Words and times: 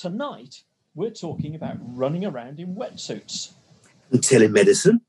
tonight 0.00 0.62
we're 0.94 1.10
talking 1.10 1.54
about 1.54 1.76
running 1.94 2.24
around 2.24 2.58
in 2.58 2.74
wetsuits. 2.74 3.52
And 4.10 4.20
telemedicine. 4.20 5.00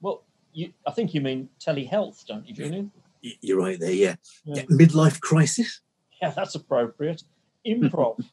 Well, 0.00 0.24
you, 0.52 0.72
I 0.86 0.90
think 0.90 1.14
you 1.14 1.20
mean 1.20 1.48
telehealth, 1.64 2.26
don't 2.26 2.46
you, 2.46 2.54
Julian? 2.54 2.90
You're 3.20 3.58
right 3.58 3.78
there, 3.78 3.92
yeah. 3.92 4.16
Yeah. 4.44 4.56
yeah. 4.56 4.62
Midlife 4.64 5.20
crisis. 5.20 5.80
Yeah, 6.20 6.30
that's 6.30 6.54
appropriate. 6.56 7.22
Improv. 7.66 8.24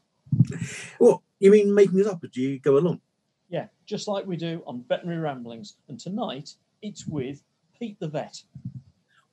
well, 1.00 1.24
You 1.40 1.52
mean 1.52 1.74
making 1.74 2.00
it 2.00 2.08
up 2.08 2.24
as 2.24 2.36
you 2.36 2.60
go 2.60 2.78
along? 2.78 3.02
yeah, 3.50 3.68
just 3.86 4.08
like 4.08 4.26
we 4.28 4.36
do 4.38 4.62
on 4.68 4.84
Veterinary 4.88 5.20
Ramblings. 5.22 5.76
And 5.88 6.00
tonight 6.00 6.54
it's 6.82 7.08
with 7.08 7.44
Pete 7.78 8.00
the 8.00 8.08
vet. 8.08 8.44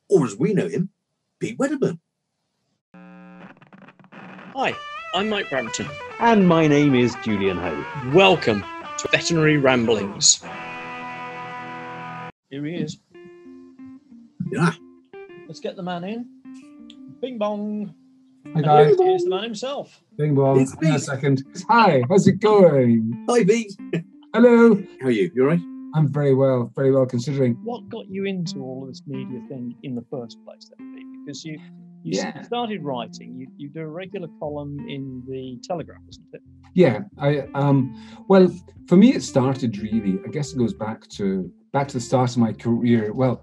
Or 0.09 0.25
as 0.25 0.37
we 0.37 0.55
know 0.55 0.69
him, 0.69 0.91
Pete 1.39 1.59
Wedderburn. 1.59 2.01
Hi, 2.95 4.75
I'm 5.15 5.29
Mike 5.31 5.49
Brampton. 5.51 5.87
And 6.21 6.47
my 6.49 6.67
name 6.67 6.95
is 6.95 7.15
Julian 7.23 7.57
Ho. 7.59 7.85
Welcome 8.13 8.63
to 8.99 9.09
Veterinary 9.11 9.57
Ramblings. 9.59 10.43
Here 12.51 12.65
he 12.65 12.75
is. 12.77 12.99
Yeah. 14.51 14.73
Let's 15.49 15.61
get 15.61 15.77
the 15.77 15.83
man 15.83 16.05
in. 16.05 16.27
Bing 17.21 17.39
bong. 17.39 17.95
Hi 18.47 18.53
And 18.55 18.65
guys, 18.65 18.97
here- 18.97 19.07
Here's 19.07 19.25
the 19.25 19.31
man 19.31 19.43
himself. 19.45 20.03
Bing 20.17 20.35
Bong. 20.35 20.61
It's 20.61 20.75
In 20.81 20.89
a 20.89 20.93
me. 20.93 20.99
second. 20.99 21.43
Hi, 21.69 22.03
how's 22.09 22.27
it 22.29 22.41
going? 22.41 23.25
Hi, 23.29 23.45
Pete. 23.45 23.77
Hello. 24.33 24.75
How 25.01 25.09
are 25.09 25.11
you? 25.11 25.31
You 25.35 25.43
all 25.43 25.49
right? 25.49 25.61
I'm 25.95 26.09
very 26.13 26.35
well, 26.35 26.71
very 26.77 26.93
well 26.93 27.07
considering. 27.07 27.55
What 27.65 27.89
got 27.89 28.07
you 28.09 28.25
into 28.25 28.61
all 28.63 28.83
of 28.83 28.89
this 28.89 29.03
media 29.07 29.41
thing 29.49 29.75
in 29.83 29.95
the 29.95 30.05
first 30.11 30.39
place, 30.45 30.71
then, 30.79 30.95
Pete? 30.95 31.07
Because 31.25 31.45
you 31.45 31.59
you 32.07 32.19
Yeah. 32.19 32.43
started 32.43 32.85
writing. 32.85 33.35
You, 33.37 33.47
you 33.57 33.69
do 33.69 33.81
a 33.81 33.87
regular 33.89 34.29
column 34.39 34.79
in 34.89 35.23
the 35.29 35.59
Telegraph, 35.67 36.03
isn't 36.09 36.27
it? 36.33 36.43
Yeah, 36.75 37.01
I 37.19 37.31
um 37.55 37.79
well, 38.29 38.47
for 38.89 38.97
me 38.97 39.09
it 39.15 39.23
started 39.23 39.79
really, 39.79 40.19
I 40.27 40.29
guess 40.29 40.53
it 40.53 40.59
goes 40.59 40.75
back 40.75 41.07
to 41.17 41.51
back 41.73 41.89
to 41.89 41.95
the 41.95 42.01
start 42.01 42.31
of 42.31 42.39
my 42.39 42.53
career. 42.53 43.13
Well, 43.13 43.43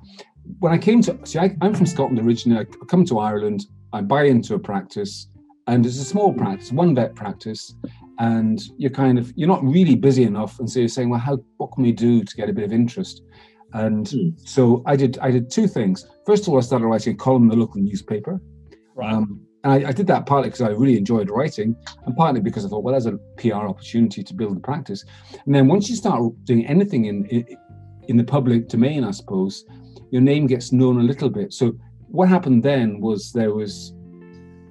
when 0.60 0.72
I 0.72 0.78
came 0.78 1.02
to 1.04 1.18
see 1.26 1.40
I, 1.40 1.56
I'm 1.62 1.74
from 1.74 1.86
Scotland 1.88 2.20
originally, 2.20 2.60
I 2.62 2.86
come 2.86 3.06
to 3.06 3.20
Ireland, 3.20 3.66
I 3.92 4.02
buy 4.02 4.24
into 4.26 4.54
a 4.56 4.60
practice, 4.60 5.28
and 5.68 5.86
it's 5.86 6.00
a 6.00 6.06
small 6.06 6.32
practice, 6.34 6.72
one 6.72 6.94
vet 6.96 7.16
practice, 7.16 7.74
and 8.20 8.62
you're 8.78 8.92
kind 9.04 9.18
of 9.18 9.34
you're 9.36 9.54
not 9.56 9.64
really 9.64 9.96
busy 9.96 10.24
enough, 10.24 10.60
and 10.60 10.70
so 10.70 10.80
you're 10.80 10.88
saying, 10.98 11.10
well, 11.10 11.20
how 11.20 11.38
what 11.58 11.72
can 11.74 11.84
we 11.84 11.92
do 11.92 12.24
to 12.24 12.36
get 12.36 12.50
a 12.50 12.54
bit 12.54 12.66
of 12.66 12.72
interest? 12.74 13.22
And 13.74 14.08
Hmm. 14.08 14.30
so 14.38 14.84
I 14.86 14.96
did 14.96 15.18
I 15.28 15.32
did 15.32 15.50
two 15.50 15.68
things. 15.68 16.06
First 16.28 16.44
of 16.44 16.50
all, 16.50 16.60
I 16.60 16.62
started 16.62 16.86
writing 16.86 17.14
a 17.16 17.18
column 17.18 17.44
in 17.44 17.50
the 17.50 17.56
local 17.56 17.82
newspaper. 17.82 18.40
Right. 18.96 19.14
Um, 19.14 19.42
and 19.64 19.72
I, 19.72 19.90
I 19.90 19.92
did 19.92 20.08
that 20.08 20.26
partly 20.26 20.50
because 20.50 20.62
I 20.62 20.70
really 20.70 20.98
enjoyed 20.98 21.30
writing, 21.30 21.76
and 22.06 22.16
partly 22.16 22.42
because 22.42 22.66
I 22.66 22.70
thought, 22.70 22.84
well, 22.84 22.94
there's 22.94 23.06
a 23.06 23.18
PR 23.38 23.68
opportunity 23.68 24.24
to 24.24 24.34
build 24.34 24.56
the 24.58 24.62
practice. 24.62 25.06
And 25.46 25.56
then 25.56 25.68
once 25.68 25.90
you 25.90 25.96
start 25.96 26.22
doing 26.44 26.66
anything 26.66 27.06
in 27.06 27.26
in, 27.28 27.46
in 28.08 28.18
the 28.18 28.24
public 28.24 28.68
domain, 28.68 29.04
I 29.04 29.12
suppose, 29.12 29.66
your 30.12 30.22
name 30.22 30.48
gets 30.48 30.72
known 30.72 31.00
a 31.00 31.04
little 31.04 31.30
bit. 31.30 31.54
So 31.54 31.74
what 32.10 32.30
happened 32.30 32.64
then 32.64 33.00
was 33.00 33.32
there 33.32 33.54
was 33.54 33.94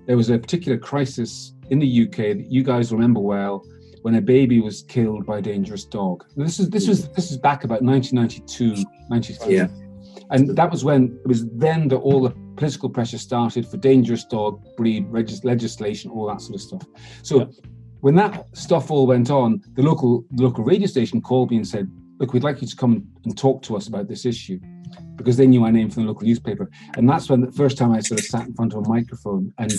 there 0.07 0.17
was 0.17 0.31
a 0.31 0.39
particular 0.39 0.79
crisis 0.79 1.55
in 1.71 1.79
the 1.79 2.03
UK 2.05 2.17
that 2.17 2.47
you 2.51 2.63
guys 2.63 2.93
remember 2.93 3.21
well 3.21 3.65
when 4.03 4.17
a 4.17 4.21
baby 4.21 4.61
was 4.61 4.83
killed 4.83 5.25
by 5.25 5.39
a 5.39 5.43
dangerous 5.43 5.85
dog. 5.85 6.25
Now, 6.37 6.45
This 6.45 6.61
is 6.61 6.71
this 6.71 6.87
was 6.87 7.09
this 7.11 7.31
is 7.31 7.39
back 7.39 7.65
about 7.65 7.83
1992, 7.83 8.85
93. 9.09 9.57
Yeah. 9.57 9.69
And 10.31 10.57
that 10.57 10.71
was 10.71 10.85
when 10.85 11.19
it 11.25 11.29
was 11.29 11.49
then 11.51 11.89
that 11.89 11.97
all 11.97 12.23
the 12.23 12.35
political 12.57 12.89
pressure 12.89 13.19
started 13.19 13.67
for 13.67 13.77
dangerous 13.77 14.25
dog 14.25 14.63
breed 14.77 15.07
regis- 15.09 15.45
legislation, 15.45 16.11
all 16.11 16.27
that 16.29 16.41
sort 16.41 16.55
of 16.57 16.61
stuff. 16.61 16.87
So 17.23 17.39
Yeah. 17.39 17.45
when 18.01 18.15
that 18.17 18.47
stuff 18.57 18.91
all 18.91 19.07
went 19.07 19.31
on, 19.31 19.63
the 19.75 19.83
local 19.83 20.25
the 20.33 20.43
local 20.43 20.65
radio 20.65 20.87
station 20.87 21.21
called 21.21 21.51
me 21.51 21.57
and 21.59 21.67
said, 21.67 21.91
"Look, 22.19 22.33
we'd 22.33 22.43
like 22.45 22.61
you 22.61 22.69
to 22.69 22.77
come 22.77 23.05
and 23.25 23.37
talk 23.37 23.63
to 23.63 23.77
us 23.77 23.89
about 23.89 24.09
this 24.09 24.25
issue," 24.27 24.59
because 25.17 25.37
they 25.37 25.47
knew 25.47 25.61
my 25.61 25.71
name 25.71 25.89
from 25.91 26.03
the 26.05 26.09
local 26.09 26.27
newspaper. 26.27 26.71
And 26.97 27.09
that's 27.09 27.29
when 27.31 27.41
the 27.41 27.53
first 27.53 27.77
time 27.79 27.93
I 27.93 28.01
sort 28.01 28.21
of 28.21 28.27
sat 28.27 28.47
in 28.47 28.55
front 28.55 28.75
of 28.75 28.85
a 28.85 28.89
microphone. 28.89 29.53
And 29.59 29.73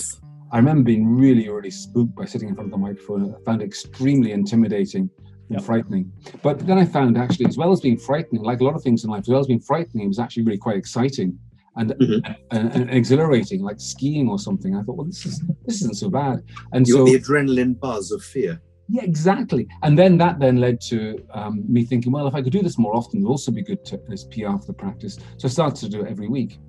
I 0.52 0.58
remember 0.58 0.84
being 0.84 1.08
really, 1.08 1.50
really 1.50 1.72
spooked 1.72 2.16
by 2.16 2.26
sitting 2.26 2.50
in 2.50 2.56
front 2.56 2.68
of 2.68 2.72
the 2.72 2.78
microphone. 2.78 3.34
I 3.34 3.40
found 3.44 3.62
it 3.62 3.66
extremely 3.66 4.32
intimidating 4.32 5.10
and 5.50 5.60
Yep. 5.60 5.62
frightening. 5.64 6.12
But 6.42 6.60
then 6.60 6.78
I 6.78 6.86
found 6.86 7.18
actually, 7.18 7.48
as 7.48 7.58
well 7.58 7.72
as 7.72 7.82
being 7.82 7.98
frightening, 7.98 8.44
like 8.44 8.62
a 8.62 8.64
lot 8.64 8.76
of 8.76 8.84
things 8.84 9.04
in 9.04 9.10
life, 9.10 9.22
as 9.22 9.30
well 9.30 9.40
as 9.40 9.48
being 9.48 9.60
frightening, 9.60 10.06
it 10.06 10.08
was 10.08 10.20
actually 10.20 10.44
really 10.44 10.58
quite 10.58 10.78
exciting 10.78 11.38
and, 11.76 11.92
Mhm. 11.92 12.36
and, 12.52 12.72
and 12.76 12.90
exhilarating, 12.90 13.62
like 13.62 13.80
skiing 13.80 14.30
or 14.30 14.38
something. 14.40 14.76
I 14.76 14.84
thought, 14.84 14.98
well, 14.98 15.08
this 15.08 15.26
is 15.26 15.42
this 15.66 15.78
isn't 15.82 15.98
so 15.98 16.10
bad. 16.10 16.44
And 16.74 16.88
You 16.88 16.94
so 16.96 17.06
the 17.06 17.20
adrenaline 17.20 17.80
buzz 17.80 18.12
of 18.12 18.22
fear. 18.24 18.62
yeah, 18.90 19.04
exactly. 19.04 19.68
And 19.82 19.98
then 19.98 20.18
that 20.18 20.40
then 20.40 20.58
led 20.58 20.80
to 20.92 20.98
um, 21.34 21.64
me 21.68 21.86
thinking, 21.86 22.12
well, 22.12 22.28
if 22.28 22.36
I 22.36 22.42
could 22.42 22.54
do 22.54 22.62
this 22.62 22.78
more 22.78 22.96
often, 22.96 23.20
it 23.20 23.24
would 23.24 23.32
also 23.32 23.52
be 23.52 23.64
good 23.64 23.84
to, 23.86 24.00
as 24.12 24.26
PR 24.26 24.58
for 24.58 24.68
the 24.68 24.74
practice. 24.74 25.18
So 25.38 25.48
I 25.48 25.50
started 25.52 25.80
to 25.86 25.90
do 25.90 26.04
it 26.06 26.12
every 26.12 26.28
week. 26.28 26.60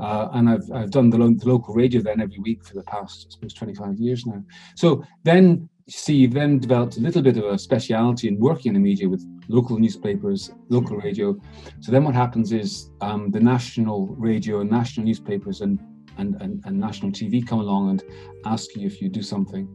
Uh, 0.00 0.28
and 0.32 0.48
I've, 0.50 0.68
I've 0.72 0.90
done 0.90 1.08
the, 1.08 1.18
lo- 1.18 1.32
the 1.38 1.48
local 1.48 1.72
radio 1.72 2.00
then 2.02 2.20
every 2.20 2.40
week 2.40 2.64
for 2.64 2.74
the 2.74 2.82
past, 2.82 3.26
I 3.28 3.30
suppose, 3.34 3.54
25 3.54 3.96
years 3.98 4.26
now. 4.26 4.42
So 4.74 5.04
then, 5.22 5.68
see, 5.88 6.14
you've 6.14 6.32
then 6.32 6.58
developed 6.58 6.96
a 6.96 7.00
little 7.00 7.22
bit 7.22 7.36
of 7.36 7.44
a 7.44 7.58
speciality 7.58 8.28
in 8.28 8.38
working 8.38 8.70
in 8.70 8.74
the 8.74 8.80
media 8.80 9.08
with 9.08 9.24
local 9.48 9.78
newspapers, 9.78 10.50
local 10.68 10.96
radio. 10.96 11.36
So 11.80 11.92
then 11.92 12.04
what 12.04 12.14
happens 12.14 12.52
is 12.52 12.90
um, 13.00 13.30
the 13.30 13.40
national 13.40 14.06
radio 14.16 14.60
and 14.60 14.70
national 14.70 15.06
newspapers 15.06 15.60
and, 15.60 15.78
and, 16.16 16.40
and, 16.40 16.62
and 16.64 16.78
national 16.78 17.12
TV 17.12 17.46
come 17.46 17.60
along 17.60 17.90
and 17.90 18.04
ask 18.46 18.74
you 18.76 18.86
if 18.86 19.02
you 19.02 19.08
do 19.08 19.22
something. 19.22 19.68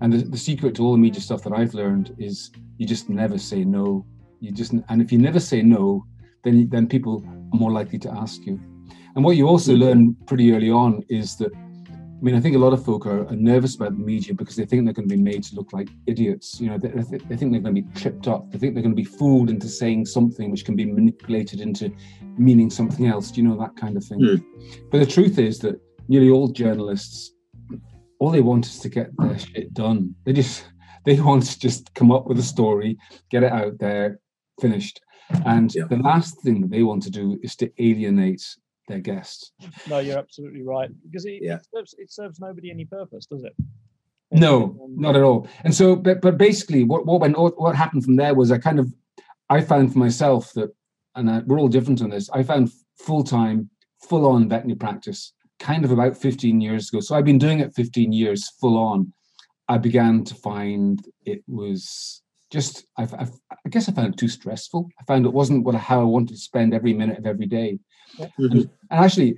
And 0.00 0.12
the, 0.12 0.18
the 0.18 0.38
secret 0.38 0.74
to 0.76 0.84
all 0.84 0.92
the 0.92 0.98
media 0.98 1.20
stuff 1.20 1.42
that 1.44 1.52
I've 1.52 1.74
learned 1.74 2.14
is 2.18 2.50
you 2.78 2.86
just 2.86 3.08
never 3.08 3.38
say 3.38 3.64
no. 3.64 4.04
You 4.40 4.52
just 4.52 4.72
and 4.88 5.00
if 5.00 5.12
you 5.12 5.18
never 5.18 5.38
say 5.38 5.62
no, 5.62 6.04
then 6.42 6.68
then 6.68 6.88
people 6.88 7.24
are 7.26 7.58
more 7.58 7.70
likely 7.70 7.98
to 8.00 8.10
ask 8.10 8.44
you. 8.44 8.60
And 9.14 9.24
what 9.24 9.36
you 9.36 9.46
also 9.46 9.74
learn 9.74 10.16
pretty 10.26 10.52
early 10.52 10.70
on 10.70 11.02
is 11.08 11.36
that 11.36 11.52
I 12.22 12.24
mean, 12.24 12.36
I 12.36 12.40
think 12.40 12.54
a 12.54 12.58
lot 12.60 12.72
of 12.72 12.84
folk 12.84 13.04
are, 13.04 13.26
are 13.26 13.34
nervous 13.34 13.74
about 13.74 13.98
the 13.98 14.04
media 14.04 14.32
because 14.32 14.54
they 14.54 14.64
think 14.64 14.84
they're 14.84 14.94
going 14.94 15.08
to 15.08 15.16
be 15.16 15.20
made 15.20 15.42
to 15.42 15.56
look 15.56 15.72
like 15.72 15.88
idiots. 16.06 16.60
You 16.60 16.70
know, 16.70 16.78
they, 16.78 16.86
they, 16.88 17.02
thi- 17.02 17.24
they 17.28 17.36
think 17.36 17.50
they're 17.50 17.60
going 17.60 17.74
to 17.74 17.82
be 17.82 17.88
tripped 18.00 18.28
up. 18.28 18.48
They 18.52 18.58
think 18.58 18.74
they're 18.74 18.82
going 18.84 18.94
to 18.94 19.02
be 19.02 19.04
fooled 19.18 19.50
into 19.50 19.68
saying 19.68 20.06
something 20.06 20.52
which 20.52 20.64
can 20.64 20.76
be 20.76 20.84
manipulated 20.86 21.60
into 21.60 21.92
meaning 22.38 22.70
something 22.70 23.08
else. 23.08 23.32
Do 23.32 23.42
you 23.42 23.48
know 23.48 23.58
that 23.58 23.74
kind 23.76 23.96
of 23.96 24.04
thing? 24.04 24.20
Hmm. 24.20 24.36
But 24.92 24.98
the 25.00 25.06
truth 25.06 25.40
is 25.40 25.58
that 25.60 25.80
nearly 26.06 26.30
all 26.30 26.46
journalists, 26.46 27.32
all 28.20 28.30
they 28.30 28.40
want 28.40 28.66
is 28.66 28.78
to 28.78 28.88
get 28.88 29.10
their 29.18 29.36
shit 29.40 29.74
done. 29.74 30.14
They 30.24 30.32
just 30.32 30.64
they 31.04 31.20
want 31.20 31.42
to 31.46 31.58
just 31.58 31.92
come 31.94 32.12
up 32.12 32.28
with 32.28 32.38
a 32.38 32.42
story, 32.44 32.98
get 33.30 33.42
it 33.42 33.50
out 33.50 33.80
there, 33.80 34.20
finished. 34.60 35.00
And 35.44 35.74
Yeah. 35.74 35.86
the 35.90 35.96
last 35.96 36.40
thing 36.42 36.60
that 36.60 36.70
they 36.70 36.84
want 36.84 37.02
to 37.02 37.10
do 37.10 37.36
is 37.42 37.56
to 37.56 37.70
alienate 37.82 38.44
their 38.88 39.00
guests. 39.00 39.52
No, 39.88 39.98
you're 39.98 40.18
absolutely 40.18 40.62
right. 40.62 40.90
Because 41.04 41.24
it, 41.24 41.40
Yeah. 41.42 41.56
it, 41.56 41.66
serves, 41.74 41.94
it 41.98 42.12
serves 42.12 42.40
nobody 42.40 42.70
any 42.70 42.84
purpose, 42.84 43.26
does 43.26 43.44
it? 43.44 43.54
No, 44.30 44.76
not 44.96 45.14
at 45.14 45.22
all. 45.22 45.46
And 45.64 45.74
so, 45.74 45.94
but 45.94 46.22
but 46.22 46.38
basically, 46.38 46.84
what 46.84 47.04
what 47.04 47.20
went 47.20 47.36
what 47.38 47.76
happened 47.76 48.02
from 48.04 48.16
there 48.16 48.34
was 48.34 48.50
I 48.50 48.56
kind 48.58 48.78
of 48.78 48.90
I 49.50 49.60
found 49.60 49.92
for 49.92 49.98
myself 49.98 50.52
that, 50.54 50.74
and 51.14 51.30
I, 51.30 51.40
we're 51.40 51.60
all 51.60 51.68
different 51.68 52.00
on 52.00 52.08
this. 52.08 52.30
I 52.30 52.42
found 52.42 52.70
full 52.96 53.24
time, 53.24 53.68
full 54.08 54.26
on 54.26 54.48
veterinary 54.48 54.78
practice 54.78 55.34
kind 55.62 55.84
of 55.84 55.92
about 55.92 56.16
15 56.16 56.60
years 56.60 56.88
ago. 56.88 57.00
So 57.00 57.14
I've 57.14 57.24
been 57.24 57.38
doing 57.38 57.60
it 57.60 57.74
15 57.74 58.12
years 58.12 58.50
full 58.60 58.76
on. 58.76 59.12
I 59.68 59.78
began 59.78 60.24
to 60.24 60.34
find 60.34 61.00
it 61.24 61.42
was 61.46 62.22
just 62.52 62.84
I've, 62.98 63.14
I've, 63.14 63.32
I 63.50 63.68
guess 63.70 63.88
I 63.88 63.92
found 63.92 64.12
it 64.12 64.18
too 64.18 64.28
stressful. 64.28 64.88
I 65.00 65.04
found 65.04 65.24
it 65.24 65.32
wasn't 65.32 65.64
what 65.64 65.74
how 65.74 66.00
I 66.00 66.04
wanted 66.04 66.34
to 66.34 66.36
spend 66.36 66.74
every 66.74 66.92
minute 66.92 67.18
of 67.18 67.26
every 67.26 67.46
day. 67.46 67.78
Mhm. 68.38 68.68
And 68.90 69.04
actually, 69.04 69.36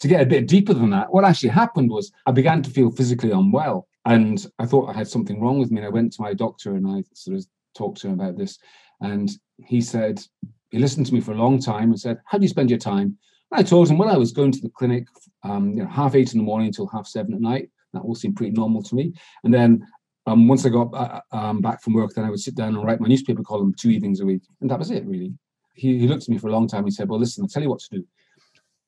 to 0.00 0.08
get 0.08 0.22
a 0.22 0.26
bit 0.26 0.48
deeper 0.48 0.72
than 0.72 0.90
that, 0.90 1.12
what 1.12 1.24
actually 1.24 1.50
happened 1.50 1.90
was 1.90 2.10
I 2.26 2.32
began 2.32 2.62
to 2.62 2.70
feel 2.70 2.90
physically 2.90 3.30
unwell. 3.30 3.86
And 4.06 4.46
I 4.58 4.66
thought 4.66 4.88
I 4.88 4.94
had 4.94 5.08
something 5.08 5.40
wrong 5.40 5.58
with 5.58 5.70
me. 5.70 5.78
And 5.78 5.86
I 5.86 5.90
went 5.90 6.12
to 6.14 6.22
my 6.22 6.34
doctor 6.34 6.74
and 6.76 6.86
I 6.86 7.04
sort 7.14 7.36
of 7.36 7.46
talked 7.74 8.00
to 8.00 8.08
him 8.08 8.14
about 8.14 8.36
this. 8.36 8.58
And 9.00 9.30
he 9.58 9.80
said, 9.80 10.22
he 10.70 10.78
listened 10.78 11.06
to 11.06 11.14
me 11.14 11.20
for 11.20 11.32
a 11.32 11.36
long 11.36 11.58
time 11.58 11.90
and 11.90 12.00
said, 12.00 12.18
How 12.24 12.38
do 12.38 12.42
you 12.42 12.48
spend 12.48 12.70
your 12.70 12.78
time? 12.78 13.18
And 13.50 13.60
I 13.60 13.62
told 13.62 13.90
him, 13.90 13.98
Well, 13.98 14.10
I 14.10 14.16
was 14.16 14.32
going 14.32 14.52
to 14.52 14.60
the 14.60 14.70
clinic 14.70 15.06
um, 15.42 15.72
you 15.72 15.82
know, 15.82 15.88
half 15.88 16.14
eight 16.14 16.32
in 16.32 16.38
the 16.38 16.44
morning 16.44 16.68
until 16.68 16.86
half 16.86 17.06
seven 17.06 17.34
at 17.34 17.40
night. 17.40 17.68
That 17.92 18.00
all 18.00 18.14
seemed 18.14 18.36
pretty 18.36 18.52
normal 18.52 18.82
to 18.82 18.94
me. 18.94 19.12
And 19.44 19.54
then 19.54 19.86
um, 20.26 20.48
once 20.48 20.64
I 20.64 20.70
got 20.70 20.94
uh, 20.94 21.20
um, 21.32 21.60
back 21.60 21.82
from 21.82 21.94
work, 21.94 22.14
then 22.14 22.24
I 22.24 22.30
would 22.30 22.40
sit 22.40 22.54
down 22.54 22.74
and 22.74 22.84
write 22.84 23.00
my 23.00 23.08
newspaper 23.08 23.42
column 23.42 23.74
two 23.78 23.90
evenings 23.90 24.20
a 24.20 24.26
week. 24.26 24.42
And 24.60 24.70
that 24.70 24.78
was 24.78 24.90
it, 24.90 25.04
really. 25.04 25.34
He, 25.74 25.98
he 25.98 26.08
looked 26.08 26.22
at 26.22 26.28
me 26.28 26.38
for 26.38 26.48
a 26.48 26.52
long 26.52 26.68
time. 26.68 26.84
He 26.84 26.90
said, 26.90 27.08
Well, 27.08 27.18
listen, 27.18 27.42
I'll 27.42 27.48
tell 27.48 27.62
you 27.62 27.68
what 27.68 27.80
to 27.80 27.98
do. 27.98 28.04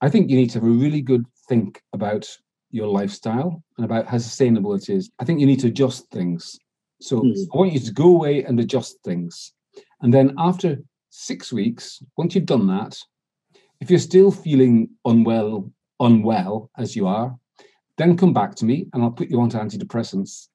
I 0.00 0.08
think 0.08 0.30
you 0.30 0.36
need 0.36 0.50
to 0.50 0.60
have 0.60 0.68
a 0.68 0.70
really 0.70 1.00
good 1.00 1.26
think 1.48 1.82
about 1.92 2.28
your 2.70 2.86
lifestyle 2.88 3.62
and 3.76 3.84
about 3.84 4.06
how 4.06 4.18
sustainable 4.18 4.74
it 4.74 4.88
is. 4.88 5.10
I 5.18 5.24
think 5.24 5.40
you 5.40 5.46
need 5.46 5.60
to 5.60 5.68
adjust 5.68 6.10
things. 6.10 6.58
So 7.00 7.20
Hmm. 7.20 7.32
I 7.52 7.56
want 7.58 7.72
you 7.72 7.80
to 7.80 7.92
go 7.92 8.08
away 8.14 8.44
and 8.44 8.58
adjust 8.60 8.98
things. 9.04 9.52
And 10.00 10.12
then 10.12 10.34
after 10.38 10.78
six 11.10 11.52
weeks, 11.52 12.02
once 12.16 12.34
you've 12.34 12.46
done 12.46 12.66
that, 12.68 12.98
if 13.80 13.90
you're 13.90 13.98
still 13.98 14.30
feeling 14.30 14.90
unwell, 15.04 15.70
unwell 16.00 16.70
as 16.78 16.96
you 16.96 17.06
are, 17.06 17.36
then 17.98 18.16
come 18.16 18.32
back 18.32 18.54
to 18.56 18.64
me 18.64 18.86
and 18.92 19.02
I'll 19.02 19.10
put 19.10 19.30
you 19.30 19.40
onto 19.40 19.58
antidepressants. 19.58 20.48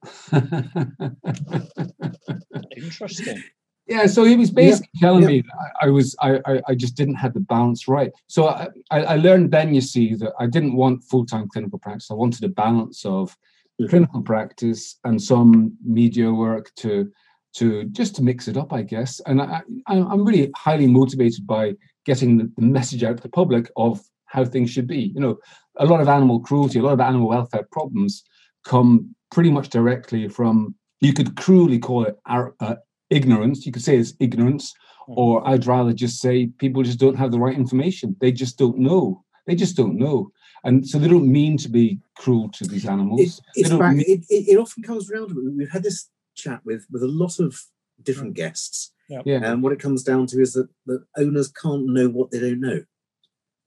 Interesting. 2.75 3.43
Yeah, 3.87 4.05
so 4.05 4.23
he 4.23 4.37
was 4.37 4.51
basically 4.51 4.87
telling 5.01 5.23
yeah. 5.23 5.27
me 5.27 5.41
that 5.41 5.71
I, 5.81 5.87
I 5.87 5.89
was 5.89 6.15
I, 6.21 6.39
I 6.45 6.61
I 6.69 6.75
just 6.75 6.95
didn't 6.95 7.15
have 7.15 7.33
the 7.33 7.41
balance 7.41 7.89
right. 7.89 8.11
So 8.27 8.47
I, 8.47 8.67
I 8.89 9.03
I 9.03 9.15
learned 9.15 9.51
then, 9.51 9.73
you 9.73 9.81
see, 9.81 10.13
that 10.15 10.31
I 10.39 10.45
didn't 10.45 10.75
want 10.75 11.03
full 11.03 11.25
time 11.25 11.49
clinical 11.51 11.77
practice. 11.79 12.09
I 12.09 12.13
wanted 12.13 12.43
a 12.45 12.47
balance 12.47 13.03
of 13.03 13.35
Mhm. 13.81 13.89
clinical 13.89 14.21
practice 14.21 14.99
and 15.03 15.21
some 15.21 15.73
media 15.83 16.31
work 16.31 16.71
to 16.77 17.11
to 17.53 17.83
just 17.85 18.15
to 18.15 18.23
mix 18.23 18.47
it 18.47 18.55
up, 18.55 18.71
I 18.71 18.83
guess. 18.83 19.19
And 19.25 19.41
I, 19.41 19.61
I 19.87 19.97
I'm 19.97 20.23
really 20.23 20.51
highly 20.55 20.87
motivated 20.87 21.45
by 21.45 21.73
getting 22.05 22.37
the, 22.37 22.51
the 22.55 22.61
message 22.61 23.03
out 23.03 23.17
to 23.17 23.23
the 23.23 23.29
public 23.29 23.69
of 23.75 23.99
how 24.25 24.45
things 24.45 24.69
should 24.69 24.87
be. 24.87 25.11
You 25.13 25.19
know, 25.19 25.37
a 25.77 25.85
lot 25.85 26.01
of 26.01 26.07
animal 26.07 26.39
cruelty, 26.39 26.79
a 26.79 26.83
lot 26.83 26.93
of 26.93 26.99
animal 26.99 27.29
welfare 27.29 27.67
problems 27.71 28.23
come 28.65 29.15
pretty 29.31 29.49
much 29.51 29.69
directly 29.69 30.27
from 30.27 30.75
you 30.99 31.13
could 31.13 31.35
cruelly 31.35 31.79
call 31.79 32.05
it 32.05 32.17
ar- 32.25 32.53
uh, 32.59 32.75
ignorance. 33.09 33.65
You 33.65 33.71
could 33.71 33.83
say 33.83 33.97
it's 33.97 34.13
ignorance, 34.19 34.73
or 35.07 35.47
I'd 35.47 35.65
rather 35.65 35.93
just 35.93 36.19
say 36.21 36.47
people 36.57 36.83
just 36.83 36.99
don't 36.99 37.15
have 37.17 37.31
the 37.31 37.39
right 37.39 37.55
information. 37.55 38.15
They 38.21 38.31
just 38.31 38.57
don't 38.57 38.77
know. 38.77 39.23
They 39.47 39.55
just 39.55 39.75
don't 39.75 39.97
know, 39.97 40.31
and 40.63 40.87
so 40.87 40.99
they 40.99 41.07
don't 41.07 41.31
mean 41.31 41.57
to 41.57 41.69
be 41.69 41.99
cruel 42.17 42.49
to 42.49 42.65
these 42.65 42.85
animals. 42.85 43.21
It, 43.21 43.41
it's 43.55 43.69
back, 43.69 43.95
mean- 43.95 44.05
it, 44.07 44.25
it, 44.29 44.49
it 44.51 44.57
often 44.57 44.83
comes 44.83 45.09
around. 45.09 45.35
We've 45.57 45.71
had 45.71 45.83
this 45.83 46.09
chat 46.35 46.61
with 46.63 46.85
with 46.91 47.01
a 47.03 47.07
lot 47.07 47.39
of 47.39 47.59
different 48.03 48.35
guests, 48.35 48.91
yeah, 49.07 49.21
and 49.43 49.63
what 49.63 49.73
it 49.73 49.79
comes 49.79 50.03
down 50.03 50.27
to 50.27 50.39
is 50.41 50.53
that 50.53 50.69
that 50.85 51.03
owners 51.17 51.51
can't 51.51 51.87
know 51.87 52.07
what 52.09 52.29
they 52.29 52.39
don't 52.39 52.61
know, 52.61 52.81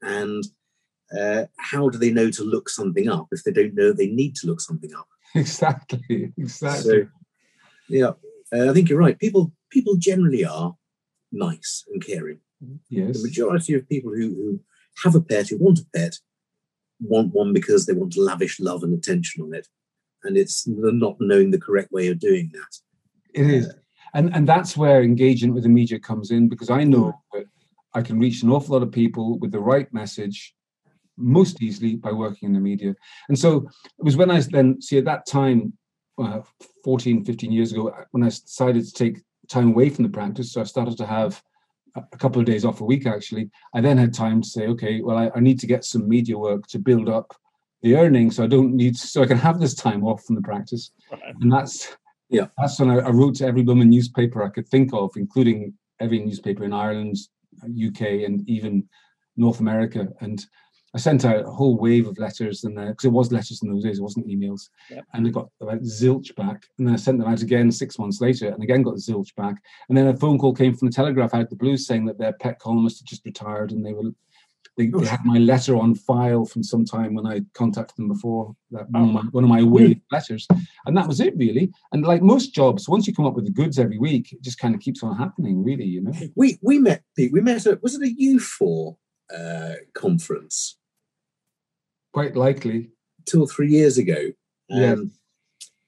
and 0.03 0.45
uh, 1.19 1.45
how 1.59 1.89
do 1.89 1.99
they 1.99 2.11
know 2.11 2.31
to 2.31 2.43
look 2.43 2.69
something 2.69 3.09
up 3.09 3.29
if 3.31 3.45
they 3.45 3.53
don't 3.53 3.75
know 3.75 3.93
they 3.93 4.09
need 4.09 4.35
to 4.37 4.47
look 4.47 4.61
something 4.61 4.95
up? 4.95 5.07
exactly, 5.35 6.33
exactly. 6.37 7.03
So, 7.03 7.09
yeah, 7.89 8.13
uh, 8.53 8.71
I 8.71 8.73
think 8.73 8.89
you're 8.89 8.99
right. 8.99 9.19
People 9.19 9.53
people 9.71 9.97
generally 9.97 10.45
are 10.45 10.77
nice 11.33 11.85
and 11.93 12.05
caring. 12.05 12.41
yes, 12.89 13.17
The 13.17 13.29
majority 13.29 13.75
of 13.75 13.89
people 13.89 14.13
who, 14.13 14.29
who 14.35 14.61
have 15.03 15.15
a 15.15 15.21
pet, 15.21 15.49
who 15.49 15.59
want 15.59 15.81
a 15.81 15.87
pet, 15.95 16.19
want 17.01 17.35
one 17.35 17.53
because 17.53 17.87
they 17.87 17.93
want 17.93 18.13
to 18.13 18.23
lavish 18.23 18.61
love 18.61 18.83
and 18.83 18.95
attention 18.95 19.43
on 19.43 19.55
it. 19.55 19.67
And 20.23 20.37
it's 20.37 20.65
not 20.67 21.17
knowing 21.21 21.51
the 21.51 21.61
correct 21.61 21.93
way 21.93 22.09
of 22.09 22.19
doing 22.19 22.51
that. 22.55 22.79
It 23.35 23.51
is. 23.51 23.73
And 24.15 24.35
and 24.35 24.49
that's 24.49 24.77
where 24.77 25.03
engagement 25.03 25.55
with 25.55 25.65
the 25.65 25.69
media 25.69 25.99
comes 25.99 26.31
in 26.31 26.49
because 26.49 26.71
I 26.71 26.85
know 26.85 27.21
that 27.33 27.47
I 27.95 28.03
can 28.03 28.19
reach 28.19 28.43
an 28.43 28.51
awful 28.51 28.75
lot 28.75 28.83
of 28.83 28.93
people 28.93 29.39
with 29.39 29.53
the 29.53 29.61
right 29.61 29.93
message 29.93 30.55
most 31.17 31.63
easily 31.63 31.97
by 31.97 32.13
working 32.13 32.49
in 32.49 32.53
the 32.53 32.61
media. 32.61 32.95
And 33.29 33.39
so 33.39 33.69
it 33.99 34.05
was 34.05 34.17
when 34.17 34.31
I 34.31 34.41
then 34.41 34.81
see 34.81 34.99
at 34.99 35.05
that 35.05 35.27
time, 35.27 35.73
uh, 36.19 36.41
14, 36.85 37.25
15 37.25 37.53
years 37.53 37.73
ago, 37.73 37.93
when 38.13 38.23
I 38.23 38.29
decided 38.29 38.85
to 38.85 38.93
take 38.93 39.23
time 39.49 39.69
away 39.69 39.91
from 39.91 40.05
the 40.05 40.11
practice. 40.11 40.53
So 40.53 40.61
I 40.61 40.65
started 40.65 40.97
to 40.99 41.07
have 41.07 41.43
a 41.97 42.17
couple 42.19 42.41
of 42.41 42.47
days 42.47 42.65
off 42.65 42.81
a 42.81 42.85
week 42.85 43.07
actually. 43.07 43.51
I 43.75 43.81
then 43.81 43.99
had 43.99 44.13
time 44.13 44.43
to 44.43 44.49
say, 44.49 44.67
okay, 44.69 45.01
well, 45.01 45.17
I, 45.17 45.31
I 45.35 45.41
need 45.41 45.61
to 45.61 45.67
get 45.67 45.85
some 45.85 46.09
media 46.09 46.37
work 46.37 46.67
to 46.69 46.79
build 46.79 47.09
up 47.09 47.35
the 47.83 47.97
earnings 47.97 48.37
so 48.37 48.45
I 48.45 48.47
don't 48.47 48.75
need 48.75 48.97
so 48.97 49.23
I 49.23 49.27
can 49.27 49.37
have 49.37 49.61
this 49.61 49.75
time 49.75 50.05
off 50.05 50.25
from 50.25 50.37
the 50.37 50.43
practice 50.43 50.91
Right. 51.13 51.21
and 51.43 51.53
that's 51.53 51.95
Yeah. 52.31 52.47
that's 52.57 52.81
when 52.81 52.89
I, 52.91 52.97
I 53.01 53.11
wrote 53.11 53.35
to 53.37 53.47
every 53.47 53.63
woman 53.63 53.91
newspaper 53.91 54.43
I 54.43 54.49
could 54.49 54.67
think 54.69 54.91
of, 54.95 55.11
including 55.17 55.75
every 56.01 56.19
newspaper 56.19 56.65
in 56.65 56.73
Ireland, 56.73 57.17
UK, 57.63 58.01
and 58.27 58.49
even 58.49 58.89
North 59.37 59.61
America. 59.61 60.09
And 60.21 60.45
I 60.95 60.99
sent 60.99 61.25
out 61.25 61.45
a 61.45 61.51
whole 61.51 61.77
wave 61.77 62.07
of 62.07 62.19
letters, 62.19 62.63
and 62.65 62.77
because 62.77 63.05
it 63.05 63.13
was 63.13 63.33
letters 63.33 63.63
in 63.63 63.71
those 63.73 63.83
days, 63.83 63.99
it 63.99 64.03
wasn't 64.03 64.29
emails, 64.29 64.69
Yep. 64.91 65.05
and 65.13 65.27
I 65.27 65.31
got 65.31 65.49
about 65.61 65.83
zilch 65.83 66.35
back. 66.37 66.65
And 66.79 66.87
then 66.87 66.95
I 66.95 66.99
sent 66.99 67.19
them 67.19 67.29
out 67.29 67.43
again 67.43 67.73
six 67.73 67.99
months 67.99 68.21
later, 68.21 68.49
and 68.49 68.63
again 68.63 68.83
got 68.83 68.95
zilch 68.95 69.35
back. 69.35 69.57
And 69.89 69.99
then 69.99 70.07
a 70.07 70.17
phone 70.17 70.39
call 70.39 70.55
came 70.55 70.75
from 70.75 70.89
the 70.89 70.95
Telegraph 70.95 71.35
out 71.35 71.43
of 71.43 71.51
the 71.51 71.57
blue 71.57 71.77
saying 71.77 72.05
that 72.07 72.19
their 72.19 72.35
pet 72.35 72.61
columnist 72.61 73.01
had 73.01 73.07
just 73.09 73.25
retired, 73.25 73.73
and 73.73 73.85
they 73.85 73.93
were 73.93 74.13
they, 74.77 74.87
they 74.89 75.07
had 75.07 75.25
my 75.25 75.39
letter 75.39 75.77
on 75.77 75.95
file 75.95 76.45
from 76.45 76.63
some 76.63 76.85
time 76.85 77.15
when 77.15 77.27
I 77.27 77.43
contacted 77.55 77.97
them 77.97 78.09
before 78.09 78.57
that 78.73 78.91
one, 78.91 79.05
of 79.05 79.13
my, 79.13 79.21
one 79.31 79.45
of 79.45 79.51
my 79.51 79.63
wave 79.63 80.01
letters, 80.11 80.47
and 80.87 80.97
that 80.97 81.07
was 81.07 81.21
it 81.21 81.37
really. 81.37 81.73
And 81.93 82.05
like 82.05 82.23
most 82.23 82.55
jobs, 82.55 82.89
once 82.89 83.07
you 83.07 83.15
come 83.15 83.27
up 83.27 83.35
with 83.35 83.45
the 83.47 83.53
goods 83.53 83.79
every 83.79 83.99
week, 83.99 84.33
it 84.33 84.43
just 84.43 84.59
kind 84.59 84.75
of 84.75 84.81
keeps 84.81 85.03
on 85.03 85.17
happening, 85.17 85.63
really. 85.65 85.85
You 85.85 86.03
know. 86.03 86.13
We 86.37 86.59
we 86.63 86.79
met 86.79 87.03
Pete. 87.17 87.33
We 87.33 87.41
met 87.41 87.67
at 87.67 87.83
was 87.83 87.95
it 87.95 88.03
a 88.03 88.15
U4 88.15 88.97
uh, 89.37 89.75
conference 89.95 90.77
Quite 92.15 92.37
likely. 92.37 92.91
two 93.27 93.41
or 93.43 93.49
three 93.49 93.69
years 93.69 93.99
ago? 93.99 94.33
Um, 94.71 94.81
Yeah. 94.81 94.95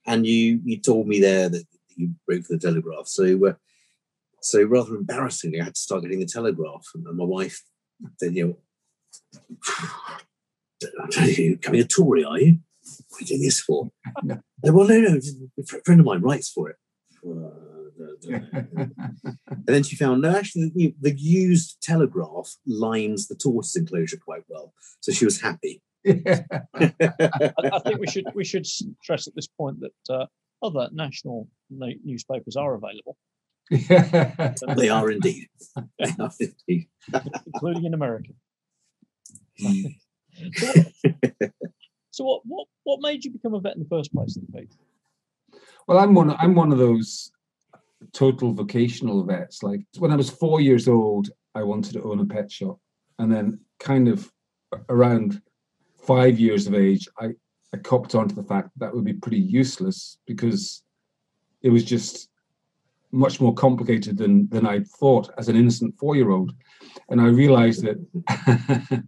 And 0.05 0.25
you 0.27 0.61
you 0.63 0.77
told 0.77 1.07
me 1.07 1.19
there 1.19 1.49
that 1.49 1.65
you 1.95 2.05
wrote 2.27 2.45
for 2.45 2.53
the 2.53 2.59
Telegraph. 2.59 3.07
So 3.07 3.23
uh, 3.47 3.53
so 4.41 4.63
rather 4.63 4.95
embarrassingly, 4.95 5.59
I 5.59 5.65
had 5.65 5.75
to 5.75 5.81
start 5.81 6.03
getting 6.03 6.19
the 6.19 6.25
Telegraph, 6.25 6.85
and, 6.93 7.05
and 7.07 7.17
my 7.17 7.25
wife 7.25 7.63
said, 8.17 8.35
you 8.35 8.47
know. 8.47 8.57
You're 11.25 11.57
coming 11.57 11.81
a 11.81 11.85
Tory, 11.85 12.23
are 12.23 12.39
you? 12.39 12.59
What 13.09 13.19
are 13.19 13.23
you 13.23 13.27
doing 13.27 13.41
this 13.41 13.59
for? 13.61 13.89
No. 14.23 14.39
Said, 14.63 14.73
well, 14.73 14.87
no, 14.87 14.99
no. 14.99 15.19
A 15.59 15.81
friend 15.85 15.99
of 15.99 16.05
mine 16.05 16.21
writes 16.21 16.49
for 16.49 16.69
it. 16.69 16.77
and 18.29 19.65
then 19.65 19.83
she 19.83 19.95
found 19.95 20.21
no, 20.21 20.35
actually, 20.35 20.71
the, 20.75 20.95
the 21.01 21.17
used 21.17 21.81
telegraph 21.81 22.55
lines 22.65 23.27
the 23.27 23.35
tortoise 23.35 23.75
enclosure 23.75 24.17
quite 24.17 24.43
well, 24.47 24.73
so 25.01 25.11
she 25.11 25.25
was 25.25 25.41
happy. 25.41 25.81
I, 26.73 27.69
I 27.73 27.79
think 27.79 27.99
we 27.99 28.07
should 28.07 28.25
we 28.33 28.45
should 28.45 28.65
stress 28.65 29.27
at 29.27 29.35
this 29.35 29.47
point 29.47 29.79
that 29.81 30.13
uh, 30.13 30.25
other 30.63 30.89
national 30.93 31.47
na- 31.69 31.99
newspapers 32.03 32.55
are 32.55 32.73
available, 32.75 33.17
They 33.69 34.89
are 34.89 35.11
indeed. 35.11 35.47
They 35.99 36.13
are 36.19 36.31
indeed. 36.39 36.87
including 37.45 37.85
in 37.85 37.93
America. 37.93 38.31
Mm. 39.61 39.95
So 42.17 42.23
what, 42.23 42.41
what 42.45 42.67
what 42.83 42.99
made 43.01 43.23
you 43.23 43.29
become 43.29 43.53
a 43.53 43.59
vet 43.59 43.75
in 43.75 43.83
the 43.83 43.89
first 43.89 44.11
place, 44.11 44.33
then, 44.33 44.47
Pete? 44.51 44.73
well, 45.87 45.99
I'm 45.99 46.15
one. 46.15 46.31
I'm 46.39 46.55
one 46.55 46.71
of 46.71 46.79
those 46.79 47.31
total 48.11 48.53
vocational 48.53 49.23
vets. 49.23 49.61
Like 49.61 49.81
when 49.99 50.11
I 50.11 50.15
was 50.15 50.27
four 50.31 50.59
years 50.59 50.87
old, 50.87 51.29
I 51.53 51.61
wanted 51.61 51.93
to 51.93 52.01
own 52.01 52.19
a 52.19 52.25
pet 52.25 52.51
shop, 52.51 52.79
and 53.19 53.31
then 53.31 53.59
kind 53.79 54.07
of 54.07 54.31
around 54.89 55.43
five 56.07 56.39
years 56.39 56.65
of 56.65 56.73
age, 56.73 57.07
I 57.19 57.27
I 57.73 57.77
copped 57.77 58.15
onto 58.15 58.33
the 58.33 58.43
fact 58.43 58.69
that, 58.69 58.79
that 58.85 58.95
would 58.95 59.03
be 59.03 59.13
pretty 59.13 59.39
useless 59.39 60.17
because 60.25 60.83
it 61.61 61.69
was 61.69 61.83
just 61.83 62.29
much 63.11 63.39
more 63.41 63.53
complicated 63.53 64.17
than 64.17 64.47
than 64.49 64.65
I 64.65 64.79
thought 64.99 65.29
as 65.37 65.49
an 65.49 65.55
innocent 65.55 65.97
four 65.99 66.15
year 66.15 66.31
old, 66.31 66.53
and 67.09 67.21
I 67.21 67.27
realized 67.27 67.83
that 67.83 69.03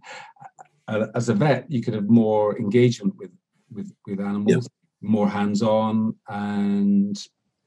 as 1.14 1.28
a 1.28 1.34
vet 1.34 1.70
you 1.70 1.82
could 1.82 1.94
have 1.94 2.08
more 2.08 2.58
engagement 2.58 3.16
with 3.16 3.32
with 3.72 3.92
with 4.06 4.20
animals, 4.20 4.68
more 5.00 5.28
hands 5.28 5.62
on, 5.62 6.14
and 6.28 7.16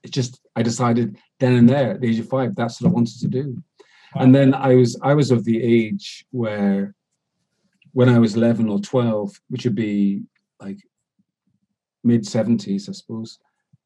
it 0.03 0.11
just 0.11 0.41
I 0.55 0.61
decided 0.61 1.17
then 1.39 1.53
and 1.53 1.69
there 1.69 1.91
at 1.91 2.01
the 2.01 2.09
age 2.09 2.19
of 2.19 2.29
five 2.29 2.55
that's 2.55 2.81
what 2.81 2.89
I 2.89 2.93
wanted 2.93 3.19
to 3.21 3.27
do, 3.27 3.63
and 4.15 4.33
then 4.33 4.53
I 4.53 4.75
was 4.75 4.99
I 5.01 5.13
was 5.13 5.31
of 5.31 5.43
the 5.43 5.61
age 5.61 6.25
where 6.31 6.93
when 7.93 8.09
I 8.09 8.19
was 8.19 8.35
11 8.35 8.69
or 8.69 8.79
12, 8.79 9.39
which 9.49 9.63
would 9.65 9.75
be 9.75 10.23
like 10.59 10.79
mid 12.03 12.23
70s, 12.23 12.89
I 12.89 12.91
suppose, 12.91 13.39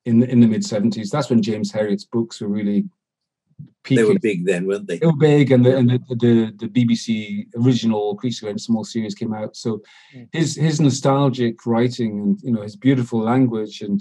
in 0.06 0.20
the, 0.20 0.30
in 0.30 0.40
the 0.40 0.48
mid 0.48 0.64
70s, 0.64 1.10
that's 1.10 1.30
when 1.30 1.42
James 1.42 1.72
Herriot's 1.72 2.06
books 2.06 2.42
were 2.42 2.48
really 2.48 2.86
They 3.90 4.04
were 4.04 4.20
big 4.20 4.46
then, 4.46 4.66
weren't 4.68 4.88
they? 4.88 5.00
They 5.00 5.06
were 5.06 5.16
big, 5.16 5.52
and 5.52 5.66
the 5.66 5.78
and 5.78 5.90
the, 5.90 6.00
the, 6.10 6.54
the 6.58 6.68
BBC 6.68 7.48
original 7.56 8.16
Creature 8.16 8.50
and 8.50 8.62
Small 8.62 8.84
series 8.84 9.16
came 9.16 9.34
out. 9.34 9.56
So 9.56 9.82
Mm. 10.16 10.28
his 10.32 10.56
his 10.56 10.80
nostalgic 10.80 11.66
writing 11.66 12.12
and 12.22 12.40
you 12.44 12.52
know 12.54 12.62
his 12.62 12.76
beautiful 12.76 13.20
language 13.20 13.82
and 13.82 14.00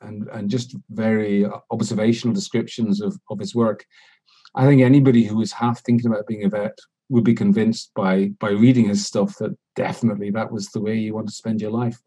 and 0.00 0.28
and 0.32 0.50
just 0.50 0.76
very 0.90 1.46
observational 1.70 2.34
descriptions 2.34 3.00
of 3.00 3.12
of 3.30 3.38
his 3.38 3.54
work. 3.54 3.84
I 4.54 4.66
think 4.66 4.80
anybody 4.82 5.24
who 5.24 5.40
is 5.42 5.52
half 5.52 5.78
thinking 5.84 6.08
about 6.10 6.26
being 6.26 6.44
a 6.44 6.48
vet 6.48 6.78
would 7.08 7.24
be 7.24 7.34
convinced 7.34 7.92
by 7.94 8.26
by 8.40 8.50
reading 8.50 8.86
his 8.88 9.06
stuff 9.06 9.36
that 9.38 9.56
definitely 9.76 10.30
that 10.30 10.50
was 10.50 10.68
the 10.68 10.80
way 10.80 10.94
you 10.96 11.14
want 11.14 11.28
to 11.28 11.34
spend 11.34 11.60
your 11.60 11.70
life. 11.70 11.98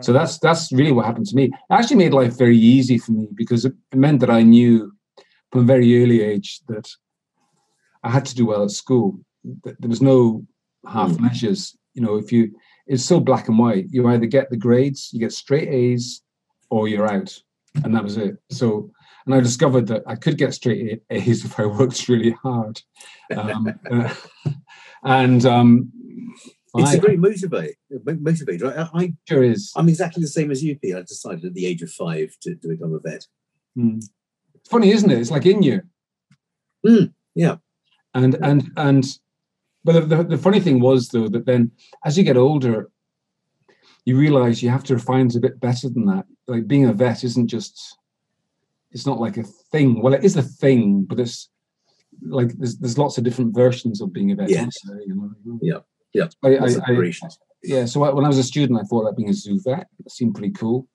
So 0.00 0.12
that's 0.12 0.38
that's 0.38 0.72
really 0.72 0.92
what 0.92 1.06
happened 1.06 1.26
to 1.26 1.36
me. 1.36 1.44
It 1.44 1.52
actually 1.70 1.96
made 1.96 2.14
life 2.14 2.38
very 2.38 2.56
easy 2.58 2.98
for 2.98 3.12
me 3.12 3.28
because 3.34 3.64
it 3.64 3.74
meant 3.94 4.20
that 4.20 4.30
I 4.30 4.42
knew 4.42 4.92
from 5.52 5.62
a 5.62 5.64
very 5.64 6.02
early 6.02 6.22
age 6.22 6.60
that 6.68 6.88
I 8.02 8.10
had 8.10 8.24
to 8.26 8.34
do 8.34 8.46
well 8.46 8.64
at 8.64 8.70
school. 8.70 9.18
There 9.64 9.88
was 9.88 10.02
no 10.02 10.44
half 10.86 11.10
Mm. 11.12 11.20
measures. 11.20 11.76
You 11.94 12.02
know, 12.02 12.16
if 12.16 12.30
you 12.32 12.52
it's 12.86 13.04
so 13.04 13.18
black 13.20 13.48
and 13.48 13.58
white. 13.58 13.86
You 13.90 14.06
either 14.08 14.26
get 14.26 14.48
the 14.50 14.56
grades, 14.56 15.10
you 15.12 15.18
get 15.18 15.32
straight 15.32 15.68
A's, 15.68 16.22
or 16.70 16.86
you're 16.88 17.10
out, 17.10 17.36
and 17.82 17.94
that 17.94 18.04
was 18.04 18.16
it. 18.16 18.36
So, 18.50 18.90
and 19.26 19.34
I 19.34 19.40
discovered 19.40 19.88
that 19.88 20.04
I 20.06 20.14
could 20.14 20.38
get 20.38 20.54
straight 20.54 21.02
A's 21.10 21.44
if 21.44 21.58
I 21.58 21.66
worked 21.66 22.08
really 22.08 22.30
hard, 22.30 22.80
um, 23.36 23.74
uh, 23.90 24.14
and 25.02 25.44
um, 25.44 25.92
It's 26.76 26.92
I, 26.92 26.94
a 26.94 27.00
great 27.00 27.20
motivator. 27.20 27.74
Motivator. 27.92 28.88
I, 28.94 28.98
I, 28.98 29.12
sure 29.28 29.42
is. 29.42 29.72
I'm 29.76 29.88
exactly 29.88 30.22
the 30.22 30.28
same 30.28 30.50
as 30.50 30.62
you, 30.62 30.78
Pete. 30.78 30.94
I 30.94 31.02
decided 31.02 31.44
at 31.44 31.54
the 31.54 31.66
age 31.66 31.82
of 31.82 31.90
five 31.90 32.36
to, 32.42 32.54
to 32.54 32.68
become 32.68 32.94
a 32.94 33.00
vet. 33.00 33.26
Mm. 33.76 34.02
It's 34.54 34.68
funny, 34.70 34.90
isn't 34.90 35.10
it? 35.10 35.18
It's 35.18 35.30
like 35.30 35.46
in 35.46 35.62
you. 35.62 35.82
Mm, 36.86 37.12
yeah. 37.34 37.56
And 38.14 38.34
and 38.36 38.70
and 38.76 39.04
but 39.84 40.08
the, 40.08 40.22
the 40.22 40.38
funny 40.38 40.60
thing 40.60 40.80
was 40.80 41.08
though 41.08 41.28
that 41.28 41.46
then 41.46 41.72
as 42.04 42.16
you 42.16 42.24
get 42.24 42.36
older, 42.36 42.90
you 44.04 44.16
realize 44.16 44.62
you 44.62 44.70
have 44.70 44.84
to 44.84 44.94
refine 44.94 45.26
it 45.26 45.36
a 45.36 45.40
bit 45.40 45.60
better 45.60 45.88
than 45.88 46.06
that. 46.06 46.26
Like 46.46 46.68
being 46.68 46.86
a 46.86 46.92
vet 46.92 47.24
isn't 47.24 47.48
just 47.48 47.98
it's 48.92 49.06
not 49.06 49.20
like 49.20 49.36
a 49.36 49.44
thing. 49.72 50.00
Well, 50.00 50.14
it 50.14 50.24
is 50.24 50.36
a 50.36 50.42
thing, 50.42 51.04
but 51.04 51.20
it's 51.20 51.48
like 52.22 52.52
there's 52.54 52.78
there's 52.78 52.98
lots 52.98 53.18
of 53.18 53.24
different 53.24 53.54
versions 53.54 54.00
of 54.00 54.12
being 54.12 54.32
a 54.32 54.34
vet. 54.34 54.50
Yeah. 54.50 54.64
also, 54.64 54.94
you 55.06 55.14
know? 55.14 55.58
Yeah. 55.62 55.78
Yeah. 56.12 56.28
I, 56.42 56.56
I, 56.56 56.66
I, 56.86 57.12
yeah. 57.62 57.84
So 57.84 58.02
I, 58.04 58.10
when 58.10 58.24
I 58.24 58.28
was 58.28 58.38
a 58.38 58.42
student, 58.42 58.80
I 58.80 58.84
thought 58.84 59.02
about 59.02 59.16
being 59.16 59.28
a 59.28 59.34
zoo 59.34 59.60
vet. 59.62 59.86
It 60.04 60.10
seemed 60.10 60.34
pretty 60.34 60.52
cool. 60.52 60.88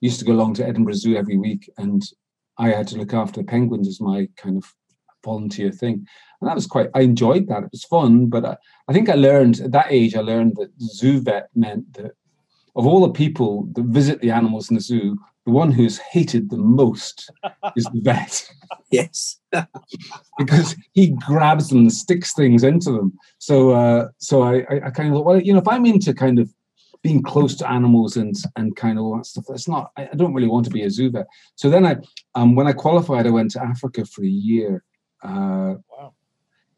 used 0.00 0.18
to 0.18 0.26
go 0.26 0.32
along 0.32 0.54
to 0.54 0.66
Edinburgh 0.66 0.94
Zoo 0.94 1.16
every 1.16 1.38
week, 1.38 1.70
and 1.78 2.02
I 2.58 2.68
had 2.68 2.86
to 2.88 2.98
look 2.98 3.14
after 3.14 3.40
the 3.40 3.46
penguins 3.46 3.88
as 3.88 4.00
my 4.00 4.28
kind 4.36 4.56
of 4.58 4.74
volunteer 5.24 5.72
thing. 5.72 6.06
And 6.40 6.48
that 6.48 6.54
was 6.54 6.66
quite. 6.66 6.88
I 6.94 7.00
enjoyed 7.00 7.48
that. 7.48 7.64
It 7.64 7.72
was 7.72 7.84
fun, 7.84 8.26
but 8.26 8.44
I, 8.44 8.56
I 8.88 8.92
think 8.92 9.08
I 9.08 9.14
learned 9.14 9.60
at 9.60 9.72
that 9.72 9.86
age. 9.90 10.14
I 10.14 10.20
learned 10.20 10.56
that 10.56 10.70
zoo 10.80 11.20
vet 11.20 11.48
meant 11.54 11.94
that 11.94 12.12
of 12.76 12.86
all 12.86 13.00
the 13.00 13.12
people 13.12 13.68
that 13.72 13.84
visit 13.86 14.20
the 14.20 14.30
animals 14.30 14.70
in 14.70 14.76
the 14.76 14.82
zoo, 14.82 15.18
the 15.48 15.54
one 15.54 15.72
who's 15.72 15.96
hated 15.96 16.50
the 16.50 16.58
most 16.58 17.30
is 17.74 17.84
the 17.94 18.00
vet 18.02 18.46
Yes. 18.90 19.40
because 20.38 20.76
he 20.92 21.08
grabs 21.26 21.68
them 21.70 21.78
and 21.78 21.92
sticks 21.92 22.34
things 22.34 22.64
into 22.64 22.90
them. 22.92 23.12
So, 23.38 23.70
uh, 23.70 24.08
so 24.18 24.42
I, 24.42 24.58
I, 24.70 24.74
I 24.86 24.90
kind 24.90 25.08
of 25.08 25.14
thought, 25.14 25.24
well, 25.26 25.40
you 25.40 25.52
know, 25.54 25.58
if 25.58 25.68
I'm 25.68 25.86
into 25.86 26.12
kind 26.12 26.38
of 26.38 26.52
being 27.02 27.22
close 27.22 27.54
to 27.56 27.70
animals 27.70 28.16
and 28.18 28.34
and 28.56 28.76
kind 28.76 28.98
of 28.98 29.04
all 29.04 29.16
that 29.16 29.24
stuff, 29.26 29.44
that's 29.48 29.68
not. 29.68 29.90
I, 29.96 30.08
I 30.12 30.16
don't 30.16 30.34
really 30.34 30.48
want 30.48 30.64
to 30.66 30.70
be 30.70 30.82
a 30.84 30.90
zoo 30.90 31.10
vet. 31.10 31.26
So 31.54 31.70
then 31.70 31.86
I, 31.86 31.96
um, 32.34 32.54
when 32.56 32.66
I 32.66 32.72
qualified, 32.72 33.26
I 33.26 33.30
went 33.30 33.50
to 33.52 33.62
Africa 33.62 34.04
for 34.04 34.22
a 34.24 34.28
year. 34.50 34.84
Uh, 35.22 35.74
Wow. 35.90 36.12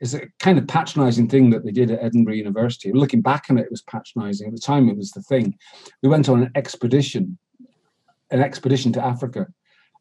it's 0.00 0.15
a 0.15 0.23
kind 0.39 0.59
of 0.59 0.67
patronizing 0.69 1.29
thing 1.29 1.50
that 1.50 1.65
they 1.65 1.73
did 1.73 1.91
at 1.91 2.03
Edinburgh 2.03 2.35
University. 2.35 2.93
Looking 2.93 3.21
back 3.23 3.47
on 3.50 3.59
it, 3.59 3.67
it 3.67 3.71
was 3.71 3.83
patronizing. 3.83 4.47
At 4.49 4.55
the 4.55 4.61
time, 4.61 4.89
it 4.89 4.97
was 4.97 5.11
the 5.11 5.23
thing. 5.23 5.57
We 6.03 6.09
went 6.09 6.29
on 6.29 6.43
an 6.45 6.50
expedition, 6.55 7.37
an 8.30 8.40
expedition 8.40 8.92
to 8.92 9.04
Africa. 9.04 9.46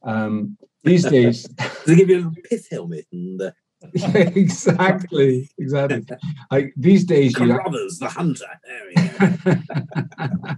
Um, 0.04 0.58
these 0.84 1.06
days, 1.06 1.48
They 1.86 1.96
give 1.96 2.10
you 2.10 2.16
a 2.16 2.20
little 2.20 2.34
pith 2.50 2.68
helmet 2.72 3.06
and 3.12 3.42
uh, 3.42 3.52
exactly, 3.94 5.50
exactly. 5.58 6.06
Like 6.52 6.74
these 6.76 7.06
days, 7.06 7.38
you 7.40 7.48
Carruthers, 7.48 7.98
the 8.00 8.10
hunter. 8.10 8.46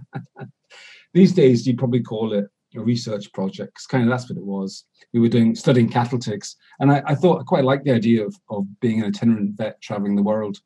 These 1.14 1.32
days 1.32 1.66
you 1.66 1.76
probably 1.76 2.02
call 2.02 2.32
it 2.32 2.46
a 2.74 2.80
research 2.80 3.30
project. 3.32 3.74
'cause 3.74 3.86
kind 3.86 4.02
of 4.04 4.08
that's 4.10 4.28
what 4.30 4.38
it 4.38 4.44
was. 4.44 4.84
We 5.12 5.20
were 5.20 5.28
doing 5.28 5.54
studying 5.54 5.88
cattle 5.88 6.18
ticks, 6.18 6.56
and 6.80 6.90
I, 6.90 7.02
I 7.06 7.14
thought 7.14 7.40
I 7.40 7.44
quite 7.44 7.64
liked 7.64 7.84
the 7.84 7.92
idea 7.92 8.26
of 8.26 8.34
of 8.48 8.64
being 8.80 9.00
an 9.00 9.06
itinerant 9.06 9.56
vet 9.56 9.80
traveling 9.82 10.16
the 10.16 10.22
world. 10.22 10.58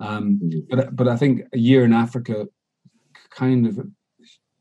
Um, 0.00 0.40
but 0.68 0.94
but 0.96 1.08
I 1.08 1.16
think 1.16 1.42
a 1.52 1.58
year 1.58 1.84
in 1.84 1.92
Africa, 1.92 2.48
kind 3.30 3.66
of 3.66 3.78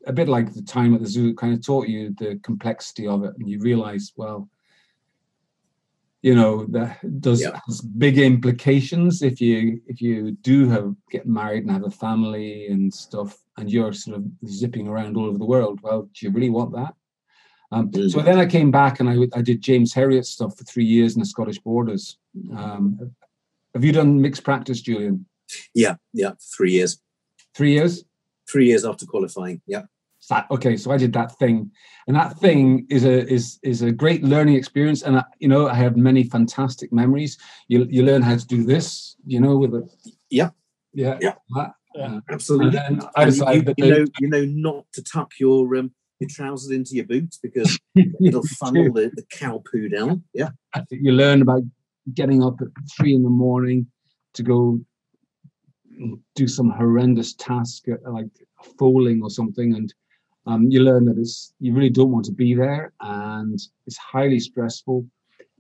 a 0.06 0.14
bit 0.14 0.28
like 0.28 0.54
the 0.54 0.62
time 0.62 0.94
at 0.94 1.02
the 1.02 1.08
zoo, 1.08 1.34
kind 1.36 1.54
of 1.54 1.66
taught 1.66 1.88
you 1.88 2.14
the 2.18 2.40
complexity 2.44 3.08
of 3.08 3.24
it, 3.24 3.34
and 3.38 3.50
you 3.50 3.60
realize, 3.60 4.12
well, 4.16 4.50
you 6.22 6.36
know, 6.36 6.66
that 6.68 7.00
does 7.22 7.42
Yeah. 7.42 7.60
has 7.66 7.82
big 7.82 8.18
implications 8.18 9.22
if 9.22 9.42
you 9.42 9.82
if 9.88 10.02
you 10.02 10.32
do 10.42 10.70
have 10.70 10.96
get 11.12 11.26
married 11.28 11.64
and 11.64 11.72
have 11.72 11.84
a 11.86 11.90
family 11.92 12.68
and 12.68 12.94
stuff, 12.94 13.38
and 13.58 13.72
you're 13.72 13.94
sort 13.94 14.18
of 14.18 14.26
zipping 14.48 14.88
around 14.88 15.18
all 15.18 15.26
over 15.26 15.38
the 15.38 15.46
world. 15.46 15.80
Well, 15.84 16.04
do 16.14 16.26
you 16.26 16.32
really 16.32 16.50
want 16.50 16.74
that? 16.74 16.96
Um, 17.72 17.92
so 17.94 18.20
Mhm. 18.20 18.26
then 18.26 18.40
I 18.40 18.46
came 18.46 18.72
back 18.72 19.00
and 19.00 19.10
I, 19.10 19.16
I 19.34 19.42
did 19.42 19.60
James 19.62 19.94
Herriot 19.94 20.26
stuff 20.26 20.56
for 20.58 20.64
three 20.64 20.86
years 20.86 21.16
in 21.16 21.20
the 21.22 21.26
Scottish 21.26 21.60
Borders. 21.60 22.20
Um, 22.56 23.16
have 23.74 23.84
you 23.84 23.92
done 23.92 24.22
mixed 24.22 24.44
practice, 24.44 24.80
Julian? 24.80 25.26
Yeah, 25.74 25.96
yeah. 26.14 26.34
Three 26.56 26.72
years. 26.72 27.02
Three 27.56 27.74
years? 27.74 28.06
Three 28.54 28.68
years 28.68 28.86
after 28.86 29.06
qualifying. 29.08 29.62
Yeah. 29.68 29.82
That, 30.30 30.46
okay, 30.52 30.78
so 30.78 30.92
I 30.92 30.98
did 30.98 31.12
that 31.14 31.38
thing, 31.40 31.70
and 32.08 32.16
that 32.16 32.40
thing 32.40 32.86
is 32.90 33.04
a 33.04 33.28
is 33.28 33.60
is 33.62 33.82
a 33.82 33.92
great 33.92 34.24
learning 34.24 34.56
experience, 34.56 35.02
and 35.02 35.18
I, 35.18 35.24
you 35.40 35.50
know 35.50 35.68
I 35.68 35.74
have 35.74 35.98
many 35.98 36.24
fantastic 36.24 36.94
memories. 36.94 37.38
You 37.68 37.86
you 37.90 38.04
learn 38.04 38.22
how 38.22 38.38
to 38.38 38.48
do 38.48 38.64
this, 38.64 39.18
you 39.26 39.42
know, 39.42 39.58
with 39.58 39.74
a 39.74 39.82
Yeah. 40.30 40.52
yeah, 40.94 41.18
Yeah. 41.20 41.34
that. 41.56 41.74
Yeah. 41.96 42.04
Uh, 42.06 42.08
and 42.14 42.22
Absolutely. 42.30 42.70
then 42.72 43.02
I 43.18 43.26
decided 43.26 43.56
you, 43.56 43.64
that 43.66 43.76
you 43.80 43.84
the- 43.86 44.00
know, 44.00 44.06
you 44.22 44.28
know 44.30 44.46
not 44.70 44.86
to 44.94 45.04
tuck 45.04 45.32
your 45.40 45.76
um, 45.76 45.92
your 46.22 46.30
trousers 46.30 46.72
into 46.72 46.96
your 46.96 47.06
boots 47.06 47.38
because 47.44 47.78
it'll 48.26 48.48
funnel 48.60 48.94
the, 48.94 49.12
the 49.14 49.26
cow 49.30 49.62
poo 49.70 49.90
down. 49.90 50.24
Yeah. 50.34 50.52
you 50.90 51.12
learn 51.12 51.42
about 51.42 51.64
getting 52.14 52.42
up 52.42 52.56
at 52.62 52.70
three 52.96 53.14
in 53.14 53.24
the 53.24 53.30
morning 53.30 53.88
to 54.36 54.42
go 54.44 54.80
do 56.36 56.48
some 56.48 56.70
horrendous 56.70 57.34
task 57.34 57.86
uh, 57.90 58.12
like 58.12 58.28
foaling 58.78 59.22
or 59.22 59.30
something 59.30 59.76
and 59.76 59.94
um, 60.46 60.70
you 60.70 60.82
learn 60.82 61.06
that 61.06 61.18
it's 61.18 61.54
you 61.60 61.74
really 61.74 61.90
don't 61.90 62.12
want 62.12 62.26
to 62.26 62.32
be 62.32 62.54
there 62.54 62.94
and 63.02 63.60
it's 63.86 63.98
highly 63.98 64.40
stressful 64.40 65.06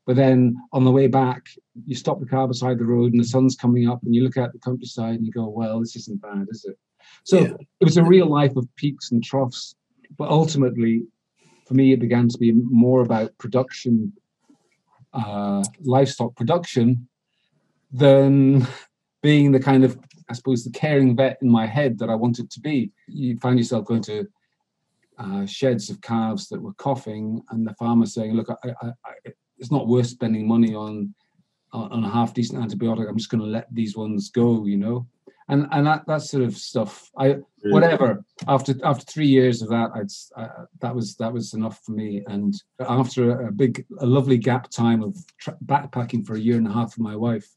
but 0.05 0.15
then 0.15 0.55
on 0.73 0.83
the 0.83 0.91
way 0.91 1.07
back 1.07 1.41
you 1.85 1.95
stop 1.95 2.19
the 2.19 2.25
car 2.25 2.47
beside 2.47 2.77
the 2.77 2.85
road 2.85 3.11
and 3.13 3.21
the 3.21 3.27
sun's 3.27 3.55
coming 3.55 3.87
up 3.89 4.01
and 4.03 4.13
you 4.15 4.23
look 4.23 4.37
at 4.37 4.51
the 4.53 4.59
countryside 4.59 5.15
and 5.15 5.25
you 5.25 5.31
go 5.31 5.47
well 5.47 5.79
this 5.79 5.95
isn't 5.95 6.21
bad 6.21 6.45
is 6.49 6.65
it 6.65 6.77
so 7.23 7.39
Yeah. 7.39 7.53
it 7.79 7.85
was 7.85 7.97
a 7.97 8.03
real 8.03 8.27
life 8.27 8.55
of 8.55 8.67
peaks 8.75 9.11
and 9.11 9.23
troughs 9.23 9.75
but 10.17 10.29
ultimately 10.29 11.03
for 11.65 11.73
me 11.75 11.93
it 11.93 11.99
began 11.99 12.27
to 12.27 12.37
be 12.37 12.51
more 12.51 13.01
about 13.01 13.37
production 13.37 14.13
uh, 15.13 15.63
livestock 15.81 16.35
production 16.35 17.07
than 17.91 18.67
being 19.23 19.51
the 19.51 19.59
kind 19.59 19.83
of, 19.83 19.97
I 20.29 20.33
suppose, 20.33 20.63
the 20.63 20.69
caring 20.69 21.15
vet 21.15 21.39
in 21.41 21.49
my 21.49 21.65
head 21.65 21.97
that 21.99 22.09
I 22.09 22.15
wanted 22.15 22.51
to 22.51 22.59
be. 22.59 22.91
You 23.07 23.39
find 23.39 23.57
yourself 23.57 23.85
going 23.85 24.03
to 24.03 24.27
uh, 25.17 25.45
sheds 25.47 25.89
of 25.89 26.01
calves 26.01 26.49
that 26.49 26.61
were 26.61 26.73
coughing, 26.73 27.41
and 27.49 27.65
the 27.65 27.73
farmer 27.75 28.05
saying, 28.05 28.33
"Look, 28.33 28.49
I, 28.49 28.69
I, 28.81 28.87
I, 29.05 29.31
it's 29.57 29.71
not 29.71 29.87
worth 29.87 30.07
spending 30.07 30.47
money 30.47 30.75
on 30.75 31.15
on 31.71 32.03
a 32.03 32.09
half 32.09 32.35
decent 32.35 32.63
antibiotic. 32.63 33.09
I'm 33.09 33.17
just 33.17 33.31
going 33.31 33.41
to 33.41 33.47
let 33.47 33.73
these 33.73 33.97
ones 33.97 34.29
go," 34.29 34.65
you 34.65 34.77
know. 34.77 35.07
And 35.49 35.67
and 35.71 35.87
that 35.87 36.05
that 36.07 36.21
sort 36.21 36.43
of 36.43 36.55
stuff. 36.55 37.09
I 37.17 37.37
whatever 37.71 38.23
after 38.47 38.73
after 38.83 39.05
three 39.05 39.27
years 39.27 39.61
of 39.61 39.69
that 39.69 39.89
i'd 39.95 40.09
uh, 40.35 40.65
that 40.81 40.93
was 40.93 41.15
that 41.15 41.31
was 41.31 41.53
enough 41.53 41.81
for 41.85 41.91
me 41.91 42.21
and 42.27 42.61
after 42.89 43.39
a, 43.39 43.47
a 43.47 43.51
big 43.51 43.85
a 43.99 44.05
lovely 44.05 44.37
gap 44.37 44.69
time 44.69 45.01
of 45.01 45.15
tra- 45.37 45.57
backpacking 45.65 46.25
for 46.25 46.35
a 46.35 46.39
year 46.39 46.57
and 46.57 46.67
a 46.67 46.73
half 46.73 46.97
with 46.97 46.99
my 46.99 47.15
wife 47.15 47.47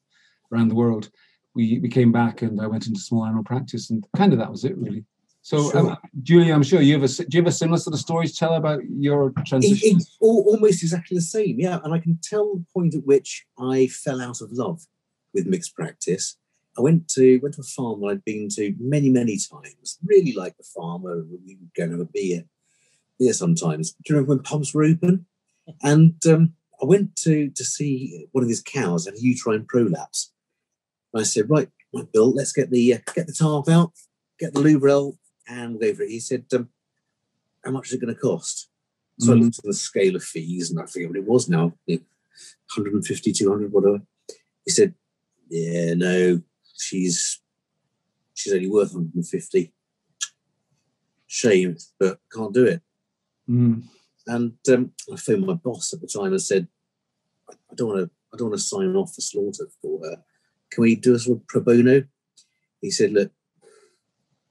around 0.53 0.69
the 0.69 0.75
world 0.75 1.11
we 1.57 1.65
we 1.81 1.89
came 1.89 2.13
back 2.13 2.43
and 2.43 2.61
i 2.61 2.67
went 2.73 2.87
into 2.87 3.01
small 3.01 3.25
animal 3.25 3.43
practice 3.53 3.85
and 3.91 4.07
kind 4.17 4.33
of 4.33 4.39
that 4.39 4.51
was 4.51 4.65
it 4.65 4.77
really 4.79 5.03
so 5.43 5.71
Sure. 5.71 5.91
um, 5.91 5.97
julie 6.23 6.53
i'm 6.53 6.63
sure 6.71 6.81
you 6.81 6.93
have 6.95 7.03
a 7.03 7.13
s- 7.15 7.17
do 7.29 7.33
you 7.37 7.43
have 7.43 7.53
a 7.55 7.61
similar 7.63 7.79
sort 7.79 7.95
of 7.95 8.01
story 8.01 8.27
to 8.29 8.35
tell 8.43 8.55
about 8.55 8.81
your 9.07 9.21
It- 9.37 9.47
transition 9.51 9.97
it's 9.97 10.17
al- 10.23 10.45
almost 10.53 10.83
exactly 10.83 11.15
the 11.17 11.29
same, 11.37 11.55
yeah. 11.67 11.79
And 11.85 11.93
I 11.95 11.99
can 12.05 12.19
tell 12.31 12.47
the 12.57 12.65
point 12.75 12.95
at 12.95 13.05
which 13.13 13.31
I 13.75 13.87
fell 14.05 14.21
out 14.21 14.41
of 14.45 14.49
love 14.53 14.79
with 15.35 15.47
mixed 15.47 15.75
practice. 15.81 16.37
I 16.79 16.81
went 16.87 17.03
to 17.17 17.39
went 17.43 17.55
to 17.57 17.63
a 17.63 17.73
farm 17.77 18.01
that 18.01 18.09
I'd 18.09 18.25
been 18.25 18.49
to 18.57 18.75
many, 18.95 19.09
many 19.21 19.37
times. 19.53 19.87
Really 20.13 20.33
liked 20.43 20.59
the 20.59 20.65
farmer. 20.77 21.15
We 21.47 21.57
would 21.61 21.73
go 21.77 21.85
and 21.85 21.93
have 21.93 22.01
a 22.09 22.13
beer, 22.19 22.41
beer 23.19 23.33
sometimes. 23.33 23.93
Do 23.93 23.99
you 24.09 24.15
remember 24.15 24.31
when 24.35 24.43
pubs 24.51 24.75
were 24.75 24.85
open? 24.93 25.15
And 25.83 26.15
um, 26.33 26.45
I 26.83 26.85
went 26.95 27.09
to 27.25 27.35
to 27.59 27.65
see 27.65 28.27
one 28.33 28.45
of 28.45 28.51
his 28.55 28.63
cows 28.63 29.07
had 29.07 29.15
a 29.15 29.21
uterine 29.33 29.65
prolapse. 29.73 30.33
I 31.19 31.23
said, 31.25 31.49
right, 31.51 31.69
right, 31.93 32.13
Bill, 32.13 32.33
let's 32.33 32.53
get 32.53 32.71
the 32.71 32.95
uh, 32.95 32.99
get 33.15 33.27
the 33.27 33.33
tarp 33.33 33.69
out, 33.69 33.93
get 34.39 34.53
the 34.55 34.61
Lubrel, 34.61 35.17
and 35.49 35.73
we'll 35.79 35.91
go 35.91 35.95
for 35.95 36.03
it. 36.03 36.11
He 36.11 36.21
said, 36.21 36.45
um, 36.55 36.69
how 37.65 37.71
much 37.73 37.89
is 37.89 37.95
it 37.95 38.01
going 38.01 38.15
to 38.15 38.21
cost? 38.21 38.69
So 39.19 39.33
I 39.33 39.37
Mhm. 39.37 39.45
looked 39.45 39.59
at 39.59 39.65
the 39.65 39.73
scale 39.75 40.15
of 40.17 40.23
fees 40.23 40.71
and 40.71 40.79
I 40.79 40.87
forget 40.87 41.09
what 41.09 41.17
it 41.17 41.25
was 41.25 41.49
now, 41.49 41.77
you 41.87 41.99
150, 42.77 43.33
200, 43.33 43.73
whatever. 43.73 44.03
He 44.65 44.71
said, 44.71 44.95
Yeah, 45.49 45.95
no, 45.95 46.43
she's 46.77 47.41
she's 48.35 48.53
only 48.53 48.69
worth 48.69 48.93
150. 48.93 49.73
Shame, 51.29 51.77
but 51.99 52.21
can't 52.33 52.53
do 52.55 52.67
it. 52.67 52.83
Mm. 53.49 53.85
And 54.27 54.57
um, 54.73 54.93
I 55.13 55.17
phoned 55.17 55.47
my 55.47 55.55
boss 55.55 55.93
at 55.93 56.01
the 56.01 56.07
time 56.07 56.33
and 56.33 56.43
said, 56.43 56.69
I 57.49 57.55
I 57.71 57.75
don't 57.75 57.89
want 57.89 58.01
to 58.05 58.11
I 58.33 58.37
don't 58.37 58.51
want 58.51 58.61
to 58.61 58.67
sign 58.67 58.95
off 58.97 59.15
for 59.15 59.21
slaughter 59.23 59.69
for 59.81 60.01
her. 60.05 60.23
Can 60.71 60.83
we 60.83 60.97
do 60.97 61.15
a 61.15 61.19
sort 61.19 61.39
of 61.41 61.47
pro 61.47 61.61
bono? 61.61 62.05
He 62.81 62.91
said, 62.91 63.13
Look, 63.13 63.33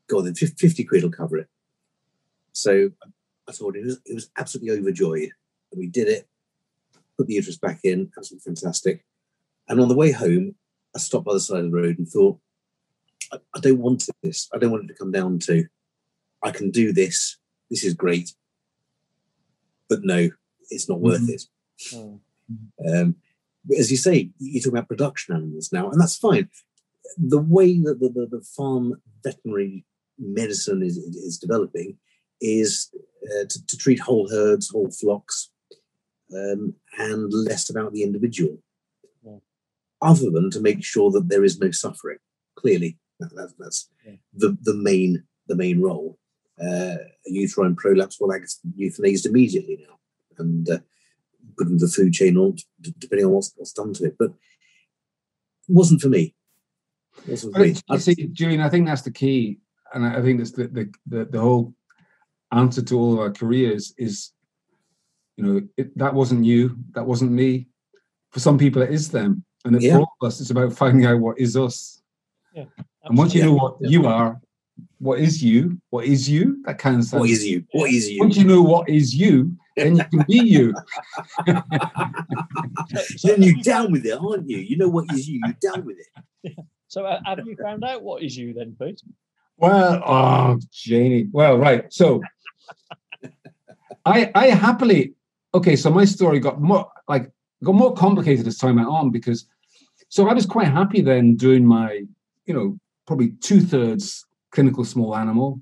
go 0.07 0.19
on 0.19 0.25
then, 0.25 0.35
50 0.35 0.55
50 0.55 0.83
quid 0.85 1.03
will 1.03 1.11
cover 1.11 1.37
it. 1.37 1.47
So 2.53 2.91
I 3.47 3.51
told 3.51 3.75
him 3.75 3.81
he 3.83 3.87
was, 3.87 3.99
he 4.05 4.13
was 4.13 4.29
absolutely 4.37 4.77
overjoyed. 4.79 5.31
And 5.71 5.79
we 5.79 5.87
did 5.87 6.07
it, 6.07 6.27
put 7.17 7.27
the 7.27 7.33
uterus 7.33 7.57
back 7.57 7.81
in, 7.83 8.11
absolutely 8.17 8.43
fantastic. 8.53 9.05
And 9.67 9.79
on 9.81 9.87
the 9.87 9.95
way 9.95 10.11
home, 10.11 10.55
I 10.95 10.99
stopped 10.99 11.25
by 11.25 11.33
the 11.33 11.39
side 11.39 11.65
of 11.65 11.71
the 11.71 11.77
road 11.77 11.97
and 11.97 12.07
thought, 12.07 12.39
I, 13.31 13.37
I 13.55 13.59
don't 13.59 13.79
want 13.79 14.07
this. 14.23 14.47
I 14.53 14.57
don't 14.57 14.71
want 14.71 14.85
it 14.85 14.87
to 14.87 14.93
come 14.93 15.11
down 15.11 15.39
to, 15.39 15.65
I 16.41 16.51
can 16.51 16.71
do 16.71 16.93
this. 16.93 17.37
This 17.69 17.83
is 17.83 17.93
great. 17.93 18.33
But 19.89 20.03
no, 20.03 20.29
it's 20.69 20.87
not 20.87 21.01
worth 21.01 21.21
Mhm. 21.21 21.29
it. 21.29 21.43
Mm. 21.91 22.19
Um, 22.87 23.15
as 23.77 23.91
you 23.91 23.97
say, 23.97 24.29
you 24.39 24.61
talk 24.61 24.73
about 24.73 24.87
production 24.87 25.35
animals 25.35 25.71
now, 25.71 25.89
and 25.89 25.99
that's 25.99 26.17
fine. 26.17 26.49
The 27.17 27.39
way 27.39 27.79
that 27.79 27.99
the, 27.99 28.09
the, 28.09 28.37
the 28.37 28.41
farm 28.55 29.01
veterinary 29.23 29.85
medicine 30.19 30.83
is, 30.83 30.97
is 30.97 31.37
developing 31.37 31.97
is 32.41 32.93
uh, 33.25 33.45
to, 33.49 33.65
to, 33.65 33.77
treat 33.77 33.99
whole 33.99 34.29
herds, 34.29 34.69
whole 34.69 34.91
flocks, 34.91 35.49
um, 36.33 36.73
and 36.97 37.31
less 37.33 37.69
about 37.69 37.93
the 37.93 38.03
individual, 38.03 38.59
yeah. 39.25 39.37
other 40.01 40.29
than 40.29 40.49
to 40.51 40.59
make 40.59 40.83
sure 40.83 41.11
that 41.11 41.29
there 41.29 41.43
is 41.43 41.59
no 41.59 41.71
suffering. 41.71 42.17
Clearly, 42.55 42.97
that, 43.19 43.33
that, 43.35 43.53
that's 43.57 43.89
yeah. 44.05 44.15
the, 44.33 44.57
the 44.61 44.75
main 44.75 45.23
the 45.47 45.55
main 45.55 45.81
role. 45.81 46.17
Uh, 46.59 46.95
a 47.27 47.31
uterine 47.31 47.75
prolapse, 47.75 48.17
well, 48.19 48.29
that 48.29 48.47
euthanized 48.79 49.25
immediately 49.25 49.85
now, 49.87 49.97
and 50.37 50.69
uh, 50.69 50.77
put 51.57 51.67
into 51.67 51.85
the 51.85 51.91
food 51.91 52.13
chain, 52.13 52.37
or 52.37 52.53
depending 52.99 53.25
on 53.25 53.31
what's, 53.33 53.53
what's 53.55 53.73
done 53.73 53.93
to 53.93 54.05
it. 54.05 54.15
But 54.17 54.31
it 54.31 55.73
wasn't 55.73 56.01
for 56.01 56.09
me. 56.09 56.35
It 57.27 57.31
wasn't 57.31 57.55
for 57.55 57.61
me. 57.61 57.75
I 57.89 57.97
see, 57.97 58.15
Julian. 58.31 58.61
I 58.61 58.69
think 58.69 58.87
that's 58.87 59.01
the 59.01 59.11
key, 59.11 59.59
and 59.93 60.05
I 60.05 60.21
think 60.21 60.39
that's 60.39 60.51
the 60.51 60.67
the, 60.67 60.93
the, 61.07 61.25
the 61.25 61.39
whole 61.39 61.73
answer 62.51 62.81
to 62.81 62.99
all 62.99 63.13
of 63.13 63.19
our 63.19 63.31
careers 63.31 63.93
is, 63.97 64.31
you 65.35 65.43
know, 65.43 65.61
it, 65.77 65.97
that 65.97 66.13
wasn't 66.13 66.45
you, 66.45 66.77
that 66.91 67.05
wasn't 67.05 67.31
me. 67.31 67.67
For 68.31 68.39
some 68.39 68.57
people, 68.57 68.81
it 68.81 68.91
is 68.91 69.09
them, 69.09 69.43
and 69.63 69.81
yeah. 69.81 69.93
for 69.93 69.99
all 69.99 70.13
of 70.21 70.27
us, 70.27 70.41
it's 70.41 70.51
about 70.51 70.73
finding 70.73 71.05
out 71.05 71.19
what 71.19 71.39
is 71.39 71.57
us. 71.57 72.01
Yeah, 72.53 72.65
and 73.03 73.17
once 73.17 73.33
you 73.33 73.43
know 73.43 73.53
what 73.53 73.77
yeah. 73.79 73.89
you 73.89 74.07
are, 74.07 74.39
what 74.99 75.19
is 75.19 75.43
you, 75.43 75.79
what 75.89 76.05
is 76.05 76.29
you, 76.29 76.61
that 76.65 76.77
kind 76.77 76.97
of 76.97 77.05
stuff. 77.05 77.21
What 77.21 77.29
is 77.29 77.45
you? 77.45 77.63
What 77.71 77.89
is 77.89 78.09
you? 78.09 78.19
Once 78.19 78.37
you 78.37 78.43
know 78.43 78.61
what 78.61 78.89
is 78.89 79.15
you, 79.15 79.55
then 79.75 79.97
you 79.97 80.03
can 80.05 80.25
be 80.27 80.39
you. 80.39 80.73
then 83.23 83.41
you're 83.41 83.61
down 83.61 83.91
with 83.91 84.05
it, 84.05 84.17
aren't 84.19 84.49
you? 84.49 84.57
You 84.57 84.77
know 84.77 84.87
what 84.87 85.05
is 85.13 85.27
you, 85.27 85.41
you're 85.43 85.73
down 85.73 85.85
with 85.85 85.97
it. 85.97 86.55
So 86.87 87.03
uh, 87.03 87.19
have 87.25 87.45
you 87.45 87.57
found 87.57 87.83
out 87.83 88.03
what 88.03 88.23
is 88.23 88.37
you 88.37 88.53
then, 88.53 88.75
Pete? 88.79 89.01
Well, 89.57 90.01
oh, 90.05 90.59
Janie. 90.71 91.27
Well, 91.29 91.57
right. 91.57 91.91
So 91.91 92.21
I 94.05 94.31
I 94.33 94.47
happily 94.47 95.13
okay. 95.53 95.75
So 95.75 95.89
my 95.89 96.05
story 96.05 96.39
got 96.39 96.61
more 96.61 96.89
like 97.09 97.31
got 97.63 97.75
more 97.75 97.93
complicated 97.93 98.47
as 98.47 98.57
time 98.57 98.75
went 98.75 98.87
on 98.87 99.09
because 99.09 99.45
so 100.07 100.29
I 100.29 100.33
was 100.33 100.45
quite 100.45 100.67
happy 100.67 101.01
then 101.01 101.35
doing 101.35 101.65
my 101.65 102.03
you 102.45 102.53
know 102.53 102.79
probably 103.07 103.31
two 103.41 103.59
thirds 103.59 104.25
clinical 104.51 104.85
small 104.85 105.15
animal, 105.15 105.59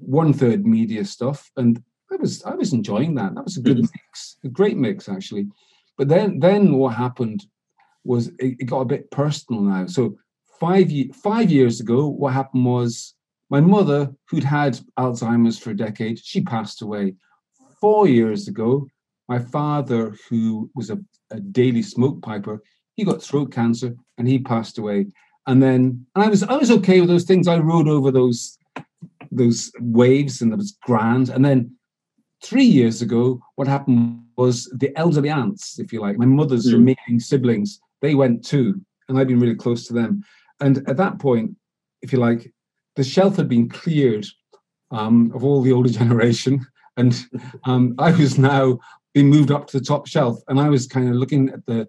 one 0.00 0.32
third 0.32 0.66
media 0.66 1.04
stuff, 1.04 1.50
and 1.56 1.82
I 2.12 2.16
was 2.16 2.42
I 2.44 2.54
was 2.54 2.72
enjoying 2.72 3.14
that. 3.14 3.34
That 3.34 3.44
was 3.44 3.56
a 3.56 3.62
good 3.62 3.78
mm-hmm. 3.78 3.96
mix, 4.08 4.36
a 4.44 4.48
great 4.48 4.76
mix 4.76 5.08
actually. 5.08 5.46
But 5.96 6.08
then 6.08 6.38
then 6.38 6.74
what 6.74 6.94
happened 6.94 7.46
was 8.04 8.28
it, 8.38 8.56
it 8.60 8.66
got 8.66 8.80
a 8.80 8.86
bit 8.86 9.10
personal 9.10 9.62
now. 9.62 9.86
So 9.86 10.16
five 10.60 10.90
five 11.22 11.50
years 11.50 11.80
ago, 11.80 12.06
what 12.06 12.32
happened 12.32 12.64
was 12.64 13.14
my 13.50 13.60
mother, 13.60 14.10
who'd 14.28 14.44
had 14.44 14.80
Alzheimer's 14.98 15.58
for 15.58 15.70
a 15.70 15.76
decade, 15.76 16.18
she 16.18 16.40
passed 16.40 16.80
away. 16.82 17.14
Four 17.80 18.08
years 18.08 18.48
ago, 18.48 18.86
my 19.28 19.38
father, 19.38 20.16
who 20.28 20.70
was 20.74 20.90
a, 20.90 20.98
a 21.30 21.40
daily 21.40 21.82
smoke 21.82 22.22
piper, 22.22 22.62
he 22.94 23.04
got 23.04 23.22
throat 23.22 23.52
cancer 23.52 23.94
and 24.18 24.28
he 24.28 24.38
passed 24.38 24.78
away. 24.78 25.06
And 25.46 25.62
then 25.62 26.06
and 26.14 26.24
I 26.24 26.28
was 26.28 26.42
I 26.42 26.56
was 26.56 26.70
okay 26.70 27.00
with 27.00 27.08
those 27.08 27.24
things. 27.24 27.48
I 27.48 27.58
rode 27.58 27.88
over 27.88 28.10
those 28.10 28.58
those 29.30 29.72
waves 29.80 30.42
and 30.42 30.52
it 30.52 30.56
was 30.56 30.76
grand. 30.82 31.28
And 31.28 31.44
then 31.44 31.76
three 32.42 32.64
years 32.64 33.02
ago, 33.02 33.40
what 33.56 33.68
happened 33.68 34.22
was 34.36 34.64
the 34.76 34.96
elderly 34.98 35.30
aunts, 35.30 35.78
if 35.78 35.92
you 35.92 36.00
like, 36.00 36.18
my 36.18 36.26
mother's 36.26 36.66
mm. 36.68 36.74
remaining 36.74 37.20
siblings, 37.20 37.80
they 38.00 38.14
went 38.14 38.44
too. 38.44 38.80
And 39.08 39.18
I've 39.18 39.28
been 39.28 39.40
really 39.40 39.54
close 39.54 39.86
to 39.86 39.92
them. 39.92 40.22
And 40.60 40.78
at 40.88 40.96
that 40.96 41.18
point, 41.18 41.56
if 42.02 42.12
you 42.12 42.18
like, 42.18 42.52
the 42.96 43.04
shelf 43.04 43.36
had 43.36 43.48
been 43.48 43.68
cleared 43.68 44.26
um, 44.90 45.32
of 45.34 45.44
all 45.44 45.62
the 45.62 45.72
older 45.72 45.88
generation, 46.00 46.66
and 46.96 47.26
um, 47.64 47.94
I 47.98 48.10
was 48.12 48.38
now 48.38 48.78
being 49.14 49.28
moved 49.28 49.50
up 49.50 49.66
to 49.68 49.78
the 49.78 49.84
top 49.84 50.06
shelf, 50.06 50.38
and 50.48 50.60
I 50.60 50.68
was 50.68 50.86
kind 50.86 51.08
of 51.08 51.14
looking 51.14 51.48
at 51.48 51.64
the 51.66 51.88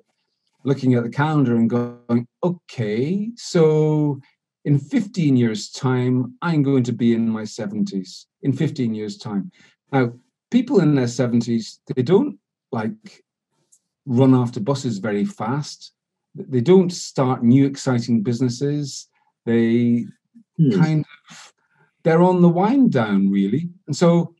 looking 0.65 0.93
at 0.93 1.04
the 1.04 1.10
calendar 1.10 1.58
and 1.58 1.69
going, 1.69 2.25
okay, 2.41 3.30
so 3.36 4.21
in 4.63 4.80
15 4.80 5.36
years' 5.36 5.69
time, 5.69 6.38
I'm 6.41 6.63
going 6.63 6.84
to 6.84 6.93
be 6.93 7.13
in 7.13 7.27
my 7.27 7.41
70s. 7.41 8.27
In 8.43 8.54
15 8.54 8.93
years' 8.93 9.17
time, 9.17 9.51
now 9.91 10.13
people 10.53 10.79
in 10.79 10.95
their 10.95 11.07
70s 11.07 11.79
they 11.87 12.03
don't 12.03 12.37
like 12.71 13.23
run 14.05 14.33
after 14.33 14.59
buses 14.59 14.97
very 14.99 15.25
fast. 15.25 15.93
They 16.35 16.61
don't 16.61 16.91
start 16.91 17.43
new 17.43 17.65
exciting 17.65 18.21
businesses. 18.21 19.07
They 19.45 20.05
hmm. 20.57 20.81
kind 20.81 21.05
of 21.29 21.53
they're 22.03 22.21
on 22.21 22.41
the 22.41 22.49
wind 22.49 22.91
down 22.91 23.29
really 23.29 23.69
and 23.87 23.95
so 23.95 24.35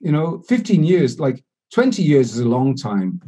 you 0.00 0.10
know 0.10 0.42
15 0.48 0.82
years 0.82 1.20
like 1.20 1.44
20 1.74 2.02
years 2.02 2.32
is 2.34 2.40
a 2.40 2.48
long 2.48 2.74
time 2.74 3.20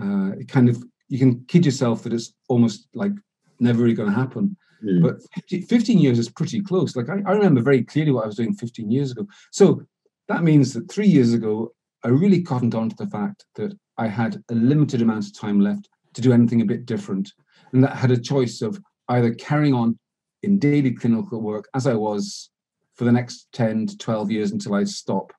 uh, 0.00 0.30
it 0.38 0.48
kind 0.48 0.68
of 0.68 0.82
you 1.08 1.18
can 1.18 1.44
kid 1.46 1.66
yourself 1.66 2.04
that 2.04 2.12
it's 2.12 2.32
almost 2.48 2.88
like 2.94 3.12
never 3.58 3.82
really 3.82 3.94
going 3.94 4.08
to 4.08 4.14
happen 4.14 4.56
hmm. 4.80 5.02
but 5.02 5.16
15 5.48 5.98
years 5.98 6.18
is 6.18 6.28
pretty 6.28 6.62
close 6.62 6.94
like 6.94 7.08
I, 7.08 7.18
I 7.26 7.32
remember 7.32 7.60
very 7.60 7.82
clearly 7.82 8.12
what 8.12 8.24
i 8.24 8.28
was 8.28 8.36
doing 8.36 8.54
15 8.54 8.90
years 8.90 9.10
ago 9.10 9.26
so 9.50 9.82
that 10.28 10.42
means 10.42 10.72
that 10.72 10.90
three 10.90 11.06
years 11.06 11.32
ago 11.32 11.72
i 12.04 12.08
really 12.08 12.42
cottoned 12.42 12.74
on 12.74 12.88
to 12.88 12.96
the 12.96 13.10
fact 13.10 13.44
that 13.54 13.76
i 13.98 14.06
had 14.06 14.42
a 14.50 14.54
limited 14.54 15.02
amount 15.02 15.26
of 15.26 15.38
time 15.38 15.60
left 15.60 15.88
to 16.14 16.20
do 16.20 16.32
anything 16.32 16.60
a 16.60 16.66
bit 16.66 16.86
different 16.86 17.32
and 17.72 17.82
that 17.82 17.92
I 17.92 17.96
had 17.96 18.10
a 18.10 18.20
choice 18.20 18.62
of 18.62 18.80
either 19.08 19.34
carrying 19.34 19.74
on 19.74 19.98
in 20.42 20.58
daily 20.58 20.92
clinical 20.92 21.40
work 21.40 21.68
as 21.74 21.86
I 21.86 21.94
was 21.94 22.50
for 22.94 23.04
the 23.04 23.12
next 23.12 23.48
10 23.52 23.86
to 23.86 23.98
12 23.98 24.30
years 24.30 24.52
until 24.52 24.74
I 24.74 24.84
stop. 24.84 25.32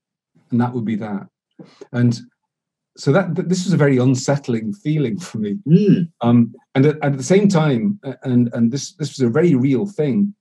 And 0.51 0.59
that 0.59 0.73
would 0.73 0.85
be 0.85 0.95
that. 0.97 1.27
And 1.91 2.19
so 2.97 3.11
that, 3.11 3.35
this 3.35 3.65
was 3.65 3.73
a 3.73 3.77
very 3.77 3.97
unsettling 3.97 4.73
feeling 4.73 5.19
for 5.19 5.37
me. 5.39 5.57
Mm. 5.67 6.09
Um, 6.21 6.55
and 6.75 6.85
at, 6.85 7.03
at, 7.03 7.17
the 7.17 7.23
same 7.23 7.47
time, 7.47 7.99
and, 8.23 8.53
and 8.53 8.71
this, 8.71 8.93
this 8.93 9.17
was 9.17 9.19
a 9.19 9.29
very 9.29 9.55
real 9.55 9.85
thing, 9.85 10.33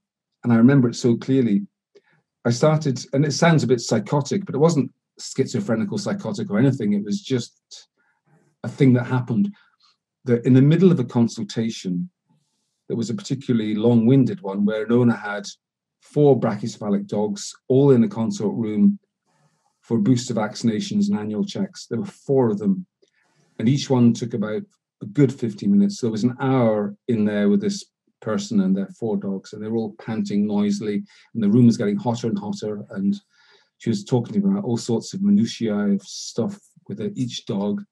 and 0.45 0.53
I 0.53 0.57
remember 0.57 0.89
it 0.89 0.97
so 0.97 1.17
clearly. 1.17 1.63
I 2.45 2.51
started, 2.51 3.05
and 3.13 3.25
it 3.25 3.33
sounds 3.33 3.63
a 3.63 3.69
bit 3.69 3.81
psychotic, 3.81 4.45
but 4.45 4.55
it 4.55 4.59
wasn't 4.59 4.91
schizophrenic 5.19 5.93
or 5.93 5.99
psychotic 5.99 6.51
or 6.51 6.59
anything. 6.59 6.93
It 6.93 7.05
was 7.05 7.21
just 7.21 7.89
a 8.65 8.69
thing 8.69 8.93
that 8.95 9.07
happened. 9.07 9.55
That 10.25 10.45
in 10.47 10.55
the 10.55 10.63
middle 10.63 10.91
of 10.93 11.01
a 11.01 11.05
consultation, 11.05 12.11
there 12.89 12.97
was 12.97 13.11
a 13.11 13.15
particularly 13.15 13.75
long-winded 13.75 14.41
one 14.43 14.65
where 14.65 14.85
an 14.85 14.93
owner 14.93 15.15
had 15.15 15.47
four 16.01 16.39
brachycephalic 16.39 17.07
dogs 17.07 17.55
all 17.69 17.93
in 17.93 18.05
a 18.05 18.09
consult 18.09 18.55
room 18.55 18.99
for 19.81 19.99
booster 19.99 20.35
vaccinations 20.35 21.09
and 21.09 21.19
annual 21.19 21.45
checks. 21.45 21.87
There 21.87 22.01
were 22.01 22.07
four 22.07 22.51
of 22.51 22.59
them, 22.59 22.87
and 23.59 23.69
each 23.69 23.89
one 23.89 24.13
took 24.13 24.35
about 24.35 24.63
a 25.03 25.07
good 25.07 25.33
15 25.33 25.71
minutes. 25.71 25.99
So 25.99 26.07
there 26.07 26.13
was 26.13 26.25
an 26.25 26.37
hour 26.41 26.97
in 27.09 27.25
there 27.25 27.49
with 27.49 27.61
this 27.61 27.85
person 28.23 28.61
and 28.61 28.75
their 28.75 28.89
four 28.89 29.17
dogs, 29.17 29.53
and 29.53 29.63
they 29.63 29.69
were 29.69 29.77
all 29.77 29.95
panting 30.01 30.47
noisily, 30.47 31.03
and 31.35 31.43
the 31.43 31.51
room 31.51 31.67
was 31.67 31.77
getting 31.77 31.97
hotter 31.97 32.29
and 32.29 32.39
hotter. 32.39 32.85
And 32.91 33.15
she 33.79 33.91
was 33.91 34.05
talking 34.05 34.39
about 34.39 34.65
all 34.65 34.79
sorts 34.79 35.13
of 35.13 35.23
minutiae 35.23 35.93
of 35.93 36.03
stuff 36.03 36.59
with 36.89 37.01
each 37.17 37.45
dog. 37.45 37.83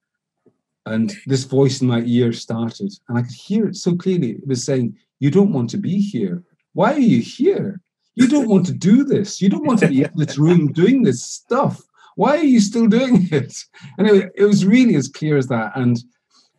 And 0.87 1.13
this 1.27 1.45
voice 1.45 1.83
in 1.83 1.89
my 1.89 2.01
ear 2.03 2.33
started, 2.33 2.93
and 3.09 3.19
I 3.19 3.23
could 3.23 3.33
hear 3.33 3.69
it 3.69 3.77
so 3.77 3.95
clearly. 3.95 4.31
It 4.31 4.47
was 4.47 4.65
saying, 4.65 4.97
You 5.19 5.31
don't 5.31 5.53
want 5.53 5.69
to 5.71 5.77
be 5.77 6.01
here. 6.01 6.43
Why 6.73 6.95
are 6.95 6.99
you 6.99 7.21
here? 7.21 7.81
You 8.15 8.29
don't 8.29 8.49
want 8.49 8.67
to 8.67 8.73
do 8.73 9.05
this. 9.05 9.41
You 9.41 9.49
don't 9.49 9.67
want 9.67 9.81
to 9.81 9.89
be 9.89 10.03
in 10.03 10.11
this 10.15 10.39
room 10.39 10.73
doing 10.73 11.03
this 11.03 11.23
stuff. 11.23 11.83
Why 12.17 12.37
are 12.37 12.45
you 12.45 12.61
still 12.61 12.87
doing 12.87 13.29
it? 13.31 13.55
And 13.99 14.07
it, 14.09 14.33
it 14.35 14.45
was 14.45 14.67
really 14.67 14.95
as 14.95 15.09
clear 15.09 15.37
as 15.37 15.47
that. 15.49 15.73
And 15.77 16.03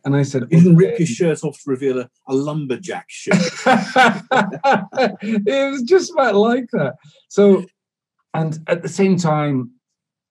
and 0.04 0.16
I 0.16 0.22
said, 0.22 0.42
You 0.50 0.58
didn't 0.58 0.76
rip 0.76 0.98
your 0.98 1.06
shirt 1.06 1.44
off 1.44 1.56
to 1.62 1.70
reveal 1.70 2.00
a, 2.00 2.10
a 2.28 2.34
lumberjack 2.34 3.06
shirt. 3.08 3.34
it 5.22 5.70
was 5.70 5.82
just 5.82 6.12
about 6.12 6.34
like 6.34 6.66
that. 6.72 6.94
So, 7.28 7.64
and 8.34 8.58
at 8.66 8.82
the 8.82 8.88
same 8.88 9.16
time, 9.16 9.72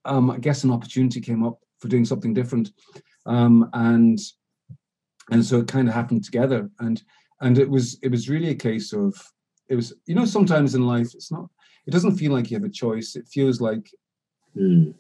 um, 0.06 0.32
I 0.32 0.38
guess 0.38 0.64
an 0.64 0.72
opportunity 0.72 1.22
came 1.22 1.44
up 1.44 1.60
for 1.80 1.88
doing 1.88 2.06
something 2.06 2.34
different 2.34 2.72
um, 3.26 3.70
and 3.74 4.20
and 5.30 5.46
so 5.46 5.60
it 5.60 5.68
kind 5.68 5.88
of 5.88 5.94
happened 5.94 6.24
together 6.24 6.70
and 6.80 7.04
and 7.42 7.58
it 7.58 7.70
was 7.70 7.98
it 8.02 8.10
was 8.10 8.30
really 8.30 8.50
a 8.50 8.56
case 8.56 8.94
of 8.94 9.14
it 9.70 9.76
was 9.76 9.94
you 10.06 10.16
know 10.16 10.26
sometimes 10.26 10.76
in 10.76 10.86
life 10.86 11.14
it's 11.14 11.32
not 11.32 11.48
it 11.88 11.92
doesn't 11.92 12.18
feel 12.18 12.32
like 12.32 12.50
you 12.50 12.58
have 12.58 12.66
a 12.66 12.70
choice 12.70 13.16
it 13.16 13.28
feels 13.28 13.62
like 13.62 13.90
mm. 14.56 14.94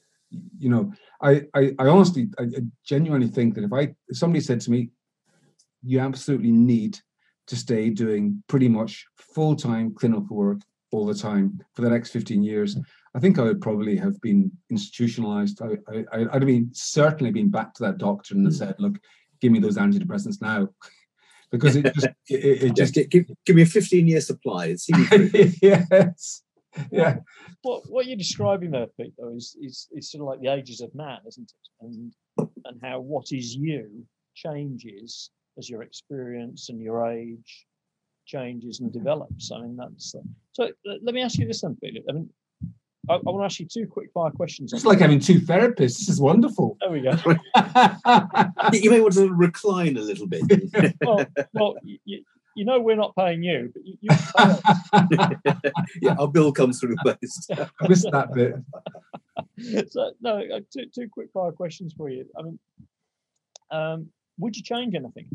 you 0.58 0.70
know 0.70 0.92
I, 1.22 1.44
I 1.54 1.72
i 1.80 1.88
honestly 1.88 2.30
I, 2.40 2.48
genuinely 2.86 3.28
think 3.28 3.56
that 3.56 3.64
if 3.64 3.74
i 3.74 3.94
if 4.08 4.18
somebody 4.18 4.42
said 4.42 4.62
to 4.62 4.72
me 4.72 4.90
you 5.84 6.00
absolutely 6.00 6.52
need 6.52 7.00
to 7.48 7.56
stay 7.56 7.90
doing 7.90 8.44
pretty 8.48 8.68
much 8.68 9.06
full-time 9.18 9.94
clinical 9.94 10.36
work 10.36 10.60
all 10.92 11.06
the 11.06 11.14
time 11.14 11.60
for 11.74 11.82
the 11.82 11.90
next 11.90 12.12
15 12.12 12.44
years 12.44 12.78
I 13.14 13.20
think 13.20 13.38
I 13.38 13.44
would 13.44 13.62
probably 13.62 13.98
have 13.98 14.20
been 14.22 14.52
institutionalized. 14.70 15.62
I, 15.62 16.06
I, 16.14 16.20
would 16.20 16.34
have 16.34 16.46
been 16.46 16.70
certainly 16.72 17.32
been 17.32 17.50
back 17.50 17.74
to 17.76 17.84
that 17.84 17.98
doctor 17.98 18.36
and 18.36 18.48
mm. 18.48 18.54
said, 18.54 18.76
look, 18.80 18.98
give 19.42 19.52
me 19.52 19.60
those 19.60 19.78
antidepressants 19.78 20.42
now, 20.42 20.70
because 21.52 21.76
it 21.76 21.94
just 21.94 22.08
it, 22.30 22.64
it 22.64 22.76
just 22.76 22.94
give, 22.94 23.26
give 23.46 23.56
me 23.56 23.64
a 23.64 23.66
15 23.66 24.08
year 24.08 24.22
supply. 24.22 24.76
See 24.76 24.94
me 24.94 25.04
through. 25.06 25.30
yes, 25.62 26.44
yeah, 26.92 27.18
What 27.64 27.84
what 27.90 28.06
you're 28.06 28.18
describing 28.18 28.72
there, 28.72 28.88
Pete, 28.98 29.14
though, 29.18 29.36
is, 29.36 29.58
is 29.62 29.88
is 29.92 30.12
sort 30.12 30.22
of 30.22 30.28
like 30.28 30.42
the 30.42 30.54
ages 30.54 30.82
of 30.82 30.94
man, 30.96 31.20
isn't 31.28 31.52
it? 31.52 31.86
And 31.86 32.14
and 32.66 32.80
how 32.82 33.00
what 33.00 33.32
is 33.32 33.56
you 33.56 34.06
changes 34.36 35.32
as 35.58 35.70
your 35.70 35.84
experience 35.84 36.70
and 36.70 36.82
your 36.82 37.06
age 37.08 37.66
changes 38.26 38.80
and 38.80 38.92
develops. 38.94 39.52
I 39.52 39.62
mean, 39.62 39.76
that's 39.76 40.16
uh, 40.16 40.22
so. 40.54 40.70
Let 40.86 41.14
me 41.14 41.22
ask 41.22 41.38
you 41.38 41.48
this 41.48 41.62
then, 41.62 41.78
Pete. 41.84 42.04
I 42.10 42.14
mean, 42.14 42.30
I, 43.10 43.16
I 43.16 43.20
want 43.24 43.42
to 43.42 43.46
ask 43.46 43.60
you 43.60 43.68
two 43.72 43.88
quick 43.88 44.10
fire 44.14 44.32
questions. 44.32 44.74
it's 44.74 44.86
like 44.86 45.00
having 45.00 45.20
two 45.20 45.40
therapists. 45.40 45.98
This 45.98 46.10
is 46.10 46.22
wonderful. 46.22 46.78
There 46.80 46.92
we 46.92 47.02
go. 47.02 47.12
you 48.74 48.92
may 48.92 49.02
want 49.02 49.14
to 49.16 49.32
recline 49.34 49.98
a 49.98 50.02
little 50.02 50.28
bit. 50.28 50.44
Well, 51.02 51.26
well, 51.54 51.76
you, 51.84 52.24
you 52.56 52.66
know 52.66 52.80
we're 52.80 52.96
not 52.96 53.16
paying 53.16 53.44
you, 53.44 53.72
but 53.74 53.86
you, 53.86 53.98
you 54.02 54.10
pay 54.10 54.44
us. 54.44 55.74
yeah, 56.02 56.16
our 56.20 56.28
bill 56.28 56.52
comes 56.52 56.80
through 56.80 56.96
post. 57.04 57.52
I 57.52 57.88
missed 57.88 58.10
that 58.12 58.34
bit. 58.34 58.56
so 59.92 60.12
no, 60.22 60.40
uh, 60.40 60.60
two 60.72 60.86
two 60.94 61.08
quick 61.12 61.30
fire 61.34 61.52
questions 61.52 61.94
for 61.98 62.10
you. 62.10 62.26
I 62.38 62.42
mean, 62.42 62.60
um, 63.72 64.10
would 64.38 64.56
you 64.56 64.64
change 64.64 64.96
anything? 64.96 65.28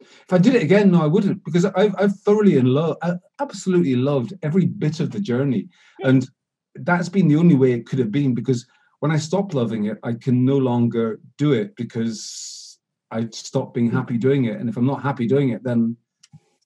If 0.00 0.32
I 0.32 0.38
did 0.38 0.54
it 0.54 0.62
again, 0.62 0.90
no, 0.90 1.02
I 1.02 1.06
wouldn't, 1.06 1.42
because 1.42 1.64
I've, 1.64 1.94
I've 1.98 2.14
thoroughly 2.20 2.58
and 2.58 2.68
love, 2.68 2.98
I 3.02 3.14
absolutely 3.40 3.96
loved 3.96 4.34
every 4.42 4.66
bit 4.66 5.00
of 5.00 5.10
the 5.10 5.20
journey, 5.20 5.68
and 6.00 6.28
that's 6.74 7.08
been 7.08 7.28
the 7.28 7.36
only 7.36 7.54
way 7.54 7.72
it 7.72 7.86
could 7.86 7.98
have 7.98 8.12
been. 8.12 8.34
Because 8.34 8.66
when 9.00 9.10
I 9.10 9.16
stop 9.16 9.54
loving 9.54 9.86
it, 9.86 9.98
I 10.02 10.12
can 10.12 10.44
no 10.44 10.58
longer 10.58 11.20
do 11.38 11.52
it 11.52 11.74
because 11.76 12.65
I 13.10 13.28
stop 13.30 13.74
being 13.74 13.90
happy 13.90 14.18
doing 14.18 14.46
it, 14.46 14.58
and 14.58 14.68
if 14.68 14.76
I'm 14.76 14.86
not 14.86 15.02
happy 15.02 15.26
doing 15.26 15.50
it, 15.50 15.62
then 15.62 15.96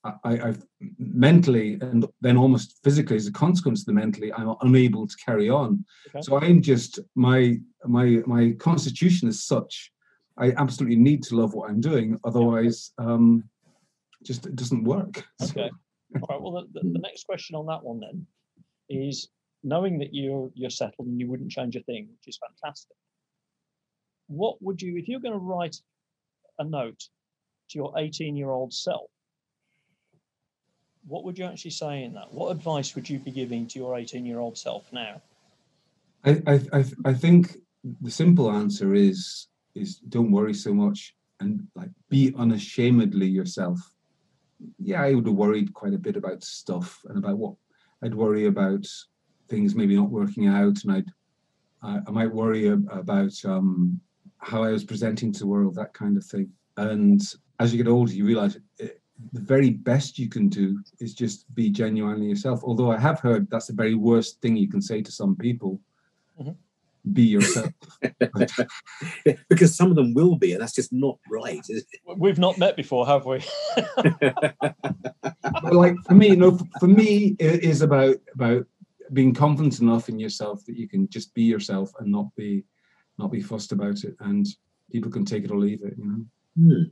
I, 0.05 0.13
I 0.25 0.49
I've 0.49 0.65
mentally 0.99 1.79
and 1.81 2.07
then 2.21 2.37
almost 2.37 2.79
physically, 2.83 3.17
as 3.17 3.27
a 3.27 3.33
consequence 3.33 3.81
of 3.81 3.87
the 3.87 3.93
mentally, 3.93 4.33
I'm 4.33 4.55
unable 4.63 5.07
to 5.07 5.17
carry 5.25 5.51
on. 5.51 5.85
Okay. 6.09 6.23
So 6.23 6.39
I'm 6.39 6.63
just 6.63 6.99
my 7.15 7.59
my 7.85 8.23
my 8.27 8.53
constitution 8.59 9.29
is 9.29 9.45
such. 9.45 9.93
I 10.39 10.53
absolutely 10.53 10.97
need 10.97 11.23
to 11.25 11.37
love 11.37 11.53
what 11.53 11.69
I'm 11.69 11.81
doing, 11.81 12.19
otherwise, 12.25 12.93
um, 12.97 13.45
just 14.25 14.47
it 14.47 14.57
doesn't 14.57 14.85
work. 14.85 15.25
Okay. 15.43 15.71
All 16.23 16.27
right. 16.29 16.41
Well, 16.43 16.67
the, 16.73 16.81
the, 16.81 16.91
the 16.91 16.99
next 16.99 17.25
question 17.25 17.55
on 17.55 17.67
that 17.67 17.85
one 17.85 18.01
then 18.01 18.27
is 18.89 19.29
knowing 19.63 19.99
that 19.99 20.13
you're 20.13 20.51
you're 20.55 20.71
settled 20.71 21.07
and 21.09 21.21
you 21.21 21.29
wouldn't 21.29 21.51
change 21.51 21.77
a 21.77 21.83
thing, 21.83 22.09
which 22.11 22.27
is 22.27 22.39
fantastic. 22.39 22.97
What 24.27 24.61
would 24.63 24.81
you, 24.81 24.97
if 24.97 25.09
you're 25.09 25.21
going 25.21 25.35
to 25.35 25.39
write 25.39 25.77
a 26.61 26.65
note 26.65 27.09
to 27.71 27.79
your 27.79 27.93
18 27.99 28.37
year 28.37 28.51
old 28.51 28.73
self? 28.73 29.11
What 31.09 31.25
would 31.25 31.39
you 31.39 31.47
actually 31.47 31.73
say 31.73 32.05
in 32.05 32.15
that? 32.15 32.33
What 32.33 32.51
advice 32.51 32.95
would 32.95 33.09
you 33.09 33.19
be 33.19 33.33
giving 33.33 33.67
to 33.69 33.79
your 33.79 33.99
18 33.99 34.25
year 34.25 34.39
old 34.39 34.57
self 34.57 34.93
now? 34.93 35.21
I, 36.25 36.43
I, 36.47 36.61
I, 36.73 36.85
I 37.07 37.15
think 37.15 37.57
the 38.03 38.11
simple 38.11 38.53
answer 38.53 38.95
is 38.95 39.49
is 39.75 39.97
don't 39.97 40.31
worry 40.31 40.53
so 40.53 40.75
much 40.75 41.15
and 41.41 41.67
like 41.75 41.89
be 42.11 42.35
unashamedly 42.37 43.27
yourself. 43.27 43.79
Yeah, 44.79 45.03
I 45.03 45.15
would 45.15 45.27
have 45.27 45.35
worried 45.35 45.73
quite 45.73 45.95
a 45.95 45.99
bit 45.99 46.17
about 46.17 46.45
stuff 46.45 47.01
and 47.09 47.17
about 47.17 47.39
what 47.39 47.55
I'd 48.03 48.15
worry 48.15 48.47
about 48.47 48.87
things 49.49 49.75
maybe 49.75 49.97
not 49.97 50.11
working 50.11 50.49
out, 50.49 50.85
and 50.85 50.93
I'd 50.93 51.11
I, 51.83 52.01
I 52.07 52.11
might 52.11 52.33
worry 52.33 52.69
about 52.69 53.33
um, 53.47 54.01
how 54.41 54.63
I 54.63 54.71
was 54.71 54.85
presenting 54.85 55.33
to 55.33 55.41
the 55.41 55.47
world, 55.47 55.75
that 55.77 55.93
kind 55.93 56.17
of 56.17 56.25
thing. 56.25 56.51
And 56.77 57.21
as 57.59 57.73
you 57.73 57.83
get 57.83 57.91
older, 57.91 58.13
you 58.13 58.25
realize 58.25 58.59
it, 58.79 59.01
the 59.33 59.41
very 59.41 59.71
best 59.71 60.19
you 60.19 60.29
can 60.29 60.49
do 60.49 60.83
is 60.99 61.15
just 61.15 61.53
be 61.55 61.71
genuinely 61.71 62.27
yourself. 62.27 62.61
Although 62.65 62.91
I 62.91 62.99
have 62.99 63.21
heard 63.21 63.49
that's 63.51 63.67
the 63.67 63.75
very 63.75 63.95
worst 63.95 64.41
thing 64.41 64.57
you 64.57 64.69
can 64.69 64.81
say 64.81 65.03
to 65.03 65.13
some 65.13 65.37
people. 65.37 65.81
Mhm. 66.41 66.57
Be 67.13 67.23
yourself. 67.23 67.73
because 69.49 69.75
some 69.75 69.91
of 69.91 69.97
them 69.97 70.15
will 70.15 70.37
be, 70.37 70.53
and 70.53 70.61
that's 70.61 70.75
just 70.75 70.93
not 70.93 71.19
right. 71.31 71.67
We've 72.17 72.39
not 72.39 72.59
met 72.59 72.77
before, 72.77 73.07
have 73.07 73.27
we? 73.27 73.43
but 74.21 75.73
like 75.73 75.97
for 76.07 76.15
me, 76.15 76.29
you 76.29 76.37
know, 76.37 76.57
for, 76.57 76.67
for 76.81 76.87
me, 76.87 77.37
it 77.39 77.65
is 77.65 77.81
about 77.83 78.17
about 78.35 78.67
being 79.13 79.35
confident 79.35 79.81
enough 79.81 80.09
in 80.09 80.19
yourself 80.19 80.65
that 80.67 80.77
you 80.77 80.89
can 80.89 81.09
just 81.09 81.35
be 81.35 81.43
yourself 81.43 81.91
and 81.99 82.13
not 82.13 82.35
be 82.37 82.65
not 83.21 83.33
be 83.33 83.41
fussed 83.41 83.73
about 83.73 84.05
it, 84.05 84.17
and 84.21 84.47
people 84.91 85.11
can 85.11 85.25
take 85.25 85.45
it 85.45 85.51
or 85.51 85.59
leave 85.59 85.83
it. 85.83 85.95
You 85.97 86.05
know. 86.05 86.25
Hmm. 86.57 86.83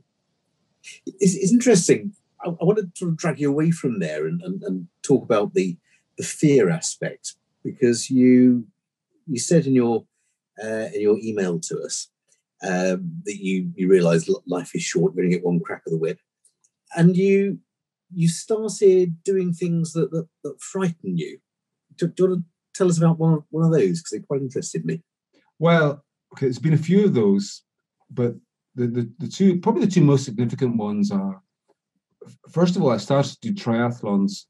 It's, 1.05 1.35
it's 1.35 1.51
interesting. 1.51 2.13
I, 2.41 2.49
I 2.49 2.63
want 2.63 2.79
to 2.79 2.89
sort 2.95 3.11
of 3.11 3.17
drag 3.17 3.39
you 3.39 3.49
away 3.49 3.71
from 3.71 3.99
there 3.99 4.25
and, 4.25 4.41
and, 4.41 4.63
and 4.63 4.87
talk 5.03 5.23
about 5.23 5.53
the 5.53 5.77
the 6.17 6.23
fear 6.23 6.69
aspect 6.69 7.35
because 7.63 8.09
you 8.09 8.67
you 9.27 9.39
said 9.39 9.65
in 9.65 9.73
your 9.73 10.05
uh, 10.61 10.87
in 10.93 11.01
your 11.01 11.17
email 11.19 11.59
to 11.59 11.81
us 11.81 12.09
um, 12.61 13.21
that 13.25 13.37
you 13.37 13.71
you 13.75 13.87
realise 13.87 14.29
life 14.45 14.75
is 14.75 14.83
short, 14.83 15.13
you 15.15 15.23
only 15.23 15.35
get 15.35 15.45
one 15.45 15.59
crack 15.59 15.83
of 15.85 15.91
the 15.91 15.97
whip, 15.97 16.19
and 16.95 17.15
you 17.15 17.59
you 18.13 18.27
started 18.27 19.23
doing 19.23 19.53
things 19.53 19.93
that 19.93 20.11
that, 20.11 20.27
that 20.43 20.61
frighten 20.61 21.17
you. 21.17 21.39
Do, 21.95 22.07
do 22.07 22.23
you 22.23 22.29
want 22.29 22.39
to 22.41 22.45
tell 22.73 22.87
us 22.87 22.97
about 22.97 23.19
one 23.19 23.43
one 23.49 23.65
of 23.65 23.71
those 23.71 24.01
because 24.01 24.13
it 24.13 24.27
quite 24.27 24.41
interested 24.41 24.85
me. 24.85 25.03
Well, 25.57 26.03
okay, 26.33 26.45
there's 26.45 26.59
been 26.59 26.73
a 26.73 26.77
few 26.77 27.05
of 27.05 27.13
those, 27.13 27.63
but 28.09 28.35
the, 28.75 28.87
the, 28.87 29.11
the 29.19 29.27
two 29.27 29.59
probably 29.59 29.85
the 29.85 29.91
two 29.91 30.03
most 30.03 30.25
significant 30.25 30.77
ones 30.77 31.11
are 31.11 31.41
first 32.49 32.75
of 32.75 32.83
all, 32.83 32.91
I 32.91 32.97
started 32.97 33.41
to 33.41 33.51
do 33.51 33.53
triathlons, 33.53 34.45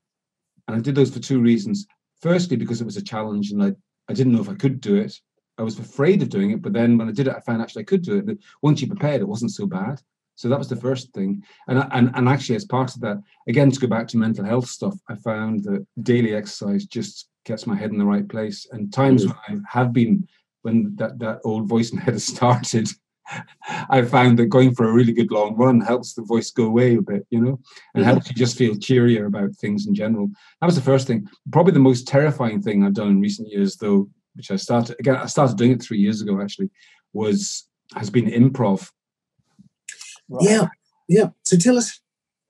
and 0.68 0.78
I 0.78 0.80
did 0.80 0.96
those 0.96 1.12
for 1.12 1.20
two 1.20 1.42
reasons. 1.42 1.86
Firstly, 2.22 2.58
because 2.58 2.82
it 2.82 2.86
was 2.86 2.98
a 2.98 3.02
challenge, 3.02 3.52
and 3.52 3.64
I, 3.64 3.74
I 4.10 4.14
didn't 4.14 4.34
know 4.34 4.42
if 4.42 4.50
I 4.50 4.56
could 4.56 4.82
do 4.82 4.96
it. 4.96 5.18
I 5.58 5.64
was 5.64 5.80
afraid 5.80 6.22
of 6.22 6.30
doing 6.30 6.52
it, 6.52 6.62
but 6.62 6.74
then 6.74 6.98
when 6.98 7.10
I 7.10 7.12
did 7.12 7.28
it, 7.28 7.36
I 7.36 7.40
found 7.42 7.62
actually 7.62 7.82
I 7.82 7.86
could 7.86 8.02
do 8.02 8.18
it. 8.18 8.38
Once 8.62 8.82
you 8.82 8.88
prepared, 8.88 9.22
it 9.22 9.28
wasn't 9.28 9.52
so 9.52 9.66
bad. 9.66 10.02
So 10.36 10.48
that 10.48 10.58
was 10.58 10.70
the 10.70 10.78
first 10.78 11.12
thing. 11.12 11.44
And, 11.68 11.86
and 11.92 12.12
and 12.16 12.30
actually, 12.30 12.56
as 12.56 12.66
part 12.66 12.96
of 12.96 13.02
that, 13.02 13.22
again 13.48 13.72
to 13.72 13.80
go 13.80 13.88
back 13.88 14.08
to 14.10 14.18
mental 14.18 14.46
health 14.46 14.68
stuff, 14.68 14.98
I 15.10 15.16
found 15.16 15.64
that 15.66 15.86
daily 16.02 16.34
exercise 16.34 16.86
just 16.86 17.28
gets 17.46 17.68
my 17.68 17.76
head 17.76 17.92
in 17.92 17.98
the 17.98 18.06
right 18.06 18.28
place. 18.28 18.68
And 18.72 18.94
times 18.94 19.26
mm. 19.26 19.36
when 19.48 19.66
I 19.66 19.78
have 19.78 19.92
been 19.92 20.28
when 20.62 20.96
that, 20.98 21.20
that 21.20 21.40
old 21.44 21.68
voice 21.68 21.92
in 21.92 21.98
the 21.98 22.04
head 22.04 22.22
started, 22.22 22.88
I 23.90 24.02
found 24.02 24.40
that 24.40 24.48
going 24.48 24.74
for 24.74 24.90
a 24.90 24.92
really 24.92 25.14
good 25.14 25.32
long 25.32 25.56
run 25.56 25.82
helps 25.82 26.14
the 26.14 26.24
voice 26.24 26.50
go 26.52 26.66
away 26.66 26.96
a 26.96 27.02
bit, 27.02 27.28
you 27.30 27.40
know, 27.42 27.60
and 27.94 28.04
Mhm. 28.04 28.08
helps 28.08 28.30
you 28.30 28.36
just 28.36 28.58
feel 28.58 28.76
cheerier 28.76 29.28
about 29.28 29.56
things 29.56 29.86
in 29.88 29.94
general. 29.94 30.30
That 30.60 30.66
was 30.66 30.76
the 30.76 30.82
first 30.82 31.06
thing. 31.08 31.28
Probably 31.52 31.74
the 31.74 31.80
most 31.80 32.08
terrifying 32.08 32.62
thing 32.62 32.84
I've 32.84 32.94
done 32.96 33.10
in 33.10 33.22
recent 33.22 33.50
years, 33.50 33.76
though, 33.76 34.10
which 34.36 34.50
I 34.52 34.56
started 34.56 34.96
again, 35.00 35.16
I 35.16 35.28
started 35.28 35.58
doing 35.58 35.72
it 35.72 35.82
three 35.82 36.00
years 36.00 36.22
ago 36.22 36.42
actually, 36.42 36.70
was 37.14 37.68
has 37.96 38.10
been 38.10 38.26
improv. 38.26 38.90
Right. 40.30 40.50
Yeah, 40.50 40.68
yeah. 41.08 41.30
So 41.44 41.58
tell 41.58 41.78
us 41.78 42.00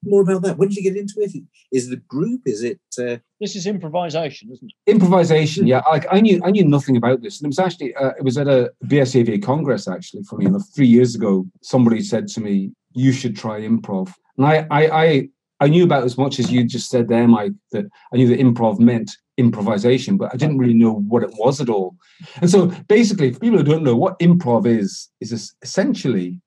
more 0.04 0.22
about 0.22 0.42
that. 0.44 0.58
When 0.58 0.70
did 0.70 0.78
you 0.78 0.84
get 0.84 0.98
into 0.98 1.16
it? 1.18 1.32
Is 1.72 1.90
the 1.90 1.98
group? 1.98 2.42
Is 2.46 2.64
it? 2.64 2.80
Uh, 2.98 3.18
This 3.42 3.56
is 3.56 3.68
improvisation, 3.68 4.52
isn't 4.52 4.72
it? 4.72 4.92
improvisation 4.92 5.68
yeah 5.68 5.82
like 5.92 6.06
i 6.12 6.20
knew 6.20 6.42
i 6.44 6.52
knew 6.52 6.66
nothing 6.66 6.98
about 6.98 7.22
this 7.22 7.40
and 7.40 7.46
it 7.46 7.54
was 7.56 7.60
actually 7.60 7.96
uh, 7.96 8.14
it 8.20 8.24
was 8.24 8.38
at 8.38 8.48
a 8.48 8.72
bsava 8.86 9.42
congress 9.42 9.88
actually 9.88 10.24
funny 10.24 10.46
enough 10.46 10.64
three 10.76 10.88
years 10.88 11.16
ago 11.16 11.46
somebody 11.62 12.02
said 12.02 12.28
to 12.28 12.40
me 12.42 12.72
you 12.94 13.12
should 13.12 13.36
try 13.38 13.62
improv 13.62 14.12
and 14.38 14.46
i 14.48 14.56
i 14.72 15.04
i, 15.04 15.30
I 15.62 15.68
knew 15.68 15.84
about 15.84 16.04
as 16.04 16.18
much 16.18 16.40
as 16.40 16.52
you 16.52 16.64
just 16.64 16.90
said 16.90 17.08
there 17.08 17.28
mike 17.28 17.54
that 17.72 17.86
i 18.12 18.18
knew 18.18 18.28
that 18.30 18.40
improv 18.40 18.80
meant 18.80 19.10
improvisation 19.38 20.18
but 20.18 20.34
i 20.34 20.38
didn't 20.38 20.58
really 20.58 20.74
know 20.84 20.94
what 21.12 21.24
it 21.24 21.32
was 21.38 21.62
at 21.62 21.70
all 21.70 21.96
and 22.42 22.50
so 22.50 22.68
basically 22.88 23.32
for 23.32 23.40
people 23.40 23.60
who 23.60 23.64
don't 23.72 23.84
know 23.84 23.96
what 23.96 24.20
improv 24.20 24.66
is 24.66 25.10
is 25.22 25.54
essentially 25.62 26.42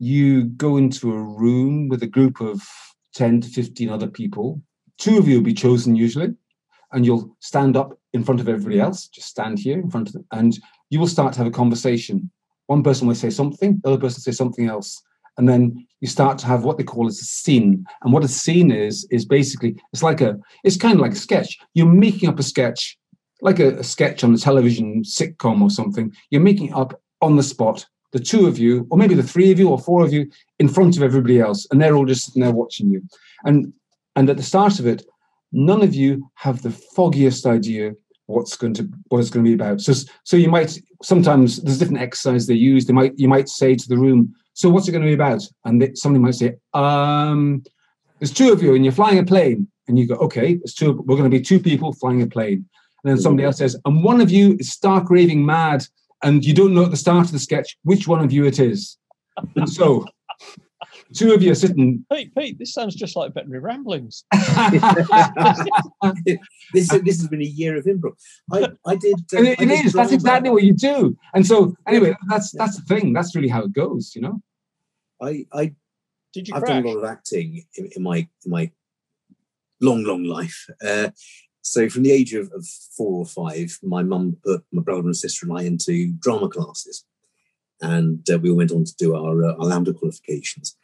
you 0.00 0.44
go 0.44 0.78
into 0.78 1.12
a 1.12 1.22
room 1.22 1.88
with 1.88 2.02
a 2.02 2.06
group 2.06 2.40
of 2.40 2.60
10 3.14 3.42
to 3.42 3.48
15 3.48 3.90
other 3.90 4.08
people. 4.08 4.60
Two 4.98 5.18
of 5.18 5.28
you 5.28 5.36
will 5.36 5.44
be 5.44 5.54
chosen 5.54 5.94
usually 5.94 6.34
and 6.92 7.04
you'll 7.04 7.36
stand 7.40 7.76
up 7.76 7.96
in 8.14 8.24
front 8.24 8.40
of 8.40 8.48
everybody 8.48 8.80
else. 8.80 9.06
Just 9.08 9.28
stand 9.28 9.58
here 9.58 9.78
in 9.78 9.90
front 9.90 10.08
of 10.08 10.14
them 10.14 10.24
and 10.32 10.58
you 10.88 10.98
will 10.98 11.06
start 11.06 11.34
to 11.34 11.38
have 11.38 11.46
a 11.46 11.52
conversation. 11.52 12.30
One 12.66 12.82
person 12.82 13.06
will 13.06 13.14
say 13.14 13.30
something 13.30 13.78
the 13.82 13.90
other 13.90 14.00
person 14.00 14.16
will 14.18 14.32
say 14.32 14.36
something 14.36 14.68
else 14.68 15.00
and 15.36 15.46
then 15.46 15.86
you 16.00 16.08
start 16.08 16.38
to 16.38 16.46
have 16.46 16.64
what 16.64 16.78
they 16.78 16.84
call 16.84 17.06
as 17.06 17.20
a 17.20 17.24
scene. 17.24 17.84
And 18.02 18.12
what 18.12 18.24
a 18.24 18.28
scene 18.28 18.70
is 18.70 19.06
is 19.10 19.26
basically 19.26 19.76
it's 19.92 20.02
like 20.02 20.22
a 20.22 20.38
it's 20.64 20.78
kind 20.78 20.94
of 20.94 21.00
like 21.00 21.12
a 21.12 21.16
sketch. 21.16 21.58
You're 21.74 21.86
making 21.86 22.30
up 22.30 22.38
a 22.38 22.42
sketch 22.42 22.98
like 23.42 23.58
a, 23.58 23.78
a 23.78 23.84
sketch 23.84 24.24
on 24.24 24.32
a 24.32 24.38
television 24.38 25.02
sitcom 25.02 25.60
or 25.60 25.68
something. 25.68 26.10
You're 26.30 26.40
making 26.40 26.68
it 26.68 26.74
up 26.74 26.98
on 27.20 27.36
the 27.36 27.42
spot 27.42 27.86
the 28.12 28.20
two 28.20 28.46
of 28.46 28.58
you 28.58 28.86
or 28.90 28.98
maybe 28.98 29.14
the 29.14 29.22
three 29.22 29.52
of 29.52 29.58
you 29.58 29.68
or 29.68 29.78
four 29.78 30.04
of 30.04 30.12
you 30.12 30.28
in 30.58 30.68
front 30.68 30.96
of 30.96 31.02
everybody 31.02 31.40
else 31.40 31.66
and 31.70 31.80
they're 31.80 31.94
all 31.94 32.06
just 32.06 32.26
sitting 32.26 32.42
there 32.42 32.52
watching 32.52 32.90
you 32.90 33.02
and 33.44 33.72
and 34.16 34.28
at 34.28 34.36
the 34.36 34.42
start 34.42 34.78
of 34.78 34.86
it, 34.86 35.04
none 35.52 35.82
of 35.82 35.94
you 35.94 36.30
have 36.34 36.62
the 36.62 36.70
foggiest 36.70 37.46
idea 37.46 37.94
what's 38.26 38.56
going 38.56 38.74
to 38.74 38.88
what 39.08 39.18
it's 39.18 39.30
going 39.30 39.44
to 39.44 39.48
be 39.48 39.54
about. 39.54 39.80
So 39.80 39.92
so 40.24 40.36
you 40.36 40.50
might 40.50 40.78
sometimes 41.02 41.62
there's 41.62 41.78
different 41.78 42.02
exercises 42.02 42.46
they 42.46 42.54
use. 42.54 42.86
They 42.86 42.92
might 42.92 43.18
you 43.18 43.28
might 43.28 43.48
say 43.48 43.74
to 43.74 43.88
the 43.88 43.96
room, 43.96 44.34
so 44.52 44.68
what's 44.68 44.88
it 44.88 44.92
going 44.92 45.02
to 45.02 45.08
be 45.08 45.14
about? 45.14 45.42
And 45.64 45.80
they, 45.80 45.94
somebody 45.94 46.22
might 46.22 46.34
say, 46.34 46.56
um, 46.74 47.62
there's 48.18 48.32
two 48.32 48.52
of 48.52 48.62
you 48.62 48.74
and 48.74 48.84
you're 48.84 48.92
flying 48.92 49.18
a 49.18 49.24
plane. 49.24 49.68
And 49.88 49.98
you 49.98 50.06
go, 50.06 50.14
okay, 50.16 50.52
it's 50.62 50.74
two. 50.74 50.92
We're 51.04 51.16
going 51.16 51.28
to 51.28 51.36
be 51.36 51.42
two 51.42 51.58
people 51.58 51.92
flying 51.94 52.22
a 52.22 52.26
plane. 52.26 52.64
And 53.02 53.10
then 53.10 53.18
somebody 53.18 53.44
else 53.44 53.58
says, 53.58 53.76
and 53.84 54.04
one 54.04 54.20
of 54.20 54.30
you 54.30 54.56
is 54.60 54.70
stark 54.70 55.10
raving 55.10 55.44
mad, 55.44 55.84
and 56.22 56.44
you 56.44 56.54
don't 56.54 56.74
know 56.74 56.84
at 56.84 56.90
the 56.90 56.96
start 56.96 57.26
of 57.26 57.32
the 57.32 57.38
sketch 57.38 57.76
which 57.82 58.06
one 58.08 58.22
of 58.24 58.32
you 58.32 58.44
it 58.44 58.58
is. 58.58 58.96
And 59.56 59.68
so 59.68 60.04
two 61.14 61.32
of 61.32 61.42
you 61.42 61.52
are 61.52 61.54
sitting. 61.56 62.04
Pete, 62.12 62.34
Pete, 62.34 62.58
this 62.58 62.72
sounds 62.74 62.94
just 62.94 63.16
like 63.16 63.32
veterinary 63.34 63.60
ramblings. 63.60 64.24
this, 66.74 66.88
this 66.88 67.20
has 67.20 67.28
been 67.28 67.42
a 67.42 67.44
year 67.44 67.76
of 67.76 67.84
improv. 67.84 68.12
I, 68.52 68.68
I 68.86 68.96
did. 68.96 69.14
Uh, 69.32 69.38
And 69.38 69.46
it, 69.48 69.60
I 69.60 69.62
it 69.64 69.66
did 69.66 69.86
is. 69.86 69.92
That's 69.92 70.10
drama. 70.10 70.14
exactly 70.14 70.50
what 70.50 70.62
you 70.62 70.74
do. 70.74 71.16
And 71.34 71.46
so, 71.46 71.74
anyway, 71.86 72.14
that's 72.28 72.52
that's 72.52 72.76
the 72.76 72.82
thing. 72.82 73.12
That's 73.12 73.34
really 73.34 73.48
how 73.48 73.62
it 73.64 73.72
goes, 73.72 74.12
you 74.14 74.22
know. 74.22 74.40
I, 75.22 75.46
I 75.52 75.74
Did 76.32 76.48
you 76.48 76.54
I've 76.54 76.62
crash? 76.62 76.82
done 76.82 76.84
a 76.84 76.88
lot 76.88 76.98
of 76.98 77.04
acting 77.04 77.64
in, 77.76 77.90
in 77.96 78.02
my 78.02 78.18
in 78.44 78.50
my 78.50 78.70
long, 79.80 80.04
long 80.04 80.24
life. 80.24 80.66
Uh, 80.84 81.10
so 81.62 81.88
from 81.88 82.02
the 82.02 82.12
age 82.12 82.34
of, 82.34 82.50
of 82.52 82.66
four 82.66 83.20
or 83.20 83.26
five, 83.26 83.78
my 83.82 84.02
mum 84.02 84.36
put 84.44 84.64
my 84.72 84.82
brother 84.82 85.02
and 85.02 85.16
sister 85.16 85.46
and 85.46 85.58
I 85.58 85.62
into 85.62 86.12
drama 86.18 86.48
classes, 86.48 87.04
and 87.80 88.28
uh, 88.30 88.38
we 88.38 88.50
all 88.50 88.56
went 88.56 88.72
on 88.72 88.84
to 88.84 88.94
do 88.96 89.14
our 89.14 89.44
uh, 89.44 89.52
our 89.54 89.66
LAMDA 89.66 89.98
qualifications. 89.98 90.76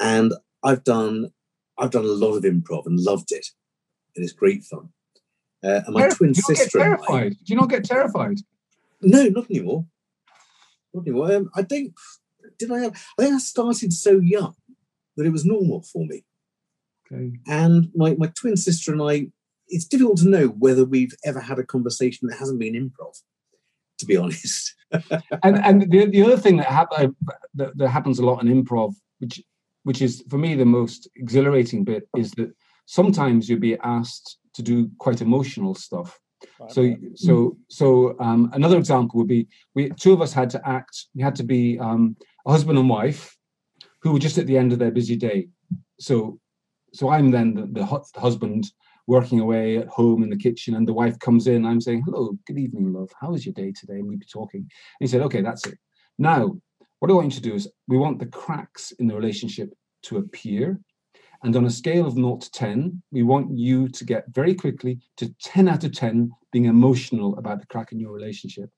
And 0.00 0.32
I've 0.62 0.84
done 0.84 1.32
I've 1.78 1.90
done 1.90 2.04
a 2.04 2.08
lot 2.08 2.36
of 2.36 2.44
improv 2.44 2.86
and 2.86 3.00
loved 3.00 3.32
it, 3.32 3.46
and 4.14 4.24
it's 4.24 4.32
great 4.32 4.64
fun. 4.64 4.90
Uh, 5.62 5.80
and 5.86 5.94
my 5.94 6.08
twin 6.08 6.32
do 6.32 6.40
you 6.40 6.54
get 6.54 6.58
sister 6.58 6.80
I, 6.80 6.84
terrified? 6.84 7.32
Do 7.32 7.52
you 7.52 7.56
not 7.56 7.70
get 7.70 7.84
terrified? 7.84 8.38
no, 9.02 9.24
not 9.24 9.50
anymore. 9.50 9.86
Not 10.94 11.06
anymore. 11.06 11.32
Um, 11.32 11.50
I 11.54 11.62
don't. 11.62 11.92
Did 12.58 12.72
I 12.72 12.80
have? 12.80 13.04
I 13.18 13.22
think 13.22 13.34
I 13.34 13.38
started 13.38 13.92
so 13.92 14.18
young 14.18 14.54
that 15.16 15.26
it 15.26 15.32
was 15.32 15.44
normal 15.44 15.82
for 15.82 16.06
me. 16.06 16.24
Okay. 17.10 17.32
And 17.46 17.90
my, 17.94 18.14
my 18.14 18.28
twin 18.28 18.56
sister 18.56 18.92
and 18.92 19.02
I, 19.02 19.28
it's 19.68 19.84
difficult 19.86 20.18
to 20.18 20.28
know 20.28 20.48
whether 20.48 20.84
we've 20.84 21.14
ever 21.24 21.40
had 21.40 21.58
a 21.58 21.64
conversation 21.64 22.28
that 22.28 22.38
hasn't 22.38 22.58
been 22.58 22.74
improv, 22.74 23.14
to 23.98 24.06
be 24.06 24.16
honest. 24.22 24.74
and 25.42 25.58
and 25.64 25.90
the, 25.90 26.06
the 26.06 26.22
other 26.22 26.36
thing 26.36 26.56
that, 26.56 26.66
hap- 26.66 26.92
uh, 26.96 27.08
that 27.54 27.76
that 27.76 27.88
happens 27.88 28.18
a 28.18 28.24
lot 28.24 28.42
in 28.42 28.48
improv, 28.64 28.94
which 29.18 29.42
which 29.84 30.02
is 30.02 30.24
for 30.28 30.38
me 30.38 30.54
the 30.54 30.64
most 30.64 31.08
exhilarating 31.16 31.84
bit, 31.84 32.08
is 32.16 32.30
that 32.32 32.52
sometimes 32.86 33.48
you'll 33.48 33.60
be 33.60 33.78
asked 33.78 34.38
to 34.54 34.62
do 34.62 34.90
quite 34.98 35.20
emotional 35.20 35.74
stuff. 35.74 36.18
Right, 36.60 36.70
So 36.72 36.94
so 37.14 37.56
so 37.68 38.16
um, 38.20 38.50
another 38.54 38.78
example 38.78 39.18
would 39.18 39.28
be 39.28 39.48
we 39.74 39.90
two 39.90 40.12
of 40.12 40.22
us 40.22 40.32
had 40.32 40.50
to 40.50 40.68
act. 40.68 41.06
We 41.14 41.22
had 41.22 41.34
to 41.36 41.44
be 41.44 41.78
um, 41.78 42.16
a 42.46 42.52
husband 42.52 42.78
and 42.78 42.88
wife 42.88 43.36
who 44.02 44.12
were 44.12 44.18
just 44.20 44.38
at 44.38 44.46
the 44.46 44.56
end 44.56 44.72
of 44.72 44.78
their 44.78 44.92
busy 44.92 45.16
day. 45.16 45.48
So 46.00 46.38
so 46.94 47.10
I'm 47.10 47.30
then 47.30 47.54
the, 47.54 47.66
the, 47.66 47.86
hu- 47.86 48.04
the 48.14 48.20
husband 48.20 48.64
working 49.08 49.40
away 49.40 49.78
at 49.78 49.88
home 49.88 50.22
in 50.22 50.30
the 50.30 50.36
kitchen, 50.36 50.76
and 50.76 50.86
the 50.86 50.92
wife 50.92 51.18
comes 51.18 51.48
in. 51.48 51.64
I'm 51.64 51.80
saying, 51.80 52.02
"Hello, 52.04 52.38
good 52.46 52.58
evening, 52.58 52.92
love. 52.92 53.10
How 53.20 53.32
was 53.32 53.44
your 53.44 53.54
day 53.54 53.72
today?" 53.72 53.94
And 53.94 54.06
we'd 54.06 54.20
be 54.20 54.26
talking. 54.26 54.60
And 54.60 54.68
he 55.00 55.06
said, 55.08 55.22
"Okay, 55.22 55.42
that's 55.42 55.66
it. 55.66 55.78
Now, 56.18 56.60
what 57.00 57.10
I 57.10 57.14
want 57.14 57.26
you 57.26 57.40
to 57.40 57.48
do 57.48 57.54
is 57.54 57.68
we 57.88 57.98
want 57.98 58.20
the 58.20 58.26
cracks 58.26 58.92
in 58.92 59.08
the 59.08 59.16
relationship 59.16 59.74
to 60.02 60.18
appear." 60.18 60.80
And 61.42 61.54
on 61.56 61.66
a 61.66 61.70
scale 61.70 62.06
of 62.06 62.14
0 62.14 62.36
to 62.36 62.50
10, 62.50 63.02
we 63.12 63.22
want 63.22 63.56
you 63.56 63.88
to 63.88 64.04
get 64.04 64.24
very 64.28 64.54
quickly 64.54 64.98
to 65.18 65.32
10 65.42 65.68
out 65.68 65.84
of 65.84 65.92
10 65.92 66.30
being 66.52 66.64
emotional 66.64 67.38
about 67.38 67.60
the 67.60 67.66
crack 67.66 67.92
in 67.92 68.00
your 68.00 68.12
relationship. 68.12 68.70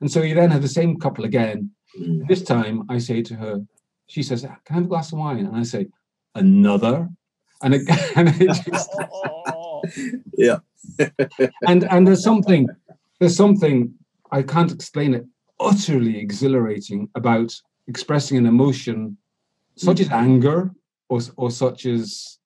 And 0.00 0.10
so 0.10 0.22
you 0.22 0.34
then 0.34 0.50
have 0.50 0.62
the 0.62 0.68
same 0.68 0.98
couple 0.98 1.24
again. 1.24 1.70
Mm. 1.98 2.26
This 2.26 2.42
time 2.42 2.84
I 2.88 2.98
say 2.98 3.22
to 3.22 3.34
her, 3.36 3.60
she 4.08 4.22
says, 4.22 4.42
Can 4.42 4.58
I 4.70 4.74
have 4.74 4.84
a 4.84 4.88
glass 4.88 5.12
of 5.12 5.18
wine? 5.18 5.46
And 5.46 5.56
I 5.56 5.62
say, 5.62 5.86
Another. 6.34 7.08
And 7.62 7.74
it, 7.74 7.82
and, 8.16 8.28
it 8.28 8.46
just, 8.48 8.68
Yeah. 10.36 10.58
and 11.66 11.84
and 11.84 12.06
there's 12.06 12.22
something, 12.22 12.68
there's 13.18 13.36
something 13.36 13.94
I 14.30 14.42
can't 14.42 14.72
explain 14.72 15.14
it, 15.14 15.26
utterly 15.58 16.18
exhilarating 16.18 17.08
about 17.14 17.52
expressing 17.88 18.38
an 18.38 18.46
emotion 18.46 19.16
such 19.76 20.00
as 20.00 20.10
anger 20.10 20.70
or 21.08 21.20
or 21.36 21.50
such 21.50 21.86
as 21.86 22.38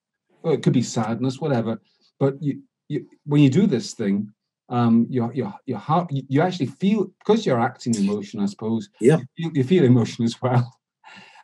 well, 0.43 0.55
it 0.55 0.63
could 0.63 0.73
be 0.73 0.83
sadness, 0.83 1.41
whatever. 1.41 1.81
But 2.19 2.43
you, 2.43 2.63
you 2.89 3.07
when 3.25 3.43
you 3.43 3.51
do 3.51 3.67
this 3.67 3.95
thing, 3.95 4.33
um, 4.69 5.07
your 5.11 5.33
your 5.35 5.55
your 5.67 5.79
heart 5.79 6.11
you, 6.11 6.23
you 6.29 6.41
actually 6.41 6.67
feel 6.67 7.11
because 7.19 7.45
you're 7.47 7.61
acting 7.61 7.95
emotion, 7.95 8.41
I 8.41 8.47
suppose. 8.47 8.89
Yeah. 9.01 9.19
You, 9.37 9.51
you 9.55 9.65
feel 9.65 9.85
emotion 9.85 10.25
as 10.25 10.41
well. 10.41 10.79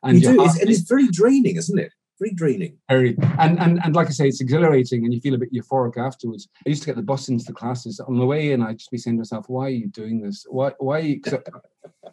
You 0.07 0.21
do, 0.21 0.37
heart 0.39 0.51
it's, 0.51 0.61
and 0.61 0.71
it's 0.71 0.81
very 0.83 1.09
draining, 1.09 1.57
isn't 1.57 1.77
it? 1.77 1.93
Very 2.21 2.35
draining. 2.35 2.77
very 2.89 3.17
and, 3.39 3.59
and 3.61 3.81
and 3.85 3.95
like 3.95 4.09
I 4.09 4.11
say, 4.11 4.27
it's 4.29 4.41
exhilarating 4.41 5.05
and 5.05 5.15
you 5.15 5.21
feel 5.21 5.35
a 5.35 5.39
bit 5.39 5.53
euphoric 5.53 5.97
afterwards. 5.97 6.49
I 6.67 6.69
used 6.71 6.83
to 6.83 6.87
get 6.87 6.97
the 6.97 7.03
bus 7.03 7.29
into 7.29 7.45
the 7.45 7.53
classes 7.53 8.01
on 8.01 8.19
the 8.19 8.27
way 8.27 8.53
in. 8.53 8.63
I'd 8.63 8.79
just 8.79 8.91
be 8.91 8.99
saying 8.99 9.17
to 9.17 9.21
myself, 9.21 9.49
"Why 9.49 9.67
are 9.67 9.71
you 9.71 9.87
doing 9.89 10.21
this? 10.21 10.45
Why? 10.49 10.73
Why?" 10.79 10.97
Are 10.99 11.03
you, 11.03 11.21
'cause 11.21 11.35
I- 12.05 12.11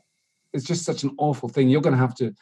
it's 0.54 0.64
just 0.66 0.86
such 0.86 1.04
an 1.04 1.14
awful 1.18 1.50
thing. 1.50 1.70
You're 1.70 1.82
going 1.82 1.96
to 1.96 2.00
have 2.00 2.16
to 2.16 2.34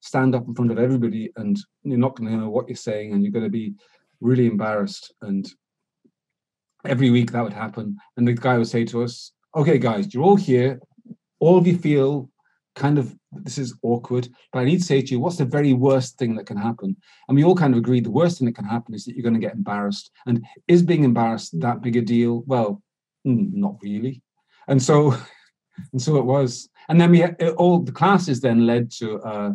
stand 0.00 0.34
up 0.34 0.46
in 0.46 0.54
front 0.54 0.70
of 0.70 0.78
everybody, 0.78 1.32
and 1.36 1.56
you're 1.84 1.98
not 1.98 2.14
going 2.16 2.30
to 2.30 2.36
know 2.36 2.50
what 2.50 2.68
you're 2.68 2.76
saying, 2.76 3.12
and 3.12 3.22
you're 3.22 3.32
going 3.32 3.44
to 3.44 3.50
be 3.50 3.74
really 4.20 4.46
embarrassed. 4.46 5.12
And 5.22 5.48
every 6.84 7.10
week 7.10 7.32
that 7.32 7.42
would 7.42 7.52
happen, 7.52 7.96
and 8.16 8.28
the 8.28 8.34
guy 8.34 8.58
would 8.58 8.68
say 8.68 8.84
to 8.84 9.02
us, 9.02 9.32
"Okay, 9.56 9.78
guys, 9.78 10.12
you're 10.12 10.22
all 10.22 10.36
here. 10.36 10.80
All 11.40 11.56
of 11.56 11.66
you 11.66 11.76
feel." 11.78 12.30
Kind 12.76 12.98
of, 12.98 13.16
this 13.32 13.58
is 13.58 13.74
awkward, 13.82 14.28
but 14.52 14.60
I 14.60 14.64
need 14.64 14.78
to 14.78 14.84
say 14.84 15.02
to 15.02 15.10
you, 15.10 15.18
what's 15.18 15.38
the 15.38 15.44
very 15.44 15.72
worst 15.72 16.18
thing 16.18 16.36
that 16.36 16.46
can 16.46 16.58
happen? 16.58 16.94
And 17.26 17.36
we 17.36 17.42
all 17.42 17.56
kind 17.56 17.72
of 17.72 17.78
agreed 17.78 18.04
the 18.04 18.10
worst 18.10 18.38
thing 18.38 18.46
that 18.46 18.54
can 18.54 18.66
happen 18.66 18.94
is 18.94 19.04
that 19.04 19.16
you're 19.16 19.22
going 19.22 19.34
to 19.34 19.40
get 19.40 19.54
embarrassed. 19.54 20.10
And 20.26 20.44
is 20.68 20.82
being 20.82 21.02
embarrassed 21.02 21.58
that 21.60 21.82
big 21.82 21.96
a 21.96 22.02
deal? 22.02 22.44
Well, 22.46 22.82
not 23.24 23.76
really. 23.82 24.22
And 24.68 24.82
so, 24.82 25.16
and 25.92 26.00
so 26.00 26.16
it 26.16 26.24
was. 26.24 26.68
And 26.88 27.00
then 27.00 27.10
we 27.10 27.24
all 27.56 27.80
the 27.80 27.92
classes 27.92 28.40
then 28.40 28.66
led 28.66 28.90
to 28.98 29.18
uh, 29.20 29.52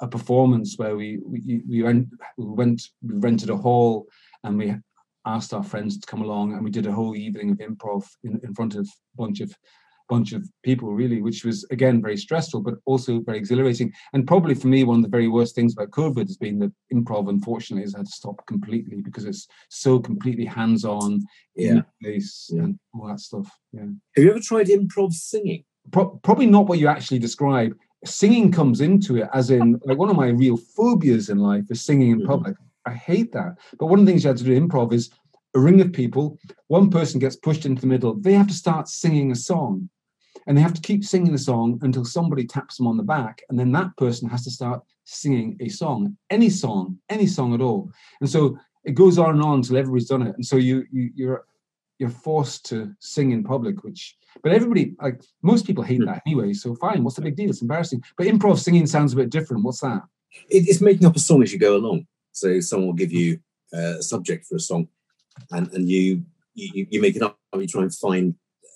a 0.00 0.08
performance 0.08 0.74
where 0.76 0.96
we 0.96 1.20
we 1.24 1.62
we 1.68 1.82
went 1.82 2.08
we 2.36 2.44
went 2.44 2.82
we 3.02 3.14
rented 3.14 3.50
a 3.50 3.56
hall 3.56 4.06
and 4.42 4.58
we 4.58 4.74
asked 5.24 5.54
our 5.54 5.62
friends 5.62 5.96
to 5.98 6.06
come 6.06 6.22
along 6.22 6.52
and 6.52 6.64
we 6.64 6.70
did 6.70 6.86
a 6.86 6.92
whole 6.92 7.14
evening 7.14 7.50
of 7.50 7.58
improv 7.58 8.04
in, 8.24 8.40
in 8.42 8.52
front 8.54 8.74
of 8.74 8.86
a 8.86 9.16
bunch 9.16 9.40
of 9.40 9.54
bunch 10.12 10.30
of 10.38 10.42
people 10.68 10.88
really 11.02 11.20
which 11.26 11.40
was 11.48 11.58
again 11.76 11.96
very 12.06 12.18
stressful 12.26 12.60
but 12.66 12.74
also 12.90 13.10
very 13.28 13.38
exhilarating 13.42 13.88
and 14.12 14.26
probably 14.32 14.54
for 14.62 14.68
me 14.74 14.80
one 14.84 14.98
of 15.00 15.04
the 15.06 15.16
very 15.18 15.28
worst 15.36 15.52
things 15.54 15.72
about 15.72 15.90
covid 16.00 16.26
has 16.30 16.36
been 16.44 16.58
that 16.62 16.72
improv 16.96 17.24
unfortunately 17.36 17.84
has 17.88 17.94
had 17.98 18.06
to 18.10 18.12
stop 18.20 18.36
completely 18.52 18.98
because 19.06 19.24
it's 19.30 19.44
so 19.84 19.92
completely 20.10 20.46
hands-on 20.58 21.10
in 21.66 21.76
Yeah. 21.76 21.82
face 22.04 22.32
Yeah. 22.54 22.62
and 22.64 22.72
all 22.94 23.06
that 23.08 23.20
stuff 23.28 23.48
yeah 23.76 23.88
Have 24.14 24.22
you 24.24 24.30
ever 24.34 24.40
tried 24.50 24.66
improv 24.78 25.10
singing? 25.30 25.62
Pro- 25.94 26.14
probably 26.26 26.46
not 26.56 26.66
what 26.68 26.78
you 26.80 26.88
actually 26.94 27.20
describe 27.28 27.72
singing 28.20 28.46
comes 28.58 28.78
into 28.88 29.10
it 29.20 29.28
as 29.40 29.46
in 29.58 29.64
like 29.88 29.98
one 30.04 30.10
of 30.12 30.16
my 30.24 30.28
real 30.42 30.58
phobias 30.76 31.26
in 31.34 31.38
life 31.50 31.66
is 31.74 31.80
singing 31.88 32.10
in 32.14 32.20
Mhm. 32.20 32.26
public 32.32 32.54
i 32.92 32.94
hate 33.10 33.30
that 33.38 33.52
but 33.78 33.86
one 33.92 33.98
of 34.00 34.04
the 34.04 34.10
things 34.10 34.22
you 34.22 34.28
have 34.32 34.40
to 34.42 34.48
do 34.48 34.52
in 34.58 34.64
improv 34.68 34.88
is 34.98 35.04
a 35.58 35.60
ring 35.66 35.80
of 35.84 35.88
people 36.02 36.24
one 36.78 36.88
person 36.96 37.16
gets 37.24 37.36
pushed 37.46 37.64
into 37.68 37.80
the 37.82 37.92
middle 37.94 38.12
they 38.26 38.34
have 38.40 38.50
to 38.52 38.62
start 38.64 38.84
singing 39.02 39.28
a 39.32 39.40
song 39.50 39.74
and 40.46 40.56
they 40.56 40.62
have 40.62 40.74
to 40.74 40.80
keep 40.80 41.04
singing 41.04 41.32
the 41.32 41.38
song 41.38 41.78
until 41.82 42.04
somebody 42.04 42.44
taps 42.44 42.76
them 42.76 42.86
on 42.86 42.96
the 42.96 43.02
back 43.02 43.42
and 43.48 43.58
then 43.58 43.72
that 43.72 43.96
person 43.96 44.28
has 44.28 44.44
to 44.44 44.50
start 44.50 44.82
singing 45.04 45.56
a 45.60 45.68
song 45.68 46.16
any 46.30 46.50
song 46.50 46.98
any 47.08 47.26
song 47.26 47.54
at 47.54 47.60
all. 47.60 47.90
And 48.20 48.28
so 48.28 48.58
it 48.84 48.92
goes 48.92 49.18
on 49.18 49.30
and 49.30 49.42
on 49.42 49.58
until 49.58 49.76
everybody's 49.76 50.08
done 50.08 50.22
it. 50.22 50.34
And 50.34 50.44
so 50.44 50.56
you, 50.56 50.84
you 50.90 51.10
you're 51.14 51.44
you're 51.98 52.10
forced 52.10 52.66
to 52.66 52.92
sing 52.98 53.30
in 53.30 53.44
public 53.44 53.84
which 53.84 54.16
but 54.42 54.52
everybody 54.52 54.94
like 55.00 55.22
most 55.42 55.66
people 55.66 55.84
hate 55.84 56.04
that 56.04 56.22
anyway 56.26 56.52
so 56.52 56.74
fine 56.74 57.04
what's 57.04 57.16
the 57.16 57.22
big 57.22 57.36
deal? 57.36 57.50
It's 57.50 57.62
embarrassing. 57.62 58.02
But 58.16 58.26
improv 58.26 58.58
singing 58.58 58.86
sounds 58.86 59.12
a 59.12 59.16
bit 59.16 59.30
different. 59.30 59.62
What's 59.62 59.80
that? 59.80 60.02
It's 60.48 60.80
making 60.80 61.06
up 61.06 61.16
a 61.16 61.20
song 61.20 61.42
as 61.42 61.52
you 61.52 61.58
go 61.58 61.76
along. 61.76 62.06
So 62.32 62.60
someone 62.60 62.88
will 62.88 62.94
give 62.94 63.12
you 63.12 63.38
uh, 63.72 63.98
a 63.98 64.02
subject 64.02 64.46
for 64.46 64.56
a 64.56 64.60
song, 64.60 64.88
and 65.50 65.70
and 65.72 65.88
you 65.88 66.24
you, 66.54 66.86
you 66.90 67.00
make 67.00 67.16
it 67.16 67.22
up. 67.22 67.38
You 67.54 67.66
try 67.66 67.82
and 67.82 67.94
find 67.94 68.34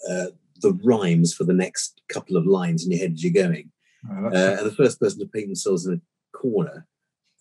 uh, 0.08 0.26
the 0.60 0.78
rhymes 0.84 1.34
for 1.34 1.44
the 1.44 1.52
next 1.52 2.00
couple 2.08 2.36
of 2.36 2.46
lines 2.46 2.84
in 2.84 2.90
your 2.92 3.00
head 3.00 3.12
as 3.12 3.22
you're 3.24 3.32
going. 3.32 3.70
Uh, 4.08 4.22
that's- 4.30 4.58
uh, 4.58 4.62
and 4.62 4.70
the 4.70 4.74
first 4.74 5.00
person 5.00 5.18
to 5.20 5.26
paint 5.26 5.46
themselves 5.48 5.86
in 5.86 5.94
a 5.94 6.36
corner 6.36 6.86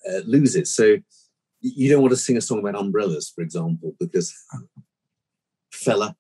uh, 0.10 0.20
loses. 0.26 0.74
So 0.74 0.98
you 1.62 1.90
don't 1.90 2.02
want 2.02 2.12
to 2.12 2.18
sing 2.18 2.38
a 2.38 2.42
song 2.42 2.60
about 2.60 2.76
umbrellas, 2.76 3.32
for 3.34 3.42
example, 3.42 3.96
because 4.00 4.34
fella, 5.72 6.16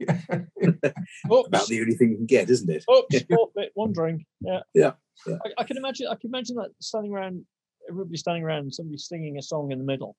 Oops, 0.00 0.12
about 1.48 1.66
the 1.66 1.80
only 1.80 1.94
thing 1.94 2.10
you 2.10 2.16
can 2.16 2.26
get, 2.26 2.48
isn't 2.50 2.70
it? 2.70 2.84
oops, 2.90 3.22
fourth 3.30 3.52
bit, 3.54 3.72
wandering. 3.74 4.24
Yeah. 4.40 4.60
Yeah, 4.74 4.92
yeah. 5.26 5.36
I, 5.44 5.62
I 5.62 5.64
can 5.64 5.76
imagine. 5.76 6.06
I 6.08 6.14
can 6.14 6.30
imagine 6.30 6.56
that 6.56 6.70
standing 6.80 7.12
around, 7.12 7.44
everybody 7.88 8.16
standing 8.16 8.44
around, 8.44 8.72
somebody 8.72 8.98
singing 8.98 9.38
a 9.38 9.42
song 9.42 9.72
in 9.72 9.78
the 9.78 9.84
middle, 9.84 10.14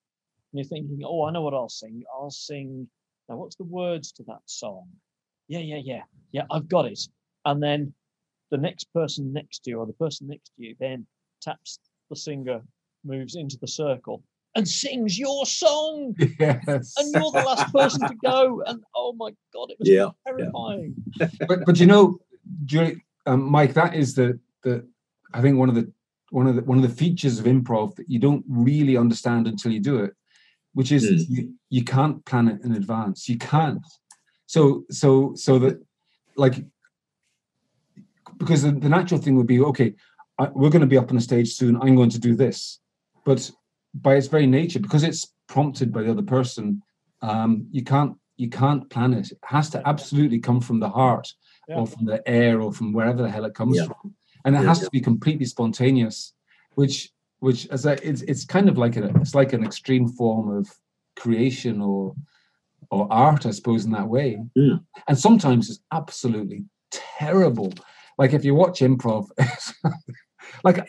and 0.51 0.59
you're 0.59 0.67
thinking, 0.67 0.99
"Oh, 1.05 1.23
I 1.25 1.31
know 1.31 1.41
what 1.41 1.53
I'll 1.53 1.69
sing. 1.69 2.03
I'll 2.13 2.31
sing." 2.31 2.87
Now, 3.29 3.37
what's 3.37 3.55
the 3.55 3.63
words 3.63 4.11
to 4.13 4.23
that 4.23 4.41
song? 4.47 4.87
Yeah, 5.49 5.59
yeah, 5.59 5.81
yeah, 5.83 6.01
yeah, 6.31 6.43
I've 6.51 6.69
got 6.69 6.85
it. 6.85 6.99
And 7.45 7.61
then 7.61 7.93
the 8.51 8.57
next 8.57 8.85
person 8.93 9.33
next 9.33 9.63
to 9.63 9.71
you 9.71 9.79
or 9.79 9.85
the 9.85 9.93
person 9.93 10.27
next 10.27 10.51
to 10.55 10.63
you 10.63 10.75
then 10.79 11.05
taps 11.41 11.79
the 12.09 12.15
singer, 12.15 12.61
moves 13.03 13.35
into 13.35 13.57
the 13.59 13.67
circle 13.67 14.23
and 14.55 14.67
sings 14.67 15.17
your 15.19 15.45
song. 15.45 16.15
Yes. 16.39 16.95
And 16.97 17.13
you're 17.13 17.31
the 17.31 17.39
last 17.45 17.71
person 17.73 18.07
to 18.07 18.15
go. 18.15 18.63
And 18.65 18.81
oh 18.95 19.13
my 19.13 19.31
God, 19.53 19.71
it 19.71 19.77
was 19.79 19.89
Yeah. 19.89 20.09
terrifying. 20.25 20.95
but 21.47 21.65
but 21.65 21.79
you 21.79 21.85
know, 21.87 22.19
Julie, 22.65 23.03
um, 23.25 23.43
Mike, 23.51 23.73
that 23.73 23.95
is 23.95 24.15
the 24.15 24.39
the 24.63 24.87
I 25.33 25.41
think 25.41 25.57
one 25.57 25.69
of 25.69 25.75
the 25.75 25.91
one 26.31 26.47
of 26.47 26.55
the 26.55 26.61
one 26.63 26.77
of 26.77 26.83
the 26.83 26.95
features 26.95 27.39
of 27.39 27.45
improv 27.45 27.95
that 27.95 28.09
you 28.09 28.19
don't 28.19 28.43
really 28.47 28.97
understand 28.97 29.47
until 29.47 29.71
you 29.71 29.79
do 29.79 29.97
it, 29.99 30.13
which 30.73 30.91
is 30.91 31.03
Mm. 31.09 31.25
you, 31.29 31.53
you 31.69 31.83
can't 31.83 32.23
plan 32.25 32.47
it 32.47 32.61
in 32.63 32.73
advance. 32.73 33.27
You 33.29 33.37
can't. 33.37 33.83
So 34.49 34.83
so 34.89 35.33
so 35.35 35.59
that 35.59 35.79
like 36.35 36.55
because 38.39 38.63
the, 38.63 38.71
the 38.71 38.89
natural 38.89 39.21
thing 39.21 39.35
would 39.35 39.45
be 39.45 39.59
okay, 39.61 39.93
I, 40.39 40.47
we're 40.55 40.71
going 40.71 40.81
to 40.81 40.87
be 40.87 40.97
up 40.97 41.11
on 41.11 41.17
a 41.17 41.21
stage 41.21 41.53
soon. 41.53 41.75
I'm 41.79 41.95
going 41.95 42.09
to 42.09 42.19
do 42.19 42.33
this, 42.35 42.79
but 43.25 43.51
by 43.93 44.15
its 44.15 44.25
very 44.25 44.47
nature, 44.47 44.79
because 44.79 45.03
it's 45.03 45.35
prompted 45.47 45.93
by 45.93 46.01
the 46.01 46.09
other 46.09 46.23
person, 46.23 46.81
um, 47.21 47.67
you 47.69 47.83
can't 47.83 48.15
you 48.37 48.49
can't 48.49 48.89
plan 48.89 49.13
it. 49.13 49.31
It 49.31 49.37
has 49.43 49.69
to 49.69 49.87
absolutely 49.87 50.39
come 50.39 50.61
from 50.61 50.79
the 50.79 50.89
heart 50.89 51.31
Yeah. 51.67 51.75
or 51.77 51.85
from 51.85 52.05
the 52.05 52.19
air 52.27 52.59
or 52.59 52.73
from 52.73 52.91
wherever 52.91 53.21
the 53.21 53.29
hell 53.29 53.45
it 53.45 53.53
comes 53.53 53.77
Yeah. 53.77 53.85
from, 53.85 54.15
and 54.45 54.55
it 54.55 54.61
Yeah, 54.61 54.67
has 54.67 54.79
yeah. 54.79 54.85
to 54.85 54.89
be 54.97 55.01
completely 55.01 55.45
spontaneous, 55.45 56.33
which 56.73 57.11
which 57.45 57.67
as 57.67 57.85
I, 57.85 57.93
it's 58.09 58.23
it's 58.23 58.45
kind 58.45 58.67
of 58.67 58.79
like 58.79 58.97
a 58.97 59.05
it's 59.21 59.35
like 59.35 59.53
an 59.53 59.63
extreme 59.63 60.07
form 60.07 60.49
of 60.57 60.65
creation 61.15 61.81
or 61.81 62.15
or 62.91 63.07
art, 63.11 63.45
I 63.45 63.51
suppose, 63.51 63.85
in 63.85 63.91
that 63.91 64.07
way. 64.07 64.41
Mm. 64.57 64.83
And 65.07 65.17
sometimes 65.17 65.69
it's 65.69 65.79
absolutely 65.91 66.65
terrible. 66.91 67.73
Like 68.17 68.33
if 68.33 68.43
you 68.43 68.55
watch 68.55 68.79
improv, 68.79 69.27
like 70.63 70.79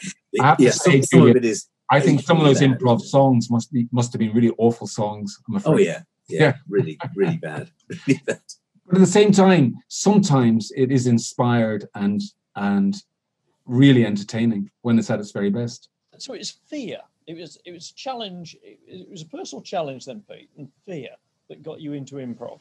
I 0.41 0.47
have 0.47 0.59
to 0.59 0.73
say, 0.73 0.91
some, 0.93 1.03
some 1.03 1.19
Julian, 1.21 1.37
of 1.37 1.45
it 1.45 1.49
is. 1.49 1.69
I 1.91 2.01
think 2.01 2.21
some 2.23 2.39
of 2.39 2.45
those 2.45 2.61
Bad. 2.61 2.79
improv 2.79 3.01
songs 3.03 3.51
must 3.51 3.73
be 3.73 3.89
must 3.93 4.13
have 4.13 4.21
been 4.21 4.33
really 4.33 4.53
awful 4.59 4.87
songs. 4.87 5.37
I'm 5.49 5.57
afraid. 5.57 5.73
Oh 5.73 5.79
yeah, 5.79 6.03
yeah, 6.29 6.41
Yeah. 6.41 6.55
really, 6.69 6.99
really 7.15 7.37
bad. 7.37 7.71
Really 8.07 8.21
bad. 8.27 8.41
But 8.87 8.97
at 8.97 9.01
the 9.01 9.07
same 9.07 9.33
time, 9.33 9.77
sometimes 9.89 10.73
it 10.77 10.91
is 10.91 11.07
inspired 11.07 11.89
and 11.95 12.21
and 12.57 12.97
really 13.67 14.05
entertaining 14.07 14.71
when 14.83 14.99
it's 14.99 15.11
at 15.11 15.21
its 15.21 15.33
very 15.33 15.51
best. 15.51 15.89
So 16.19 16.35
it's 16.35 16.51
fear. 16.69 16.99
It 17.27 17.35
was 17.35 17.59
it 17.65 17.73
was 17.73 17.93
challenge. 17.93 18.57
It, 18.63 18.79
it 18.87 19.11
was 19.11 19.23
a 19.23 19.27
personal 19.27 19.63
challenge 19.63 20.07
then, 20.07 20.23
Pete, 20.29 20.51
and 20.59 20.69
fear 20.87 21.11
that 21.51 21.63
got 21.63 21.81
you 21.81 21.93
into 21.93 22.15
improv. 22.17 22.61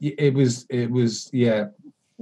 It 0.00 0.32
was 0.32 0.64
it 0.70 0.90
was 0.90 1.28
yeah. 1.32 1.66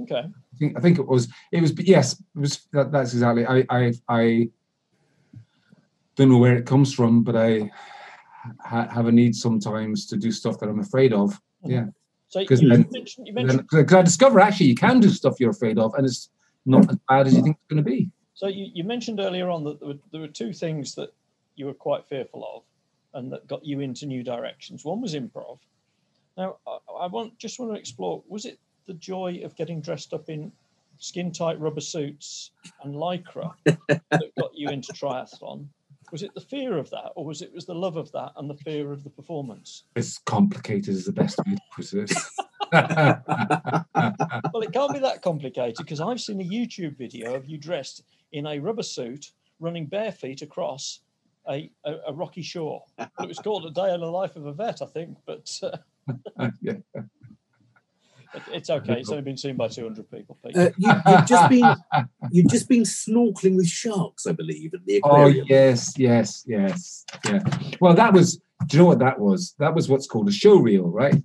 Okay. 0.01 0.23
I 0.25 0.57
think, 0.57 0.77
I 0.77 0.81
think 0.81 0.99
it 0.99 1.07
was 1.07 1.29
it 1.51 1.61
was 1.61 1.71
yes 1.79 2.13
it 2.35 2.39
was 2.39 2.67
that, 2.73 2.91
that's 2.91 3.13
exactly 3.13 3.45
I 3.47 3.63
I 3.69 3.93
I 4.09 4.49
don't 6.15 6.29
know 6.29 6.37
where 6.39 6.55
it 6.57 6.65
comes 6.65 6.93
from, 6.93 7.23
but 7.23 7.35
I 7.37 7.71
ha- 8.59 8.89
have 8.89 9.07
a 9.07 9.11
need 9.11 9.35
sometimes 9.35 10.05
to 10.07 10.17
do 10.17 10.31
stuff 10.31 10.59
that 10.59 10.67
I'm 10.69 10.79
afraid 10.79 11.13
of. 11.13 11.39
Hmm. 11.63 11.71
Yeah, 11.71 11.85
So 12.27 12.39
you, 12.41 12.47
'Cause 12.47 12.61
you 12.61 12.69
then- 12.69 12.87
mentioned 12.91 13.27
you 13.27 13.33
mentioned 13.33 13.67
because 13.69 13.93
I 13.93 14.01
discover 14.01 14.39
actually 14.39 14.67
you 14.67 14.75
can 14.75 14.99
do 14.99 15.09
stuff 15.09 15.39
you're 15.39 15.51
afraid 15.51 15.77
of, 15.79 15.93
and 15.95 16.05
it's 16.05 16.29
not 16.65 16.89
as 16.89 16.97
bad 17.07 17.27
as 17.27 17.35
you 17.35 17.41
think 17.43 17.55
it's 17.55 17.67
going 17.73 17.83
to 17.83 17.89
be. 17.89 18.09
so 18.33 18.47
you, 18.47 18.69
you 18.73 18.83
mentioned 18.83 19.19
earlier 19.19 19.49
on 19.49 19.63
that 19.63 19.79
there 19.79 19.89
were, 19.89 19.99
there 20.11 20.21
were 20.21 20.27
two 20.27 20.51
things 20.53 20.95
that 20.95 21.11
you 21.55 21.65
were 21.67 21.73
quite 21.73 22.05
fearful 22.07 22.43
of, 22.55 22.63
and 23.13 23.31
that 23.31 23.47
got 23.47 23.65
you 23.65 23.79
into 23.79 24.05
new 24.05 24.23
directions. 24.23 24.85
One 24.85 25.01
was 25.01 25.13
improv. 25.13 25.59
Now 26.37 26.57
I, 26.67 26.77
I 27.01 27.07
want 27.07 27.37
just 27.37 27.59
want 27.59 27.73
to 27.73 27.79
explore. 27.79 28.23
Was 28.27 28.45
it 28.45 28.59
the 28.85 28.93
joy 28.93 29.41
of 29.43 29.55
getting 29.55 29.81
dressed 29.81 30.13
up 30.13 30.29
in 30.29 30.51
skin 30.97 31.31
tight 31.31 31.59
rubber 31.59 31.81
suits 31.81 32.51
and 32.83 32.95
lycra 32.95 33.53
that 33.65 34.31
got 34.37 34.55
you 34.55 34.69
into 34.69 34.93
triathlon? 34.93 35.67
Was 36.11 36.23
it 36.23 36.33
the 36.33 36.41
fear 36.41 36.77
of 36.77 36.89
that, 36.89 37.11
or 37.15 37.23
was 37.25 37.41
it 37.41 37.53
was 37.53 37.65
the 37.65 37.75
love 37.75 37.95
of 37.95 38.11
that 38.11 38.33
and 38.35 38.49
the 38.49 38.57
fear 38.57 38.91
of 38.91 39.03
the 39.03 39.09
performance? 39.09 39.83
It's 39.95 40.17
complicated 40.19 40.89
is 40.89 41.05
the 41.05 41.13
best 41.13 41.39
way 41.39 41.55
to 41.55 41.61
put 41.75 41.93
it. 41.93 42.11
Well, 44.53 44.63
it 44.63 44.71
can't 44.71 44.93
be 44.93 44.99
that 44.99 45.21
complicated 45.21 45.77
because 45.77 45.99
I've 45.99 46.21
seen 46.21 46.41
a 46.41 46.43
YouTube 46.43 46.97
video 46.97 47.35
of 47.35 47.45
you 47.45 47.57
dressed 47.57 48.03
in 48.31 48.47
a 48.47 48.59
rubber 48.59 48.83
suit 48.83 49.31
running 49.59 49.85
bare 49.85 50.11
feet 50.11 50.41
across 50.41 51.01
a, 51.49 51.71
a, 51.85 51.95
a 52.07 52.13
rocky 52.13 52.41
shore. 52.41 52.83
It 52.97 53.27
was 53.27 53.39
called 53.39 53.65
A 53.65 53.71
Day 53.71 53.93
in 53.93 54.01
the 54.01 54.07
Life 54.07 54.35
of 54.35 54.45
a 54.45 54.53
Vet, 54.53 54.81
I 54.81 54.85
think, 54.85 55.17
but 55.25 55.49
uh, 55.63 56.49
yeah. 56.61 56.73
it, 58.33 58.43
it's 58.51 58.69
okay. 58.69 58.99
It's 58.99 59.09
only 59.09 59.23
been 59.23 59.37
seen 59.37 59.55
by 59.55 59.67
200 59.67 60.09
people. 60.09 60.37
Uh, 60.43 60.69
you, 60.77 60.91
you've 61.07 61.25
just 61.25 61.49
been 61.49 61.75
you've 62.31 62.49
just 62.49 62.69
been 62.69 62.83
snorkeling 62.83 63.55
with 63.55 63.67
sharks, 63.67 64.27
I 64.27 64.33
believe, 64.33 64.73
at 64.73 64.85
the 64.85 64.97
aquarium. 64.97 65.41
Oh 65.41 65.45
yes, 65.49 65.93
yes, 65.97 66.43
yes, 66.47 67.05
yeah. 67.25 67.39
Well, 67.79 67.93
that 67.93 68.13
was. 68.13 68.41
Do 68.67 68.77
you 68.77 68.83
know 68.83 68.87
what 68.87 68.99
that 68.99 69.19
was? 69.19 69.55
That 69.57 69.73
was 69.73 69.89
what's 69.89 70.05
called 70.05 70.29
a 70.29 70.31
show 70.31 70.55
reel, 70.57 70.87
right? 70.87 71.15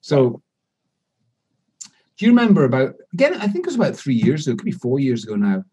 So, 0.00 0.40
do 2.16 2.24
you 2.24 2.30
remember 2.30 2.64
about 2.64 2.94
again? 3.12 3.34
I 3.34 3.48
think 3.48 3.58
it 3.58 3.66
was 3.66 3.74
about 3.74 3.96
three 3.96 4.14
years 4.14 4.46
ago. 4.46 4.54
It 4.54 4.58
could 4.58 4.66
be 4.66 4.70
four 4.70 5.00
years 5.00 5.24
ago 5.24 5.34
now. 5.34 5.64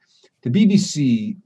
The 0.41 0.49
BBC 0.49 1.38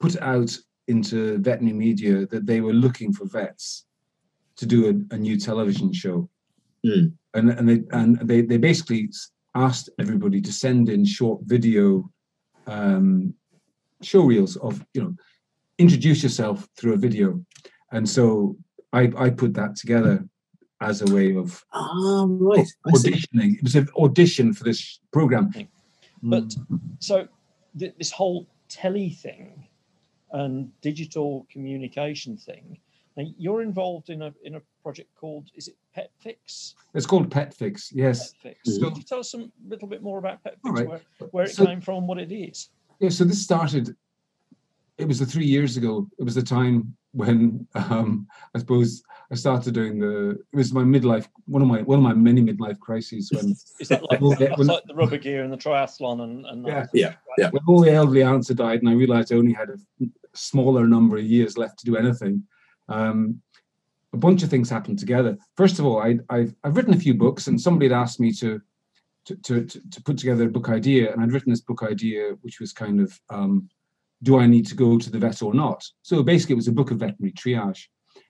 put 0.00 0.20
out 0.20 0.56
into 0.88 1.38
veterinary 1.38 1.76
media 1.76 2.26
that 2.26 2.46
they 2.46 2.60
were 2.60 2.72
looking 2.72 3.12
for 3.12 3.26
vets 3.26 3.86
to 4.56 4.66
do 4.66 4.86
a, 5.10 5.14
a 5.14 5.18
new 5.18 5.38
television 5.38 5.92
show, 5.92 6.28
Hmm. 6.84 7.06
and 7.34 7.50
and 7.50 7.68
they 7.68 7.82
and 7.92 8.18
they 8.28 8.42
they 8.42 8.56
basically 8.58 9.08
asked 9.54 9.88
everybody 10.00 10.40
to 10.40 10.52
send 10.52 10.88
in 10.88 11.04
short 11.04 11.40
video 11.44 12.10
um, 12.66 13.34
show 14.02 14.22
reels 14.24 14.56
of 14.56 14.84
you 14.94 15.02
know 15.02 15.14
introduce 15.78 16.22
yourself 16.22 16.66
through 16.76 16.94
a 16.94 16.96
video 16.96 17.42
and 17.92 18.08
so 18.08 18.56
i 18.92 19.10
i 19.16 19.30
put 19.30 19.54
that 19.54 19.74
together 19.76 20.24
as 20.80 21.02
a 21.02 21.14
way 21.14 21.34
of 21.36 21.64
Ah, 21.72 22.24
right. 22.28 22.66
Auditioning 22.88 23.56
it 23.58 23.62
was 23.62 23.76
an 23.76 23.88
audition 23.96 24.52
for 24.52 24.64
this 24.64 25.00
program 25.12 25.50
But 26.22 26.44
Mm. 26.70 26.80
so 26.98 27.28
th- 27.78 27.94
this 27.98 28.10
whole 28.12 28.46
telly 28.68 29.10
thing 29.10 29.68
and 30.32 30.70
digital 30.80 31.46
communication 31.50 32.36
thing. 32.36 32.78
Now 33.16 33.24
you're 33.38 33.62
involved 33.62 34.08
in 34.10 34.22
a 34.22 34.32
in 34.42 34.54
a 34.56 34.60
project 34.82 35.14
called 35.14 35.50
is 35.54 35.68
it 35.68 35.76
Pet 35.94 36.10
Fix? 36.18 36.74
it's 36.94 37.06
called 37.06 37.30
pet 37.30 37.54
fix 37.54 37.90
yes 37.92 38.32
Pet 38.42 38.56
Fix. 38.64 38.78
Mhm. 38.78 38.82
Could 38.82 38.96
you 38.96 39.02
tell 39.02 39.18
us 39.20 39.34
a 39.34 39.48
little 39.68 39.86
bit 39.88 40.02
more 40.02 40.18
about 40.18 40.42
Pet 40.42 40.54
Fix, 40.54 40.64
All 40.64 40.72
right. 40.72 40.88
where, 40.88 41.00
where 41.30 41.44
it 41.44 41.50
So- 41.50 41.66
came 41.66 41.80
from, 41.80 42.06
what 42.06 42.18
it 42.18 42.32
is? 42.32 42.70
yeah 43.00 43.08
so 43.10 43.24
this 43.24 43.42
started 43.42 43.94
it 44.98 45.06
was 45.08 45.18
the 45.18 45.26
three 45.26 45.44
years 45.46 45.76
ago 45.76 46.06
it 46.18 46.24
was 46.24 46.34
the 46.36 46.42
time 46.42 46.94
when 47.12 47.66
um 47.74 48.26
i 48.54 48.58
suppose 48.58 49.02
i 49.32 49.34
started 49.34 49.74
doing 49.74 49.98
the 49.98 50.30
it 50.52 50.56
was 50.56 50.72
my 50.72 50.82
midlife 50.82 51.26
one 51.46 51.62
of 51.62 51.68
my 51.68 51.82
one 51.82 51.98
of 51.98 52.04
my 52.04 52.14
many 52.14 52.40
midlife 52.40 52.78
crises 52.78 53.30
when 53.34 53.46
Is 53.80 53.88
that 53.88 54.02
like, 54.08 54.20
Well, 54.20 54.36
that's 54.38 54.56
when- 54.58 54.68
like 54.68 54.84
the 54.86 54.94
rubber 54.94 55.18
gear 55.18 55.42
and 55.44 55.52
the 55.52 55.56
triathlon 55.58 56.22
and, 56.22 56.46
and 56.46 56.66
Yeah. 56.66 56.86
Yeah, 56.94 57.14
yeah. 57.38 57.50
when 57.50 57.62
all 57.66 57.80
the 57.80 57.92
elderly 57.92 58.22
aunts 58.22 58.48
had 58.48 58.58
died 58.58 58.80
and 58.80 58.88
I 58.88 58.92
realized 58.94 59.32
I 59.32 59.36
only 59.36 59.52
had 59.52 59.68
a 59.70 59.76
smaller 60.34 60.86
number 60.86 61.16
of 61.16 61.24
years 61.24 61.58
left 61.58 61.78
to 61.80 61.84
do 61.84 61.96
anything, 61.96 62.44
um, 62.88 63.40
a 64.12 64.16
bunch 64.16 64.42
of 64.42 64.50
things 64.50 64.68
happened 64.68 64.98
together. 64.98 65.36
First 65.56 65.78
of 65.78 65.86
all, 65.86 66.02
I, 66.02 66.18
I've, 66.28 66.54
I've 66.64 66.76
written 66.76 66.94
a 66.94 66.98
few 66.98 67.14
books 67.14 67.46
and 67.46 67.60
somebody 67.60 67.88
had 67.88 67.98
asked 67.98 68.20
me 68.20 68.32
to, 68.34 68.60
to, 69.26 69.36
to, 69.36 69.64
to, 69.64 70.02
put 70.02 70.18
together 70.18 70.46
a 70.46 70.50
book 70.50 70.68
idea. 70.68 71.12
And 71.12 71.22
I'd 71.22 71.32
written 71.32 71.50
this 71.50 71.60
book 71.60 71.82
idea, 71.82 72.32
which 72.42 72.60
was 72.60 72.72
kind 72.72 73.00
of, 73.00 73.18
um, 73.30 73.68
do 74.22 74.38
I 74.38 74.46
need 74.46 74.66
to 74.66 74.74
go 74.74 74.98
to 74.98 75.10
the 75.10 75.18
vet 75.18 75.42
or 75.42 75.54
not? 75.54 75.84
So 76.02 76.22
basically 76.22 76.54
it 76.54 76.56
was 76.56 76.68
a 76.68 76.72
book 76.72 76.90
of 76.90 76.98
veterinary 76.98 77.32
triage. 77.32 77.86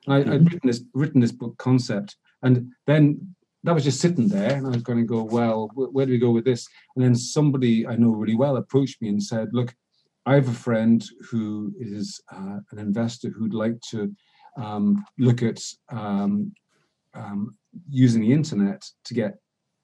And 0.07 0.15
I, 0.15 0.35
I'd 0.35 0.45
written 0.45 0.69
this, 0.69 0.85
written 0.95 1.21
this 1.21 1.33
book 1.33 1.57
concept 1.59 2.17
and 2.43 2.73
then 2.87 3.35
that 3.65 3.75
was 3.75 3.85
just 3.85 4.01
sitting 4.01 4.29
there 4.29 4.57
and 4.57 4.67
I 4.67 4.71
was 4.71 4.83
going 4.83 4.99
to 4.99 5.05
go, 5.05 5.23
well, 5.23 5.69
wh- 5.75 5.95
where 5.95 6.07
do 6.07 6.13
we 6.13 6.19
go 6.19 6.31
with 6.31 6.45
this? 6.45 6.69
And 6.97 7.05
then 7.05 7.15
somebody 7.15 7.87
I 7.87 7.97
know 7.97 8.11
really 8.11 8.35
well 8.35 8.57
approached 8.57 9.01
me 9.01 9.09
and 9.09 9.23
said, 9.23 9.51
Look, 9.53 9.75
I 10.25 10.35
have 10.35 10.49
a 10.49 10.53
friend 10.53 11.05
who 11.31 11.73
is 11.79 12.21
uh, 12.33 12.59
an 12.71 12.79
investor 12.79 13.31
who'd 13.31 13.55
like 13.55 13.81
to 13.91 14.15
um, 14.57 15.05
look 15.19 15.43
at 15.43 15.61
um, 15.91 16.53
um, 17.15 17.57
using 17.89 18.23
the 18.23 18.33
internet 18.33 18.85
to 19.05 19.15
get 19.15 19.39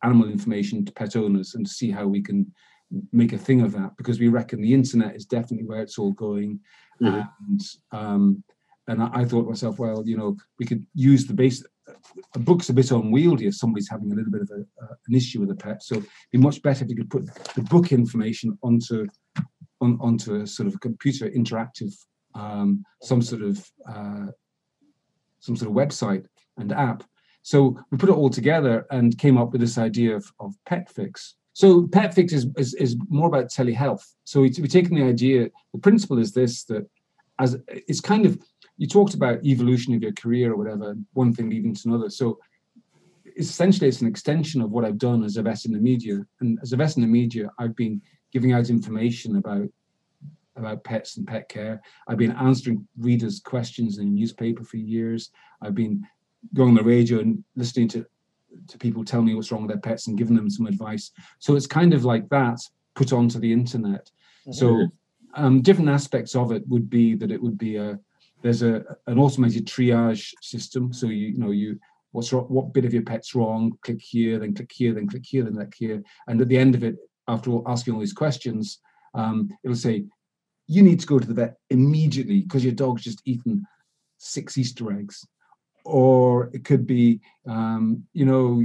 animal 0.04 0.28
information 0.28 0.84
to 0.84 0.92
pet 0.92 1.16
owners 1.16 1.54
and 1.54 1.66
to 1.66 1.72
see 1.72 1.90
how 1.90 2.06
we 2.06 2.22
can 2.22 2.52
make 3.12 3.32
a 3.32 3.38
thing 3.38 3.62
of 3.62 3.72
that 3.72 3.96
because 3.96 4.20
we 4.20 4.28
reckon 4.28 4.62
the 4.62 4.72
internet 4.72 5.16
is 5.16 5.26
definitely 5.26 5.66
where 5.66 5.82
it's 5.82 5.98
all 5.98 6.12
going. 6.12 6.60
Mhm. 7.00 7.28
And 7.48 7.60
um, 7.92 8.44
and 8.86 9.02
I, 9.02 9.10
I 9.12 9.24
thought 9.24 9.42
to 9.42 9.50
myself, 9.50 9.78
well, 9.78 10.02
you 10.06 10.16
know, 10.16 10.36
we 10.58 10.66
could 10.66 10.86
use 10.94 11.26
the 11.26 11.34
base. 11.34 11.64
A 12.34 12.38
book's 12.38 12.68
a 12.68 12.74
bit 12.74 12.90
unwieldy 12.90 13.46
if 13.46 13.56
somebody's 13.56 13.88
having 13.88 14.12
a 14.12 14.14
little 14.14 14.30
bit 14.30 14.42
of 14.42 14.50
a, 14.50 14.60
uh, 14.84 14.94
an 15.08 15.14
issue 15.14 15.40
with 15.40 15.50
a 15.50 15.54
pet. 15.54 15.82
So 15.82 15.96
it'd 15.96 16.08
be 16.30 16.38
much 16.38 16.62
better 16.62 16.84
if 16.84 16.90
you 16.90 16.96
could 16.96 17.10
put 17.10 17.26
the 17.54 17.62
book 17.62 17.92
information 17.92 18.58
onto 18.62 19.06
on, 19.80 19.98
onto 20.00 20.40
a 20.40 20.46
sort 20.46 20.66
of 20.66 20.80
computer 20.80 21.28
interactive, 21.30 21.94
um, 22.34 22.84
some 23.02 23.22
sort 23.22 23.42
of 23.42 23.70
uh, 23.88 24.26
some 25.40 25.56
sort 25.56 25.70
of 25.70 25.76
website 25.76 26.26
and 26.56 26.72
app. 26.72 27.04
So 27.42 27.78
we 27.90 27.98
put 27.98 28.10
it 28.10 28.16
all 28.16 28.30
together 28.30 28.86
and 28.90 29.16
came 29.16 29.38
up 29.38 29.52
with 29.52 29.60
this 29.60 29.78
idea 29.78 30.16
of, 30.16 30.30
of 30.40 30.54
pet 30.66 30.90
fix. 30.90 31.36
So 31.52 31.88
pet 31.88 32.14
fix 32.14 32.32
is, 32.32 32.46
is, 32.56 32.74
is 32.74 32.96
more 33.08 33.28
about 33.28 33.50
telehealth. 33.50 34.04
So 34.24 34.42
we, 34.42 34.52
we're 34.58 34.66
taking 34.66 34.96
the 34.96 35.04
idea, 35.04 35.48
the 35.72 35.80
principle 35.80 36.18
is 36.18 36.32
this, 36.32 36.64
that 36.64 36.88
as 37.38 37.56
it's 37.68 38.00
kind 38.00 38.26
of, 38.26 38.38
you 38.76 38.86
talked 38.86 39.14
about 39.14 39.44
evolution 39.44 39.94
of 39.94 40.02
your 40.02 40.12
career 40.12 40.52
or 40.52 40.56
whatever, 40.56 40.94
one 41.14 41.32
thing 41.32 41.50
leading 41.50 41.74
to 41.74 41.88
another. 41.88 42.10
So 42.10 42.38
essentially 43.36 43.88
it's 43.88 44.02
an 44.02 44.08
extension 44.08 44.60
of 44.60 44.70
what 44.70 44.84
I've 44.84 44.98
done 44.98 45.24
as 45.24 45.36
a 45.36 45.42
vet 45.42 45.64
in 45.64 45.72
the 45.72 45.78
media. 45.78 46.24
And 46.40 46.58
as 46.62 46.72
a 46.72 46.76
vet 46.76 46.96
in 46.96 47.02
the 47.02 47.08
media, 47.08 47.50
I've 47.58 47.76
been 47.76 48.00
giving 48.32 48.52
out 48.52 48.70
information 48.70 49.36
about 49.36 49.68
about 50.56 50.82
pets 50.84 51.16
and 51.16 51.26
pet 51.26 51.48
care. 51.48 51.80
I've 52.08 52.18
been 52.18 52.32
answering 52.32 52.86
readers' 52.98 53.40
questions 53.40 53.98
in 53.98 54.06
the 54.06 54.20
newspaper 54.20 54.64
for 54.64 54.76
years. 54.76 55.30
I've 55.62 55.74
been 55.74 56.04
going 56.54 56.70
on 56.70 56.74
the 56.74 56.82
radio 56.82 57.20
and 57.20 57.42
listening 57.56 57.88
to 57.88 58.06
to 58.66 58.78
people 58.78 59.04
tell 59.04 59.22
me 59.22 59.34
what's 59.34 59.52
wrong 59.52 59.62
with 59.62 59.70
their 59.70 59.80
pets 59.80 60.06
and 60.06 60.18
giving 60.18 60.34
them 60.34 60.50
some 60.50 60.66
advice. 60.66 61.10
So 61.38 61.54
it's 61.54 61.66
kind 61.66 61.92
of 61.94 62.04
like 62.04 62.28
that 62.30 62.58
put 62.94 63.12
onto 63.12 63.38
the 63.38 63.52
internet. 63.52 64.10
Mm-hmm. 64.46 64.52
So 64.52 64.88
um, 65.34 65.60
different 65.60 65.90
aspects 65.90 66.34
of 66.34 66.50
it 66.52 66.66
would 66.66 66.88
be 66.88 67.14
that 67.14 67.30
it 67.30 67.42
would 67.42 67.58
be 67.58 67.76
a 67.76 67.98
there's 68.42 68.62
a 68.62 68.84
an 69.06 69.18
automated 69.18 69.66
triage 69.66 70.32
system. 70.40 70.92
So 70.92 71.06
you 71.06 71.28
you 71.28 71.38
know 71.38 71.50
you 71.50 71.78
what's 72.12 72.32
wrong, 72.32 72.44
what 72.44 72.72
bit 72.72 72.84
of 72.84 72.94
your 72.94 73.02
pet's 73.02 73.34
wrong, 73.34 73.76
click 73.82 74.00
here, 74.00 74.38
then 74.38 74.54
click 74.54 74.72
here, 74.72 74.94
then 74.94 75.06
click 75.06 75.26
here, 75.26 75.44
then 75.44 75.54
click 75.54 75.74
here, 75.76 76.02
and 76.26 76.40
at 76.40 76.48
the 76.48 76.56
end 76.56 76.74
of 76.74 76.82
it, 76.82 76.96
after 77.28 77.50
all 77.50 77.62
asking 77.66 77.94
all 77.94 78.00
these 78.00 78.12
questions, 78.12 78.80
um, 79.14 79.50
it'll 79.62 79.76
say 79.76 80.04
you 80.66 80.82
need 80.82 81.00
to 81.00 81.06
go 81.06 81.18
to 81.18 81.26
the 81.26 81.34
vet 81.34 81.56
immediately 81.70 82.40
because 82.42 82.64
your 82.64 82.74
dog's 82.74 83.04
just 83.04 83.22
eaten 83.24 83.66
six 84.18 84.58
Easter 84.58 84.92
eggs. 84.92 85.26
Or 85.84 86.50
it 86.52 86.64
could 86.64 86.86
be, 86.86 87.20
um, 87.48 88.04
you 88.12 88.26
know, 88.26 88.62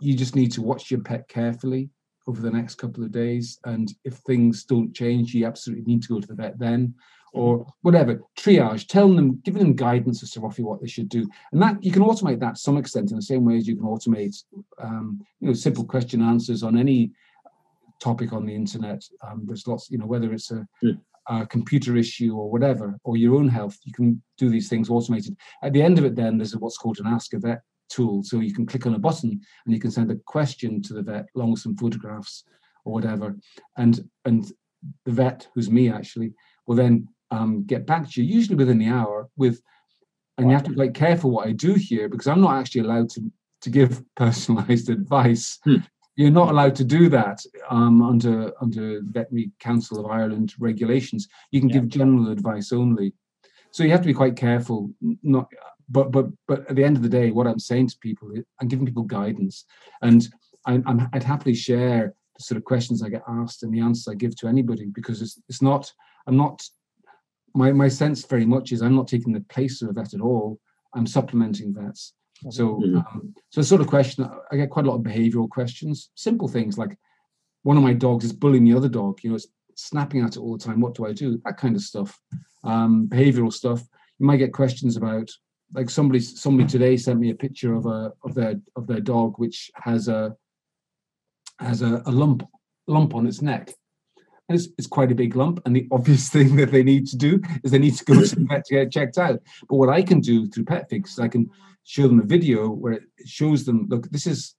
you 0.00 0.14
just 0.14 0.36
need 0.36 0.52
to 0.52 0.62
watch 0.62 0.90
your 0.90 1.00
pet 1.00 1.26
carefully 1.28 1.90
over 2.28 2.40
the 2.40 2.50
next 2.50 2.76
couple 2.76 3.02
of 3.02 3.10
days. 3.10 3.58
And 3.64 3.92
if 4.04 4.14
things 4.14 4.64
don't 4.64 4.94
change, 4.94 5.34
you 5.34 5.46
absolutely 5.46 5.84
need 5.84 6.02
to 6.02 6.08
go 6.08 6.20
to 6.20 6.28
the 6.28 6.34
vet 6.34 6.58
then 6.58 6.94
or 7.32 7.66
whatever 7.82 8.20
triage 8.38 8.86
telling 8.88 9.16
them 9.16 9.40
giving 9.44 9.62
them 9.62 9.74
guidance 9.74 10.22
as 10.22 10.30
to 10.30 10.40
roughly 10.40 10.64
what 10.64 10.80
they 10.80 10.86
should 10.86 11.08
do 11.08 11.28
and 11.52 11.62
that 11.62 11.82
you 11.82 11.92
can 11.92 12.02
automate 12.02 12.40
that 12.40 12.56
to 12.56 12.60
some 12.60 12.76
extent 12.76 13.10
in 13.10 13.16
the 13.16 13.22
same 13.22 13.44
way 13.44 13.56
as 13.56 13.68
you 13.68 13.76
can 13.76 13.84
automate 13.84 14.42
um, 14.78 15.24
you 15.40 15.48
know 15.48 15.54
simple 15.54 15.84
question 15.84 16.22
answers 16.22 16.62
on 16.62 16.76
any 16.76 17.12
topic 18.00 18.32
on 18.32 18.46
the 18.46 18.54
internet. 18.54 19.02
Um, 19.26 19.44
there's 19.46 19.66
lots, 19.66 19.90
you 19.90 19.98
know, 19.98 20.06
whether 20.06 20.32
it's 20.32 20.50
a, 20.50 20.66
yeah. 20.82 20.92
A, 21.28 21.46
computer 21.46 21.96
issue 21.96 22.34
or 22.36 22.50
whatever, 22.50 22.98
or 23.04 23.16
your 23.16 23.36
own 23.36 23.48
health, 23.48 23.78
you 23.84 23.92
can 23.92 24.20
do 24.38 24.48
these 24.48 24.68
things 24.68 24.90
automated. 24.90 25.36
At 25.62 25.72
the 25.72 25.82
end 25.82 25.98
of 25.98 26.04
it, 26.04 26.16
then 26.16 26.38
there's 26.38 26.56
what's 26.56 26.78
called 26.78 26.98
an 26.98 27.06
Ask 27.06 27.34
a 27.34 27.38
Vet 27.38 27.60
tool. 27.90 28.22
So 28.22 28.40
you 28.40 28.54
can 28.54 28.66
click 28.66 28.86
on 28.86 28.94
a 28.94 28.98
button 28.98 29.40
and 29.64 29.74
you 29.74 29.80
can 29.80 29.90
send 29.90 30.10
a 30.10 30.16
question 30.26 30.80
to 30.82 30.94
the 30.94 31.02
vet 31.02 31.26
along 31.36 31.52
with 31.52 31.60
some 31.60 31.76
photographs 31.76 32.44
or 32.84 32.92
whatever, 32.94 33.36
and 33.76 34.00
and 34.24 34.50
the 35.04 35.12
vet, 35.12 35.46
who's 35.54 35.70
me 35.70 35.90
actually, 35.90 36.32
will 36.66 36.76
then 36.76 37.06
um, 37.30 37.64
get 37.64 37.86
back 37.86 38.10
to 38.10 38.22
you 38.22 38.34
usually 38.34 38.56
within 38.56 38.78
the 38.78 38.88
hour 38.88 39.28
with. 39.36 39.60
And 40.38 40.48
you 40.48 40.54
have 40.54 40.64
to 40.64 40.70
be 40.70 40.76
quite 40.76 40.94
careful 40.94 41.30
what 41.30 41.46
I 41.46 41.52
do 41.52 41.74
here 41.74 42.08
because 42.08 42.26
I'm 42.26 42.40
not 42.40 42.58
actually 42.58 42.80
allowed 42.80 43.10
to 43.10 43.30
to 43.60 43.68
give 43.68 44.02
personalized 44.16 44.88
advice. 44.88 45.58
Hmm 45.64 45.76
you're 46.20 46.30
not 46.30 46.50
allowed 46.50 46.74
to 46.76 46.84
do 46.84 47.08
that 47.08 47.42
um, 47.70 48.02
under 48.02 48.52
under 48.60 49.00
Veterinary 49.04 49.50
Council 49.58 49.98
of 49.98 50.10
Ireland 50.10 50.54
regulations. 50.58 51.28
You 51.50 51.60
can 51.60 51.70
yeah. 51.70 51.76
give 51.76 51.88
general 51.88 52.30
advice 52.30 52.72
only, 52.72 53.14
so 53.70 53.84
you 53.84 53.90
have 53.90 54.02
to 54.02 54.06
be 54.06 54.14
quite 54.14 54.36
careful. 54.36 54.90
Not, 55.22 55.50
but 55.88 56.12
but 56.12 56.26
but 56.46 56.68
at 56.68 56.76
the 56.76 56.84
end 56.84 56.96
of 56.96 57.02
the 57.02 57.08
day, 57.08 57.30
what 57.30 57.46
I'm 57.46 57.58
saying 57.58 57.88
to 57.88 57.98
people, 58.00 58.30
I'm 58.60 58.68
giving 58.68 58.84
people 58.84 59.04
guidance, 59.04 59.64
and 60.02 60.28
I, 60.66 60.82
I'm, 60.84 61.08
I'd 61.14 61.22
happily 61.22 61.54
share 61.54 62.14
the 62.36 62.44
sort 62.44 62.58
of 62.58 62.64
questions 62.64 63.02
I 63.02 63.08
get 63.08 63.22
asked 63.26 63.62
and 63.62 63.72
the 63.72 63.80
answers 63.80 64.06
I 64.06 64.14
give 64.14 64.36
to 64.40 64.46
anybody 64.46 64.86
because 64.92 65.22
it's 65.22 65.40
it's 65.48 65.62
not 65.62 65.90
I'm 66.26 66.36
not 66.36 66.62
my 67.54 67.72
my 67.72 67.88
sense 67.88 68.26
very 68.26 68.44
much 68.44 68.72
is 68.72 68.82
I'm 68.82 68.94
not 68.94 69.08
taking 69.08 69.32
the 69.32 69.46
place 69.48 69.80
of 69.80 69.88
a 69.88 69.92
vet 69.92 70.12
at 70.12 70.20
all. 70.20 70.60
I'm 70.94 71.06
supplementing 71.06 71.72
vets. 71.74 72.12
So, 72.48 72.76
mm-hmm. 72.76 72.96
um, 72.96 73.34
so 73.50 73.60
sort 73.60 73.82
of 73.82 73.86
question, 73.86 74.28
I 74.50 74.56
get 74.56 74.70
quite 74.70 74.86
a 74.86 74.88
lot 74.88 74.96
of 74.96 75.02
behavioral 75.02 75.48
questions, 75.48 76.10
simple 76.14 76.48
things 76.48 76.78
like 76.78 76.96
one 77.62 77.76
of 77.76 77.82
my 77.82 77.92
dogs 77.92 78.24
is 78.24 78.32
bullying 78.32 78.64
the 78.64 78.76
other 78.76 78.88
dog, 78.88 79.20
you 79.22 79.30
know, 79.30 79.36
it's 79.36 79.46
snapping 79.74 80.22
at 80.22 80.36
it 80.36 80.38
all 80.38 80.56
the 80.56 80.64
time. 80.64 80.80
What 80.80 80.94
do 80.94 81.06
I 81.06 81.12
do? 81.12 81.40
That 81.44 81.56
kind 81.56 81.76
of 81.76 81.82
stuff. 81.82 82.18
Um, 82.64 83.08
behavioral 83.08 83.52
stuff. 83.52 83.82
You 84.18 84.26
might 84.26 84.38
get 84.38 84.52
questions 84.52 84.96
about, 84.96 85.30
like 85.74 85.90
somebody, 85.90 86.20
somebody 86.20 86.68
today 86.68 86.96
sent 86.96 87.20
me 87.20 87.30
a 87.30 87.34
picture 87.34 87.74
of 87.74 87.86
a 87.86 88.12
of 88.24 88.34
their 88.34 88.60
of 88.76 88.86
their 88.86 89.00
dog 89.00 89.38
which 89.38 89.70
has 89.76 90.08
a 90.08 90.34
has 91.60 91.82
a, 91.82 92.02
a 92.06 92.10
lump 92.10 92.42
lump 92.86 93.14
on 93.14 93.26
its 93.26 93.40
neck. 93.40 93.72
It's, 94.50 94.68
it's 94.76 94.86
quite 94.86 95.12
a 95.12 95.14
big 95.14 95.36
lump. 95.36 95.60
And 95.64 95.74
the 95.74 95.88
obvious 95.90 96.28
thing 96.34 96.56
that 96.56 96.70
they 96.70 96.82
need 96.82 97.06
to 97.08 97.16
do 97.16 97.40
is 97.64 97.70
they 97.70 97.78
need 97.78 97.96
to 97.96 98.04
go 98.04 98.22
to 98.22 98.36
the 98.36 98.46
vet 98.48 98.64
to 98.66 98.74
get 98.74 98.92
checked 98.92 99.18
out. 99.18 99.40
But 99.68 99.76
what 99.76 99.88
I 99.88 100.02
can 100.02 100.20
do 100.20 100.46
through 100.46 100.64
PetFix 100.64 101.08
is 101.08 101.18
I 101.18 101.28
can 101.28 101.50
show 101.84 102.06
them 102.06 102.20
a 102.20 102.24
video 102.24 102.68
where 102.68 102.94
it 102.94 103.02
shows 103.24 103.64
them, 103.64 103.86
look, 103.88 104.10
this 104.10 104.26
is 104.26 104.54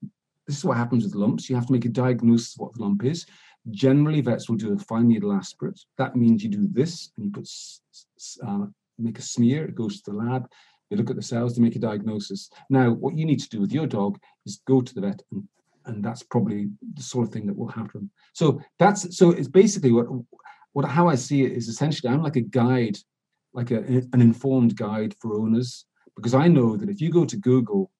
this 0.47 0.57
is 0.57 0.65
what 0.65 0.77
happens 0.77 1.03
with 1.03 1.15
lumps. 1.15 1.49
You 1.49 1.55
have 1.55 1.67
to 1.67 1.73
make 1.73 1.85
a 1.85 1.89
diagnosis 1.89 2.55
of 2.55 2.61
what 2.61 2.73
the 2.73 2.81
lump 2.81 3.05
is. 3.05 3.25
Generally, 3.69 4.21
vets 4.21 4.49
will 4.49 4.57
do 4.57 4.73
a 4.73 4.77
fine 4.77 5.07
needle 5.07 5.31
aspirate. 5.31 5.79
That 5.97 6.15
means 6.15 6.43
you 6.43 6.49
do 6.49 6.67
this 6.71 7.11
and 7.15 7.25
you 7.25 7.31
put 7.31 7.47
uh, 8.45 8.65
make 8.97 9.19
a 9.19 9.21
smear. 9.21 9.65
It 9.65 9.75
goes 9.75 10.01
to 10.01 10.11
the 10.11 10.17
lab. 10.17 10.49
They 10.89 10.97
look 10.97 11.09
at 11.09 11.15
the 11.15 11.21
cells. 11.21 11.53
to 11.53 11.61
make 11.61 11.75
a 11.75 11.79
diagnosis. 11.79 12.49
Now, 12.69 12.91
what 12.91 13.15
you 13.15 13.25
need 13.25 13.39
to 13.39 13.49
do 13.49 13.61
with 13.61 13.71
your 13.71 13.87
dog 13.87 14.19
is 14.45 14.61
go 14.67 14.81
to 14.81 14.93
the 14.93 15.01
vet, 15.01 15.21
and, 15.31 15.47
and 15.85 16.03
that's 16.03 16.23
probably 16.23 16.69
the 16.93 17.03
sort 17.03 17.27
of 17.27 17.33
thing 17.33 17.47
that 17.47 17.57
will 17.57 17.67
happen. 17.67 18.09
So 18.33 18.61
that's 18.79 19.17
so 19.17 19.31
it's 19.31 19.47
basically 19.47 19.91
what 19.91 20.07
what 20.73 20.85
how 20.85 21.07
I 21.07 21.15
see 21.15 21.43
it 21.43 21.51
is 21.51 21.67
essentially 21.67 22.11
I'm 22.11 22.23
like 22.23 22.35
a 22.35 22.41
guide, 22.41 22.97
like 23.53 23.71
a, 23.71 23.79
an 24.13 24.21
informed 24.21 24.75
guide 24.75 25.15
for 25.19 25.39
owners 25.39 25.85
because 26.15 26.33
I 26.33 26.47
know 26.47 26.77
that 26.77 26.89
if 26.89 27.01
you 27.01 27.11
go 27.11 27.25
to 27.25 27.37
Google 27.37 27.91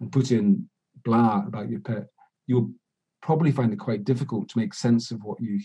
and 0.00 0.12
put 0.12 0.30
in 0.30 0.68
blah 1.04 1.42
about 1.46 1.70
your 1.70 1.80
pet, 1.80 2.06
you'll 2.46 2.70
probably 3.22 3.52
find 3.52 3.72
it 3.72 3.78
quite 3.78 4.04
difficult 4.04 4.48
to 4.48 4.58
make 4.58 4.74
sense 4.74 5.10
of 5.10 5.22
what 5.22 5.40
you 5.40 5.60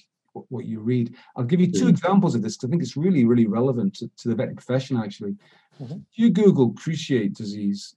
what 0.50 0.66
you 0.66 0.80
read. 0.80 1.16
I'll 1.36 1.44
give 1.44 1.60
you 1.60 1.72
two 1.72 1.80
mm-hmm. 1.80 1.90
examples 1.90 2.36
of 2.36 2.42
this 2.42 2.56
because 2.56 2.70
I 2.70 2.72
think 2.72 2.84
it's 2.84 2.98
really, 2.98 3.26
really 3.26 3.48
relevant 3.48 3.96
to, 3.96 4.08
to 4.08 4.28
the 4.30 4.36
veterinary 4.36 4.56
profession. 4.56 4.98
Actually, 4.98 5.36
mm-hmm. 5.82 5.94
if 5.94 6.18
you 6.18 6.30
Google 6.30 6.74
cruciate 6.74 7.36
disease 7.36 7.96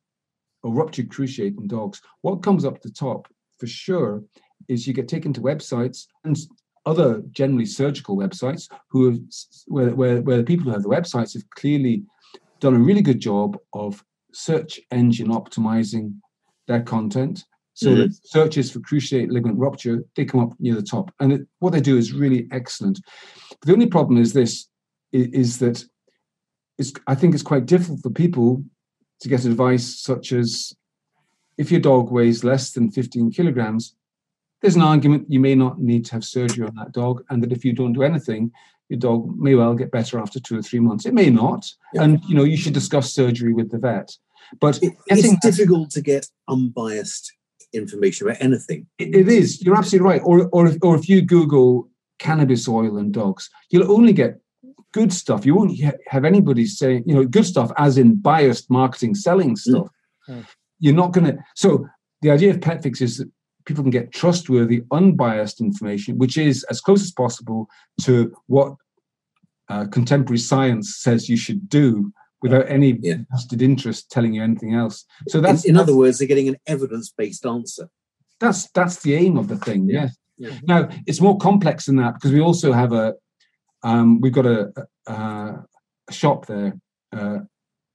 or 0.63 0.73
ruptured 0.73 1.09
cruciate 1.09 1.59
in 1.59 1.67
dogs, 1.67 2.01
what 2.23 2.43
comes 2.43 2.65
up 2.65 2.81
the 2.81 2.91
top 2.91 3.29
for 3.61 3.67
sure 3.67 4.25
is 4.69 4.87
you 4.87 4.95
get 4.95 5.09
taken 5.09 5.33
to 5.35 5.41
websites 5.41 6.07
and 6.25 6.37
other 6.87 7.23
generally 7.31 7.67
surgical 7.67 8.17
websites 8.17 8.69
who 8.89 9.11
have, 9.11 9.19
where, 9.67 9.95
where, 9.95 10.23
where 10.23 10.39
the 10.39 10.45
people 10.45 10.65
who 10.65 10.71
have 10.71 10.83
the 10.83 10.89
websites 10.89 11.35
have 11.35 11.49
clearly 11.51 12.03
done 12.59 12.75
a 12.75 12.79
really 12.79 13.03
good 13.03 13.21
job 13.21 13.57
of 13.73 14.03
search 14.33 14.81
engine 14.91 15.29
optimizing 15.29 16.15
their 16.67 16.83
content. 16.83 17.45
So 17.75 17.91
mm-hmm. 17.91 18.01
that 18.01 18.19
searches 18.25 18.71
for 18.71 18.81
cruciate 18.81 19.31
ligament 19.31 19.59
rupture, 19.59 20.05
they 20.17 20.25
come 20.25 20.41
up 20.41 20.53
near 20.59 20.75
the 20.75 20.83
top. 20.83 21.13
And 21.21 21.33
it, 21.33 21.43
what 21.59 21.73
they 21.73 21.81
do 21.81 21.97
is 21.97 22.13
really 22.13 22.47
excellent. 22.51 23.01
But 23.51 23.67
the 23.67 23.73
only 23.73 23.87
problem 23.87 24.19
is 24.19 24.33
this, 24.33 24.69
is, 25.13 25.27
is 25.29 25.59
that 25.59 25.85
it's, 26.79 26.93
I 27.07 27.15
think 27.15 27.35
it's 27.35 27.43
quite 27.43 27.67
difficult 27.67 28.01
for 28.01 28.11
people 28.11 28.65
to 29.21 29.29
get 29.29 29.45
advice 29.45 30.01
such 30.01 30.33
as 30.33 30.73
if 31.61 31.71
your 31.71 31.81
dog 31.81 32.11
weighs 32.11 32.43
less 32.43 32.73
than 32.73 32.91
15 32.91 33.31
kilograms, 33.33 33.95
there's 34.63 34.77
an 34.77 34.83
argument 34.83 35.31
you 35.31 35.41
may 35.41 35.55
not 35.55 35.79
need 35.79 36.07
to 36.07 36.13
have 36.13 36.25
surgery 36.25 36.67
on 36.67 36.75
that 36.77 36.93
dog, 36.93 37.23
and 37.29 37.43
that 37.43 37.53
if 37.53 37.67
you 37.67 37.75
don't 37.75 37.93
do 37.93 38.03
anything, 38.03 38.51
your 38.89 38.99
dog 38.99 39.39
may 39.39 39.55
well 39.55 39.75
get 39.75 39.91
better 39.91 40.19
after 40.19 40.41
two 40.41 40.59
or 40.59 40.63
three 40.63 40.81
months. 40.81 41.05
It 41.05 41.13
may 41.13 41.29
not, 41.29 41.71
yeah. 41.93 42.03
and 42.03 42.25
you 42.25 42.35
know 42.35 42.45
you 42.45 42.57
should 42.57 42.73
discuss 42.73 43.13
surgery 43.13 43.53
with 43.53 43.71
the 43.71 43.79
vet. 43.79 44.11
But 44.59 44.83
it, 44.83 44.95
it's 45.07 45.37
difficult 45.41 45.91
to 45.91 46.01
get 46.01 46.27
unbiased 46.49 47.31
information 47.75 48.27
about 48.27 48.41
anything. 48.41 48.87
it, 48.99 49.15
it 49.15 49.29
is. 49.29 49.63
You're 49.63 49.77
absolutely 49.77 50.09
right. 50.09 50.23
Or, 50.25 50.49
or, 50.53 50.67
if, 50.67 50.79
or 50.83 50.97
if 50.97 51.09
you 51.09 51.21
Google 51.23 51.89
cannabis 52.19 52.67
oil 52.67 52.97
and 52.97 53.13
dogs, 53.13 53.51
you'll 53.69 53.93
only 53.93 54.13
get 54.15 54.41
good 54.93 55.13
stuff. 55.13 55.45
You 55.45 55.55
won't 55.55 55.79
have 56.09 56.25
anybody 56.25 56.65
saying, 56.67 57.05
you 57.07 57.15
know, 57.15 57.25
good 57.25 57.47
stuff 57.47 57.71
as 57.77 57.99
in 57.99 58.17
biased 58.17 58.71
marketing, 58.71 59.15
selling 59.15 59.55
mm. 59.55 59.59
stuff. 59.59 59.89
Mm. 60.29 60.47
You're 60.81 60.95
not 60.95 61.13
going 61.13 61.27
to. 61.27 61.39
So 61.55 61.87
the 62.23 62.31
idea 62.31 62.51
of 62.51 62.59
PetFix 62.61 63.01
is 63.01 63.19
that 63.19 63.31
people 63.65 63.85
can 63.85 63.91
get 63.91 64.13
trustworthy, 64.13 64.83
unbiased 64.91 65.61
information, 65.61 66.19
which 66.19 66.37
is 66.37 66.65
as 66.65 66.81
close 66.81 67.03
as 67.03 67.13
possible 67.13 67.69
to 68.03 68.35
what 68.47 68.75
uh, 69.69 69.87
contemporary 69.87 70.39
science 70.39 70.97
says 70.97 71.29
you 71.29 71.37
should 71.37 71.69
do 71.69 72.13
without 72.43 72.69
any 72.69 72.99
yeah. 73.01 73.17
vested 73.31 73.63
interest 73.63 74.11
telling 74.11 74.35
you 74.35 74.43
anything 74.43 74.75
else. 74.75 75.05
So 75.29 75.41
that's 75.41 75.65
in, 75.65 75.77
in 75.77 75.81
other 75.81 75.95
words, 75.95 76.19
they're 76.19 76.29
getting 76.29 76.49
an 76.49 76.57
evidence-based 76.67 77.47
answer. 77.47 77.89
That's 78.41 78.71
that's 78.71 79.03
the 79.03 79.15
aim 79.15 79.37
of 79.37 79.49
the 79.49 79.57
thing. 79.57 79.89
Yeah. 79.89 80.09
yeah. 80.39 80.59
Now 80.63 80.89
it's 81.07 81.21
more 81.21 81.37
complex 81.39 81.87
than 81.87 81.97
that 81.97 82.15
because 82.15 82.33
we 82.33 82.41
also 82.41 82.73
have 82.73 82.93
a 82.93 83.15
um, 83.83 84.21
we've 84.21 84.33
got 84.33 84.47
a, 84.47 84.73
a, 85.07 85.13
a 86.09 86.13
shop 86.13 86.47
there, 86.47 86.79
uh, 87.13 87.39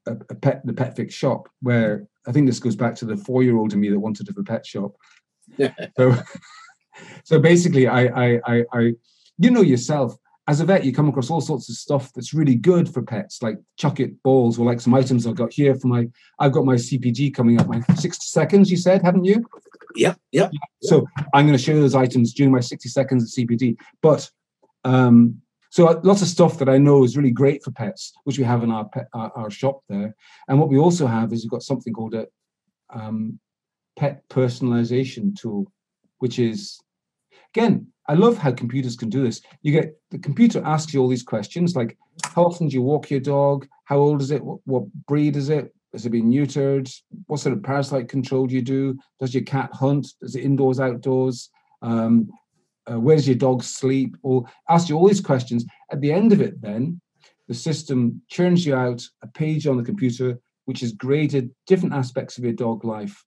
a, 0.08 0.14
a 0.30 0.36
pet 0.36 0.66
the 0.66 0.74
pet 0.74 0.96
fix 0.96 1.14
shop 1.14 1.50
where 1.62 2.08
I 2.28 2.32
think 2.32 2.48
this 2.48 2.60
goes 2.60 2.76
back 2.76 2.96
to 2.96 3.06
the 3.06 3.18
four 3.18 3.44
year 3.44 3.58
old 3.58 3.74
in 3.74 3.80
me 3.80 3.90
that 3.90 4.00
wanted 4.00 4.26
to 4.28 4.32
have 4.32 4.38
a 4.38 4.44
pet 4.44 4.66
shop. 4.66 4.96
Yeah. 5.58 5.74
so 5.98 6.16
so 7.24 7.40
basically 7.40 7.88
I, 7.88 8.06
I 8.06 8.40
I 8.46 8.64
I 8.72 8.94
you 9.38 9.52
know 9.52 9.62
yourself 9.62 10.18
as 10.48 10.60
a 10.60 10.66
vet, 10.66 10.86
you 10.86 10.94
come 10.94 11.10
across 11.10 11.32
all 11.32 11.42
sorts 11.42 11.70
of 11.70 11.76
stuff 11.76 12.14
that's 12.14 12.34
really 12.34 12.54
good 12.54 12.88
for 12.94 13.02
pets, 13.02 13.42
like 13.42 13.58
chuck 13.78 14.00
it 14.00 14.22
balls 14.22 14.60
or 14.60 14.66
like 14.66 14.80
some 14.80 14.94
items 14.94 15.26
I've 15.26 15.36
got 15.36 15.52
here 15.52 15.74
for 15.74 15.88
my. 15.88 16.08
I've 16.40 16.52
got 16.52 16.66
my 16.66 16.76
CPD 16.76 17.34
coming 17.34 17.60
up, 17.60 17.68
my 17.68 17.82
60 17.82 18.26
seconds. 18.26 18.70
You 18.70 18.78
said, 18.78 19.02
haven't 19.02 19.26
you? 19.26 19.44
Yep, 19.96 20.20
yep. 20.32 20.52
So 20.84 21.08
I'm 21.34 21.48
going 21.48 21.58
to 21.58 21.64
show 21.64 21.80
those 21.80 21.96
items 21.96 22.34
during 22.34 22.52
my 22.52 22.60
60 22.60 22.90
seconds 22.90 23.24
of 23.24 23.30
CPD. 23.30 23.78
But 24.04 24.30
um, 24.84 25.42
so 25.76 26.00
lots 26.04 26.22
of 26.22 26.30
stuff 26.30 26.58
that 26.60 26.70
I 26.70 26.78
know 26.78 27.04
is 27.04 27.18
really 27.18 27.32
great 27.32 27.62
for 27.62 27.70
pets, 27.70 28.14
which 28.24 28.38
we 28.38 28.46
have 28.46 28.64
in 28.64 28.72
our 28.72 28.86
pet, 28.86 29.10
our, 29.14 29.30
our 29.36 29.52
shop 29.52 29.82
there. 29.90 30.16
And 30.48 30.58
what 30.58 30.70
we 30.70 30.78
also 30.78 31.06
have 31.06 31.34
is 31.34 31.44
we've 31.44 31.52
got 31.52 31.64
something 31.64 31.92
called 31.92 32.14
a 32.14 32.28
um, 32.90 33.42
pet 34.00 34.24
personalization 34.30 35.36
tool, 35.38 35.70
which 36.20 36.40
is 36.40 36.80
again 37.54 37.88
I 38.08 38.14
love 38.14 38.38
how 38.38 38.54
computers 38.54 38.96
can 38.96 39.10
do 39.10 39.22
this. 39.22 39.42
You 39.64 39.74
get 39.74 40.00
the 40.12 40.18
computer 40.18 40.62
asks 40.64 40.94
you 40.94 41.02
all 41.02 41.10
these 41.10 41.24
questions 41.24 41.76
like, 41.76 41.98
how 42.24 42.46
often 42.46 42.70
do 42.70 42.74
you 42.74 42.82
walk 42.82 43.10
your 43.10 43.20
dog? 43.20 43.68
How 43.84 43.98
old 43.98 44.22
is 44.22 44.32
it? 44.32 44.42
What, 44.42 44.60
what 44.64 44.86
breed 45.08 45.36
is 45.36 45.50
it? 45.50 45.76
Has 45.92 46.06
it 46.06 46.12
been 46.12 46.32
neutered? 46.32 46.90
What 47.28 47.42
sort 47.42 47.52
of 47.52 47.64
parasite 47.64 48.08
control 48.08 48.48
do 48.48 48.56
you 48.56 48.62
do? 48.62 48.98
Does 49.20 49.34
your 49.34 49.44
cat 49.44 49.72
hunt? 49.74 50.08
Is 50.22 50.38
it 50.38 50.46
indoors, 50.46 50.80
outdoors? 50.80 51.50
Um, 51.82 52.30
uh, 52.90 53.00
where 53.00 53.16
does 53.16 53.28
your 53.28 53.38
dog 53.38 53.64
sleep? 53.64 54.16
Or 54.24 54.46
ask 54.70 54.90
you 54.90 54.98
all 54.98 55.08
these 55.08 55.22
questions. 55.22 55.66
At 55.92 56.02
the 56.02 56.12
end 56.12 56.34
of 56.34 56.42
it, 56.42 56.62
then 56.62 57.02
the 57.48 57.54
system 57.54 58.22
churns 58.30 58.66
you 58.66 58.76
out 58.76 59.08
a 59.22 59.28
page 59.28 59.68
on 59.68 59.78
the 59.78 59.84
computer 59.84 60.40
which 60.66 60.80
has 60.80 60.94
graded 60.94 61.52
different 61.68 61.94
aspects 61.94 62.38
of 62.38 62.44
your 62.44 62.54
dog 62.54 62.84
life, 62.84 63.24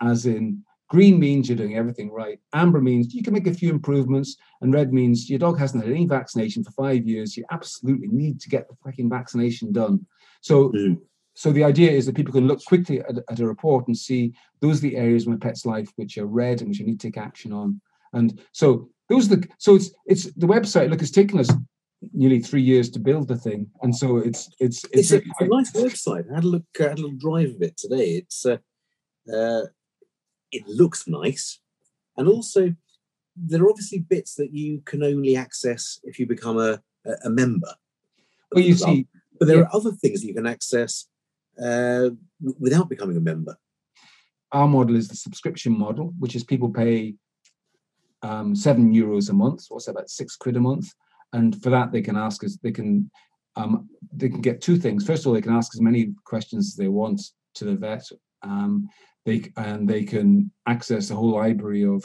as 0.00 0.24
in 0.24 0.64
Green 0.92 1.18
means 1.18 1.48
you're 1.48 1.56
doing 1.56 1.74
everything 1.74 2.10
right. 2.10 2.38
Amber 2.52 2.82
means 2.82 3.14
you 3.14 3.22
can 3.22 3.32
make 3.32 3.46
a 3.46 3.54
few 3.54 3.70
improvements. 3.70 4.36
And 4.60 4.74
red 4.74 4.92
means 4.92 5.30
your 5.30 5.38
dog 5.38 5.58
hasn't 5.58 5.82
had 5.82 5.90
any 5.90 6.04
vaccination 6.04 6.62
for 6.62 6.70
five 6.72 7.06
years. 7.06 7.34
You 7.34 7.46
absolutely 7.50 8.08
need 8.08 8.38
to 8.42 8.50
get 8.50 8.68
the 8.68 8.74
fucking 8.84 9.08
vaccination 9.08 9.72
done. 9.72 10.04
So, 10.42 10.68
mm. 10.68 11.00
so 11.32 11.50
the 11.50 11.64
idea 11.64 11.90
is 11.90 12.04
that 12.04 12.14
people 12.14 12.34
can 12.34 12.46
look 12.46 12.62
quickly 12.66 13.00
at, 13.00 13.16
at, 13.30 13.40
a 13.40 13.46
report 13.46 13.86
and 13.86 13.96
see 13.96 14.34
those 14.60 14.80
are 14.80 14.82
the 14.82 14.98
areas 14.98 15.24
in 15.24 15.32
my 15.32 15.38
pet's 15.38 15.64
life 15.64 15.90
which 15.96 16.18
are 16.18 16.26
red 16.26 16.60
and 16.60 16.68
which 16.68 16.80
you 16.80 16.84
need 16.84 17.00
to 17.00 17.06
take 17.06 17.16
action 17.16 17.54
on. 17.54 17.80
And 18.12 18.40
so 18.52 18.90
those 19.08 19.30
are 19.30 19.36
the 19.36 19.48
so 19.58 19.74
it's 19.74 19.90
it's 20.06 20.24
the 20.34 20.46
website. 20.46 20.90
Look, 20.90 21.02
it's 21.02 21.10
taken 21.10 21.38
us 21.38 21.50
nearly 22.12 22.40
three 22.40 22.62
years 22.62 22.90
to 22.90 22.98
build 22.98 23.28
the 23.28 23.36
thing, 23.36 23.70
and 23.82 23.94
so 23.94 24.18
it's 24.18 24.50
it's 24.58 24.84
it's, 24.92 25.12
it's, 25.12 25.26
a, 25.40 25.44
a, 25.44 25.48
nice 25.48 25.72
website. 25.72 26.30
I 26.30 26.34
had 26.36 26.44
a 26.44 26.48
look, 26.48 26.64
I 26.80 26.84
had 26.84 26.98
a 26.98 27.02
little 27.02 27.18
drive 27.18 27.50
of 27.50 27.62
it 27.62 27.76
today. 27.76 28.22
It's 28.22 28.44
uh, 28.44 28.58
uh, 29.32 29.66
it 30.50 30.66
looks 30.66 31.06
nice. 31.06 31.60
And 32.16 32.28
also, 32.28 32.74
there 33.36 33.62
are 33.62 33.70
obviously 33.70 34.00
bits 34.00 34.34
that 34.34 34.52
you 34.52 34.82
can 34.84 35.02
only 35.02 35.36
access 35.36 35.98
if 36.04 36.18
you 36.18 36.26
become 36.26 36.58
a, 36.58 36.80
a 37.24 37.30
member. 37.30 37.74
Well, 38.52 38.64
you 38.64 38.74
see, 38.74 39.06
but 39.38 39.48
there 39.48 39.58
yeah. 39.58 39.62
are 39.64 39.76
other 39.76 39.92
things 39.92 40.20
that 40.20 40.26
you 40.26 40.34
can 40.34 40.46
access 40.46 41.06
uh, 41.62 42.10
without 42.60 42.88
becoming 42.88 43.16
a 43.16 43.20
member. 43.20 43.56
Our 44.52 44.68
model 44.68 44.96
is 44.96 45.08
the 45.08 45.16
subscription 45.16 45.76
model, 45.76 46.12
which 46.18 46.36
is 46.36 46.44
people 46.44 46.68
pay 46.68 47.14
um, 48.22 48.54
seven 48.54 48.92
euros 48.92 49.30
a 49.30 49.32
month, 49.32 49.62
so 49.62 49.78
about 49.90 50.10
six 50.10 50.36
quid 50.36 50.56
a 50.56 50.60
month, 50.60 50.88
and 51.32 51.60
for 51.62 51.70
that 51.70 51.92
they 51.92 52.02
can 52.02 52.16
ask 52.16 52.44
us. 52.44 52.56
They 52.62 52.72
can 52.72 53.10
um, 53.56 53.88
they 54.12 54.28
can 54.28 54.40
get 54.40 54.60
two 54.60 54.76
things. 54.78 55.06
First 55.06 55.22
of 55.22 55.28
all, 55.28 55.34
they 55.34 55.42
can 55.42 55.54
ask 55.54 55.74
as 55.74 55.80
many 55.80 56.14
questions 56.24 56.68
as 56.68 56.76
they 56.76 56.88
want 56.88 57.20
to 57.54 57.64
the 57.64 57.74
vet. 57.74 58.04
Um, 58.42 58.88
they 59.24 59.52
and 59.56 59.88
they 59.88 60.04
can 60.04 60.50
access 60.66 61.10
a 61.10 61.14
whole 61.14 61.32
library 61.32 61.84
of 61.84 62.04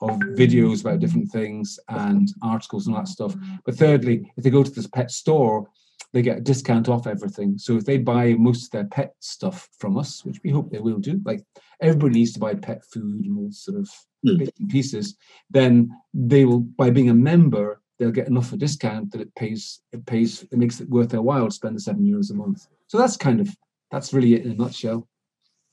of 0.00 0.18
videos 0.36 0.80
about 0.80 1.00
different 1.00 1.30
things 1.30 1.78
and 1.88 2.28
articles 2.42 2.86
and 2.86 2.96
that 2.96 3.08
stuff. 3.08 3.34
But 3.64 3.76
thirdly, 3.76 4.30
if 4.36 4.44
they 4.44 4.50
go 4.50 4.62
to 4.62 4.70
this 4.70 4.86
pet 4.86 5.10
store, 5.10 5.68
they 6.14 6.22
get 6.22 6.38
a 6.38 6.40
discount 6.40 6.88
off 6.88 7.08
everything. 7.08 7.58
So 7.58 7.76
if 7.76 7.84
they 7.84 7.98
buy 7.98 8.34
most 8.34 8.66
of 8.66 8.70
their 8.70 8.84
pet 8.84 9.14
stuff 9.18 9.68
from 9.78 9.98
us, 9.98 10.24
which 10.24 10.40
we 10.44 10.50
hope 10.50 10.70
they 10.70 10.78
will 10.78 10.98
do, 10.98 11.20
like 11.24 11.44
everybody 11.82 12.14
needs 12.14 12.32
to 12.34 12.38
buy 12.38 12.54
pet 12.54 12.84
food 12.84 13.24
and 13.24 13.36
all 13.36 13.50
sort 13.50 13.78
of 13.78 13.90
mm. 14.24 14.38
bits 14.38 14.58
and 14.60 14.70
pieces, 14.70 15.16
then 15.50 15.90
they 16.14 16.44
will 16.44 16.60
by 16.60 16.88
being 16.88 17.10
a 17.10 17.14
member, 17.14 17.82
they'll 17.98 18.12
get 18.12 18.28
enough 18.28 18.46
of 18.46 18.54
a 18.54 18.56
discount 18.58 19.10
that 19.10 19.20
it 19.20 19.34
pays 19.34 19.80
it 19.92 20.06
pays 20.06 20.44
it 20.44 20.56
makes 20.56 20.80
it 20.80 20.88
worth 20.88 21.10
their 21.10 21.20
while 21.20 21.46
to 21.46 21.50
spend 21.50 21.74
the 21.74 21.80
seven 21.80 22.04
euros 22.04 22.30
a 22.30 22.34
month. 22.34 22.68
So 22.86 22.96
that's 22.96 23.16
kind 23.16 23.40
of 23.40 23.48
that's 23.90 24.14
really 24.14 24.34
it 24.34 24.44
in 24.44 24.52
a 24.52 24.54
nutshell. 24.54 25.08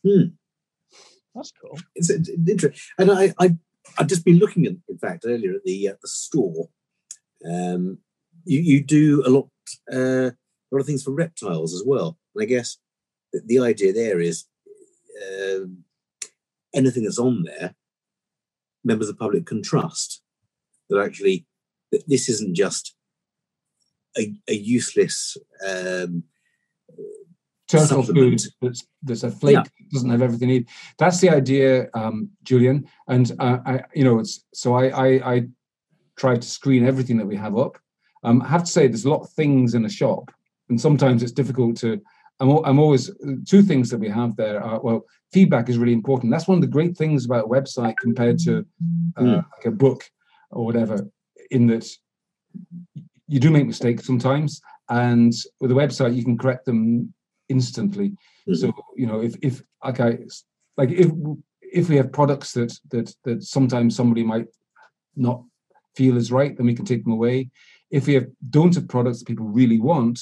Mm. 0.06 0.34
That's 1.36 1.54
cool. 1.62 1.80
It's, 1.96 2.10
it's 2.10 2.30
interesting, 2.30 2.82
and 2.98 3.12
I, 3.12 3.34
I 3.40 3.56
I've 4.00 4.08
just 4.08 4.26
been 4.26 4.40
looking 4.40 4.66
at, 4.66 4.74
in 4.90 4.98
fact, 4.98 5.24
earlier 5.26 5.54
at 5.54 5.64
the 5.64 5.90
uh, 5.90 5.94
the 6.02 6.08
store. 6.08 6.68
Um, 7.46 8.00
you 8.44 8.60
you 8.60 8.84
do 8.84 9.24
a 9.26 9.30
lot 9.30 9.48
uh, 9.92 10.32
a 10.32 10.72
lot 10.72 10.80
of 10.80 10.86
things 10.86 11.04
for 11.04 11.12
reptiles 11.12 11.74
as 11.74 11.84
well. 11.86 12.18
And 12.36 12.44
I 12.44 12.46
guess 12.46 12.78
the, 13.34 13.42
the 13.46 13.60
idea 13.60 13.94
there 13.94 14.20
is 14.20 14.46
uh, 15.22 15.66
anything 16.74 17.04
that's 17.04 17.20
on 17.20 17.44
there, 17.44 17.76
members 18.84 19.10
of 19.10 19.16
the 19.16 19.20
public 19.20 19.46
can 19.46 19.62
trust 19.62 20.22
that 20.90 21.02
actually 21.02 21.46
that 21.92 22.08
this 22.08 22.30
isn't 22.30 22.56
just 22.56 22.96
a, 24.18 24.34
a 24.48 24.54
useless 24.54 25.38
um, 25.68 26.24
turtle 27.68 28.04
food 28.04 28.42
that's 28.62 28.86
there's 29.02 29.24
a 29.24 29.32
flake 29.32 29.56
yeah. 29.56 29.64
doesn't 29.94 30.10
have 30.10 30.22
everything 30.22 30.50
you 30.50 30.60
need. 30.60 30.70
That's 30.98 31.20
the 31.20 31.30
idea, 31.30 31.88
um, 31.94 32.30
Julian. 32.44 32.88
And 33.08 33.32
uh, 33.40 33.60
I, 33.66 33.84
you 33.94 34.04
know, 34.04 34.20
it's 34.20 34.44
so 34.54 34.74
I, 34.74 34.88
I 34.90 35.34
I 35.34 35.48
try 36.18 36.36
to 36.36 36.48
screen 36.48 36.86
everything 36.86 37.18
that 37.18 37.26
we 37.26 37.38
have 37.38 37.58
up. 37.58 37.78
Um, 38.24 38.42
I 38.42 38.48
have 38.48 38.64
to 38.64 38.72
say, 38.72 38.88
there's 38.88 39.06
a 39.06 39.10
lot 39.10 39.22
of 39.22 39.30
things 39.32 39.74
in 39.74 39.86
a 39.86 39.90
shop, 39.90 40.32
and 40.70 40.80
sometimes 40.80 41.24
it's 41.24 41.32
difficult 41.32 41.78
to. 41.78 42.02
I'm, 42.40 42.50
I'm 42.66 42.80
always 42.80 43.12
two 43.48 43.62
things 43.62 43.90
that 43.90 44.00
we 44.00 44.10
have 44.10 44.36
there. 44.36 44.64
Are, 44.64 44.80
well, 44.82 45.06
feedback 45.32 45.70
is 45.70 45.78
really 45.78 45.94
important. 45.94 46.32
That's 46.32 46.48
one 46.48 46.58
of 46.58 46.62
the 46.62 46.68
great 46.68 46.98
things 46.98 47.26
about 47.26 47.46
a 47.46 47.48
website 47.48 47.98
compared 47.98 48.40
to 48.40 48.66
uh, 49.18 49.22
mm. 49.22 49.36
like 49.36 49.66
a 49.66 49.72
book 49.72 50.04
or 50.50 50.66
whatever. 50.66 51.08
In 51.52 51.68
that 51.68 51.88
you 53.28 53.40
do 53.40 53.50
make 53.50 53.68
mistakes 53.68 54.06
sometimes, 54.06 54.62
and 54.90 55.34
with 55.60 55.72
a 55.72 55.76
website 55.76 56.16
you 56.16 56.24
can 56.24 56.38
correct 56.38 56.66
them 56.66 57.14
instantly. 57.50 58.10
Mm-hmm. 58.10 58.54
So 58.56 58.74
you 58.96 59.08
know, 59.08 59.22
if 59.22 59.36
if 59.42 59.62
okay, 59.86 60.20
like 60.78 60.92
if 60.92 61.12
if 61.62 61.90
we 61.90 61.98
have 61.98 62.12
products 62.12 62.54
that 62.54 62.78
that 62.90 63.14
that 63.24 63.44
sometimes 63.44 63.96
somebody 63.96 64.24
might 64.24 64.48
not 65.16 65.44
feel 65.96 66.18
is 66.18 66.32
right, 66.32 66.56
then 66.56 66.66
we 66.66 66.76
can 66.76 66.86
take 66.86 67.04
them 67.04 67.14
away. 67.14 67.50
If 67.92 68.08
we 68.08 68.14
have 68.14 68.28
don't 68.50 68.74
have 68.76 68.88
products 68.88 69.20
that 69.20 69.28
people 69.28 69.46
really 69.46 69.80
want, 69.80 70.20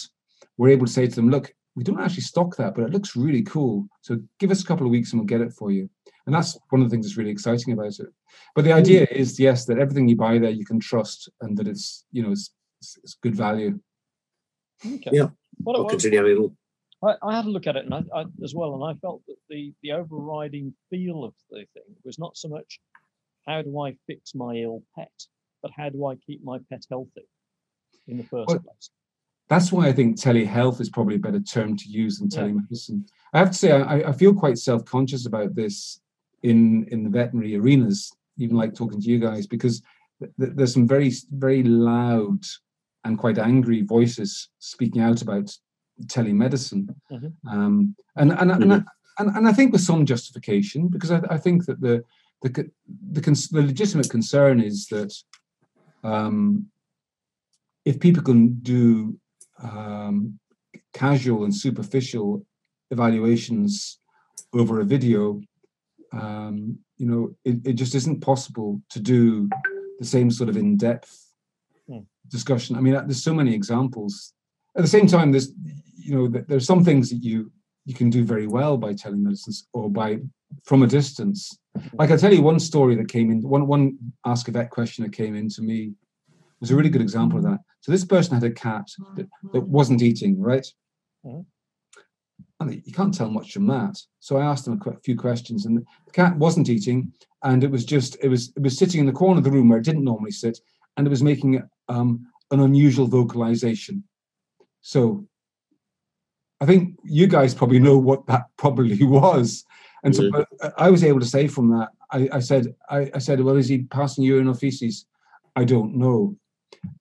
we're 0.57 0.69
able 0.69 0.85
to 0.85 0.91
say 0.91 1.07
to 1.07 1.15
them, 1.15 1.29
look, 1.29 1.53
we 1.75 1.83
don't 1.83 2.01
actually 2.01 2.23
stock 2.23 2.55
that, 2.57 2.75
but 2.75 2.83
it 2.83 2.91
looks 2.91 3.15
really 3.15 3.43
cool. 3.43 3.87
So 4.01 4.19
give 4.39 4.51
us 4.51 4.61
a 4.61 4.65
couple 4.65 4.85
of 4.85 4.91
weeks 4.91 5.11
and 5.11 5.19
we'll 5.21 5.27
get 5.27 5.41
it 5.41 5.53
for 5.53 5.71
you. 5.71 5.89
And 6.25 6.35
that's 6.35 6.57
one 6.69 6.81
of 6.81 6.89
the 6.89 6.93
things 6.93 7.05
that's 7.05 7.17
really 7.17 7.31
exciting 7.31 7.73
about 7.73 7.99
it. 7.99 8.07
But 8.55 8.65
the 8.65 8.73
idea 8.73 9.07
mm. 9.07 9.11
is, 9.11 9.39
yes, 9.39 9.65
that 9.65 9.79
everything 9.79 10.07
you 10.07 10.15
buy 10.15 10.37
there 10.37 10.49
you 10.49 10.65
can 10.65 10.79
trust 10.79 11.29
and 11.41 11.57
that 11.57 11.67
it's 11.67 12.05
you 12.11 12.23
know 12.23 12.31
it's, 12.31 12.51
it's 12.81 13.15
good 13.21 13.35
value. 13.35 13.79
Okay. 14.85 15.11
Yeah. 15.13 15.29
What, 15.63 15.77
I'll 15.77 15.85
continue. 15.85 16.51
I 17.01 17.07
I, 17.07 17.15
I, 17.23 17.35
had 17.35 17.45
a 17.45 17.49
look 17.49 17.67
at 17.67 17.77
it 17.77 17.85
and 17.85 17.93
I, 17.93 18.03
I, 18.13 18.25
as 18.43 18.53
well, 18.53 18.75
and 18.75 18.83
I 18.83 18.99
felt 18.99 19.21
that 19.27 19.37
the 19.49 19.73
the 19.81 19.93
overriding 19.93 20.73
feel 20.89 21.23
of 21.23 21.33
the 21.49 21.65
thing 21.73 21.95
was 22.03 22.19
not 22.19 22.35
so 22.35 22.49
much 22.49 22.79
how 23.47 23.61
do 23.61 23.79
I 23.79 23.95
fix 24.05 24.35
my 24.35 24.55
ill 24.55 24.83
pet, 24.95 25.11
but 25.61 25.71
how 25.75 25.89
do 25.89 26.05
I 26.05 26.15
keep 26.15 26.43
my 26.43 26.59
pet 26.69 26.83
healthy 26.89 27.25
in 28.09 28.17
the 28.17 28.23
first 28.23 28.47
well, 28.47 28.59
place. 28.59 28.89
That's 29.47 29.71
why 29.71 29.87
I 29.87 29.93
think 29.93 30.17
telehealth 30.17 30.79
is 30.79 30.89
probably 30.89 31.15
a 31.15 31.19
better 31.19 31.39
term 31.39 31.75
to 31.75 31.89
use 31.89 32.19
than 32.19 32.29
telemedicine. 32.29 33.03
Yeah. 33.03 33.15
I 33.33 33.39
have 33.39 33.51
to 33.51 33.57
say, 33.57 33.71
I, 33.71 34.09
I 34.09 34.11
feel 34.11 34.33
quite 34.33 34.57
self 34.57 34.85
conscious 34.85 35.25
about 35.25 35.55
this 35.55 35.99
in 36.43 36.85
in 36.89 37.03
the 37.03 37.09
veterinary 37.09 37.55
arenas, 37.55 38.11
even 38.37 38.55
like 38.55 38.75
talking 38.75 39.01
to 39.01 39.07
you 39.07 39.19
guys, 39.19 39.47
because 39.47 39.81
th- 40.19 40.51
there's 40.55 40.73
some 40.73 40.87
very 40.87 41.11
very 41.31 41.63
loud 41.63 42.43
and 43.05 43.17
quite 43.17 43.39
angry 43.39 43.81
voices 43.81 44.49
speaking 44.59 45.01
out 45.01 45.21
about 45.21 45.55
telemedicine, 46.05 46.93
mm-hmm. 47.11 47.47
um, 47.47 47.95
and 48.15 48.31
and, 48.31 48.51
mm-hmm. 48.51 48.61
and, 48.61 48.73
I, 48.73 48.83
and, 49.19 49.35
and 49.35 49.47
I 49.47 49.53
think 49.53 49.71
with 49.71 49.81
some 49.81 50.05
justification 50.05 50.89
because 50.89 51.11
I, 51.11 51.21
I 51.29 51.37
think 51.37 51.65
that 51.65 51.81
the 51.81 52.03
the 52.41 52.69
the, 53.11 53.21
cons- 53.21 53.49
the 53.49 53.61
legitimate 53.61 54.09
concern 54.09 54.61
is 54.61 54.87
that 54.87 55.13
um, 56.03 56.67
if 57.89 57.99
people 57.99 58.21
can 58.21 58.41
do 58.61 59.17
um, 59.63 60.39
casual 60.93 61.43
and 61.45 61.55
superficial 61.65 62.45
evaluations 62.91 63.99
over 64.53 64.79
a 64.79 64.85
video, 64.85 65.41
um, 66.13 66.77
you 66.97 67.07
know, 67.07 67.35
it, 67.43 67.55
it 67.65 67.73
just 67.73 67.95
isn't 67.95 68.21
possible 68.21 68.79
to 68.91 68.99
do 68.99 69.49
the 69.97 70.05
same 70.05 70.29
sort 70.29 70.49
of 70.49 70.55
in-depth 70.55 71.11
mm. 71.89 72.05
discussion. 72.27 72.75
I 72.75 72.81
mean, 72.81 72.93
there's 72.93 73.23
so 73.23 73.33
many 73.33 73.55
examples. 73.55 74.33
At 74.77 74.83
the 74.83 74.95
same 74.95 75.07
time, 75.07 75.31
there's 75.31 75.51
you 75.95 76.13
know, 76.15 76.27
th- 76.29 76.45
there's 76.47 76.67
some 76.67 76.83
things 76.83 77.09
that 77.09 77.23
you 77.23 77.51
you 77.85 77.95
can 77.95 78.11
do 78.11 78.23
very 78.23 78.45
well 78.45 78.77
by 78.77 78.93
telemedicine 78.93 79.63
or 79.73 79.89
by 79.89 80.19
from 80.63 80.83
a 80.83 80.87
distance. 80.87 81.57
Like 81.93 82.11
I 82.11 82.17
tell 82.17 82.33
you 82.33 82.43
one 82.43 82.59
story 82.59 82.95
that 82.97 83.09
came 83.15 83.31
in. 83.31 83.41
One 83.41 83.65
one 83.65 83.97
ask 84.25 84.47
a 84.47 84.51
vet 84.51 84.69
question 84.69 85.03
that 85.03 85.13
came 85.21 85.35
in 85.35 85.49
to 85.55 85.61
me 85.61 85.93
was 86.59 86.69
a 86.71 86.75
really 86.75 86.89
good 86.89 87.01
example 87.01 87.39
of 87.39 87.45
that. 87.45 87.59
So 87.81 87.91
this 87.91 88.05
person 88.05 88.33
had 88.33 88.43
a 88.43 88.51
cat 88.51 88.87
that, 89.15 89.27
that 89.53 89.67
wasn't 89.67 90.01
eating, 90.01 90.39
right? 90.39 90.65
Mhm. 91.25 91.45
And 92.59 92.81
you 92.85 92.91
can't 92.91 93.13
tell 93.13 93.29
much 93.29 93.53
from 93.53 93.67
that. 93.67 93.97
So 94.19 94.37
I 94.37 94.45
asked 94.45 94.65
them 94.65 94.81
a 94.85 94.99
few 94.99 95.15
questions, 95.15 95.65
and 95.65 95.77
the 95.77 96.11
cat 96.11 96.37
wasn't 96.37 96.69
eating, 96.69 97.13
and 97.43 97.63
it 97.63 97.71
was 97.71 97.85
just 97.85 98.17
it 98.21 98.27
was 98.27 98.51
it 98.55 98.61
was 98.61 98.77
sitting 98.77 98.99
in 98.99 99.05
the 99.05 99.13
corner 99.13 99.37
of 99.37 99.45
the 99.45 99.51
room 99.51 99.69
where 99.69 99.79
it 99.79 99.85
didn't 99.85 100.03
normally 100.03 100.31
sit, 100.31 100.59
and 100.97 101.07
it 101.07 101.09
was 101.09 101.23
making 101.23 101.63
um, 101.87 102.27
an 102.51 102.59
unusual 102.59 103.07
vocalization. 103.07 104.03
So 104.81 105.25
I 106.61 106.65
think 106.65 106.97
you 107.03 107.27
guys 107.27 107.53
probably 107.53 107.79
know 107.79 107.97
what 107.97 108.25
that 108.27 108.45
probably 108.57 109.01
was. 109.03 109.63
And 110.03 110.15
so 110.15 110.31
but 110.31 110.47
I 110.77 110.89
was 110.89 111.03
able 111.03 111.19
to 111.19 111.25
say 111.25 111.47
from 111.47 111.69
that, 111.71 111.89
I, 112.11 112.29
I 112.33 112.39
said, 112.39 112.73
I, 112.89 113.11
I 113.13 113.19
said, 113.19 113.41
well, 113.41 113.57
is 113.57 113.67
he 113.67 113.79
passing 113.83 114.23
urine 114.23 114.47
or 114.47 114.55
feces? 114.55 115.05
I 115.55 115.65
don't 115.65 115.95
know. 115.95 116.37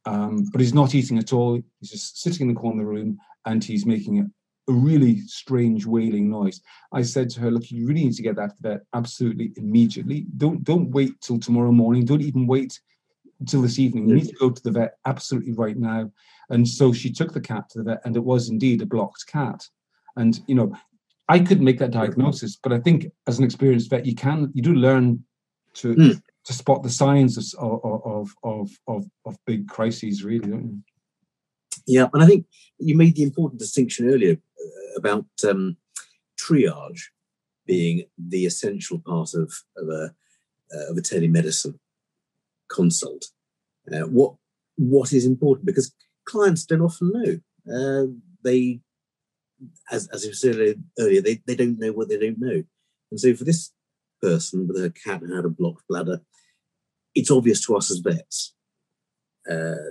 Um, 0.05 0.49
but 0.53 0.61
he's 0.61 0.75
not 0.75 0.95
eating 0.95 1.19
at 1.19 1.33
all. 1.33 1.61
He's 1.81 1.91
just 1.91 2.21
sitting 2.21 2.49
in 2.49 2.55
the 2.55 2.61
corner 2.61 2.83
of 2.83 2.87
the 2.87 2.93
room 2.93 3.19
and 3.45 3.63
he's 3.63 3.87
making 3.87 4.21
a, 4.21 4.71
a 4.71 4.75
really 4.75 5.21
strange 5.23 5.87
wailing 5.87 6.31
noise. 6.31 6.61
I 6.93 7.03
said 7.03 7.31
to 7.31 7.41
her, 7.41 7.51
look, 7.51 7.71
you 7.71 7.87
really 7.87 8.05
need 8.05 8.15
to 8.15 8.23
get 8.23 8.37
that 8.37 8.57
to 8.57 8.63
vet 8.63 8.81
absolutely 8.95 9.53
immediately. 9.57 10.27
Don't 10.37 10.65
don't 10.65 10.91
wait 10.91 11.21
till 11.21 11.39
tomorrow 11.39 11.73
morning. 11.73 12.05
Don't 12.05 12.23
even 12.23 12.47
wait 12.47 12.79
until 13.41 13.63
this 13.63 13.79
evening. 13.79 14.09
You 14.09 14.17
need 14.17 14.29
to 14.29 14.37
go 14.37 14.51
to 14.51 14.63
the 14.63 14.73
vet 14.73 14.95
absolutely 15.07 15.53
right 15.53 15.77
now. 15.77 16.11
And 16.51 16.67
so 16.67 16.93
she 16.93 17.13
took 17.13 17.33
the 17.33 17.41
cat 17.41 17.69
to 17.71 17.79
the 17.79 17.85
vet, 17.85 18.01
and 18.05 18.17
it 18.17 18.25
was 18.25 18.49
indeed 18.49 18.83
a 18.83 18.87
blocked 18.87 19.27
cat. 19.27 19.63
And 20.17 20.41
you 20.47 20.55
know, 20.55 20.75
I 21.29 21.39
couldn't 21.39 21.65
make 21.65 21.79
that 21.79 21.91
diagnosis, 21.91 22.57
but 22.57 22.73
I 22.73 22.81
think 22.81 23.07
as 23.27 23.39
an 23.39 23.45
experienced 23.45 23.91
vet, 23.91 24.07
you 24.07 24.15
can 24.15 24.51
you 24.55 24.63
do 24.63 24.75
learn 24.75 25.25
to 25.75 25.95
Mm. 25.95 26.23
To 26.49 26.55
spot 26.55 26.83
the 26.83 26.89
signs 26.89 27.55
of 27.57 27.79
of 27.83 28.35
of 28.43 28.71
of 28.87 29.05
of, 29.27 29.37
big 29.47 29.69
crises, 29.69 30.25
really, 30.25 30.49
don't 30.49 30.65
you? 30.65 30.83
Yeah, 31.87 32.09
and 32.15 32.23
I 32.23 32.27
think 32.27 32.47
you 32.79 32.97
made 32.97 33.17
the 33.17 33.23
important 33.23 33.61
distinction 33.61 34.09
earlier 34.09 34.33
uh, 34.33 34.97
about 34.97 35.27
um, 35.47 35.77
triage 36.41 37.03
being 37.67 38.07
the 38.17 38.47
essential 38.47 38.99
part 38.99 39.35
of, 39.35 39.53
of 39.77 39.89
a 39.91 40.15
uh, 40.75 40.91
of 40.91 40.97
a 40.97 41.03
telemedicine 41.03 41.79
consult. 42.69 43.27
Uh, 43.93 44.07
what 44.07 44.33
what 44.77 45.13
is 45.13 45.27
important 45.27 45.67
because 45.67 45.93
clients 46.25 46.65
don't 46.65 46.81
often 46.81 47.13
know. 47.13 47.41
Uh, 47.71 48.07
they, 48.43 48.81
as 49.91 50.09
as 50.15 50.25
you 50.25 50.33
said 50.33 50.57
earlier, 50.99 51.21
they, 51.21 51.43
they 51.47 51.57
don't 51.57 51.79
know 51.79 51.93
what 51.93 52.09
they 52.09 52.19
don't 52.19 52.41
know, 52.41 52.63
and 53.11 53.21
so 53.21 53.35
for 53.35 53.45
this 53.45 53.71
person 54.23 54.67
with 54.67 54.79
her 54.79 54.89
cat 54.89 55.21
who 55.21 55.37
had 55.37 55.45
a 55.45 55.51
blocked 55.51 55.87
bladder, 55.89 56.23
it's 57.19 57.31
obvious 57.31 57.61
to 57.67 57.77
us 57.77 57.91
as 57.91 57.99
vets. 57.99 58.55
Uh, 59.51 59.91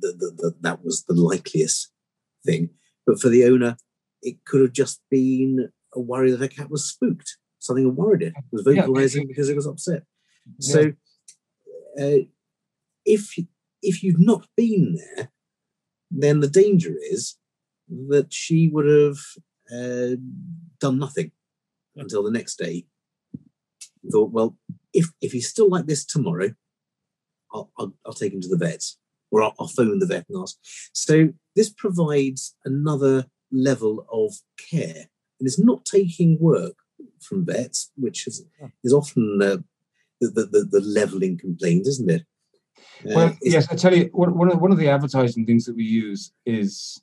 that, 0.00 0.14
that, 0.18 0.36
that 0.38 0.54
that 0.60 0.84
was 0.84 1.04
the 1.04 1.14
likeliest 1.14 1.90
thing. 2.44 2.70
But 3.06 3.20
for 3.20 3.28
the 3.28 3.44
owner, 3.44 3.76
it 4.22 4.44
could 4.44 4.62
have 4.62 4.72
just 4.72 5.00
been 5.10 5.70
a 5.94 6.00
worry 6.00 6.30
that 6.30 6.40
her 6.40 6.48
cat 6.48 6.70
was 6.70 6.88
spooked. 6.88 7.36
Something 7.60 7.86
had 7.86 7.96
worried 7.96 8.22
it. 8.22 8.34
It 8.36 8.44
was 8.52 8.66
Yeah, 8.66 8.82
vocalizing 8.82 9.26
because 9.28 9.48
it 9.48 9.56
was 9.56 9.66
upset. 9.66 10.02
So, 10.60 10.92
uh, 12.00 12.24
if 13.04 13.34
if 13.82 14.02
you've 14.02 14.20
not 14.32 14.46
been 14.56 14.96
there, 14.96 15.30
then 16.10 16.40
the 16.40 16.48
danger 16.48 16.94
is 17.10 17.36
that 18.08 18.32
she 18.32 18.68
would 18.72 18.86
have 18.86 19.18
uh, 19.72 20.16
done 20.80 20.98
nothing 20.98 21.30
until 21.96 22.22
the 22.22 22.30
next 22.30 22.56
day. 22.56 22.86
Thought, 24.10 24.32
well, 24.32 24.56
if 24.96 25.06
if 25.20 25.32
he's 25.32 25.48
still 25.48 25.68
like 25.68 25.86
this 25.86 26.04
tomorrow, 26.04 26.50
I'll 27.52 27.70
I'll, 27.78 27.92
I'll 28.04 28.20
take 28.20 28.32
him 28.32 28.40
to 28.42 28.48
the 28.48 28.62
vet, 28.66 28.82
or 29.30 29.42
I'll, 29.42 29.54
I'll 29.58 29.68
phone 29.68 29.98
the 29.98 30.06
vet 30.06 30.26
and 30.28 30.42
ask. 30.42 30.56
So 30.92 31.14
this 31.54 31.70
provides 31.70 32.56
another 32.64 33.26
level 33.52 34.06
of 34.10 34.34
care, 34.70 35.08
and 35.38 35.46
it's 35.48 35.58
not 35.58 35.84
taking 35.84 36.38
work 36.40 36.76
from 37.20 37.46
vets, 37.46 37.90
which 37.96 38.26
is 38.26 38.44
is 38.84 38.92
often 38.92 39.38
uh, 39.42 39.58
the, 40.20 40.44
the, 40.52 40.68
the 40.70 40.80
leveling 40.80 41.38
complaint, 41.38 41.86
isn't 41.86 42.10
it? 42.10 42.22
Uh, 43.04 43.14
Well, 43.16 43.36
yes, 43.42 43.66
I 43.70 43.76
tell 43.76 43.94
you, 43.94 44.08
one 44.12 44.36
one 44.36 44.50
of, 44.52 44.60
one 44.60 44.72
of 44.72 44.78
the 44.78 44.88
advertising 44.88 45.46
things 45.46 45.64
that 45.66 45.76
we 45.76 45.84
use 45.84 46.32
is 46.44 47.02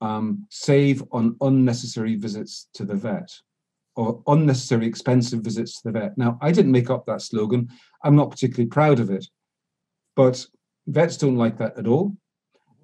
um, 0.00 0.46
save 0.50 1.02
on 1.12 1.36
unnecessary 1.40 2.16
visits 2.16 2.68
to 2.74 2.84
the 2.84 2.94
vet 2.94 3.30
or 3.96 4.22
unnecessary 4.26 4.86
expensive 4.86 5.40
visits 5.40 5.80
to 5.80 5.88
the 5.88 5.98
vet. 5.98 6.18
Now, 6.18 6.38
I 6.40 6.52
didn't 6.52 6.72
make 6.72 6.90
up 6.90 7.06
that 7.06 7.22
slogan. 7.22 7.68
I'm 8.02 8.16
not 8.16 8.30
particularly 8.30 8.68
proud 8.68 9.00
of 9.00 9.10
it, 9.10 9.26
but 10.16 10.44
vets 10.86 11.16
don't 11.16 11.36
like 11.36 11.58
that 11.58 11.78
at 11.78 11.86
all. 11.86 12.16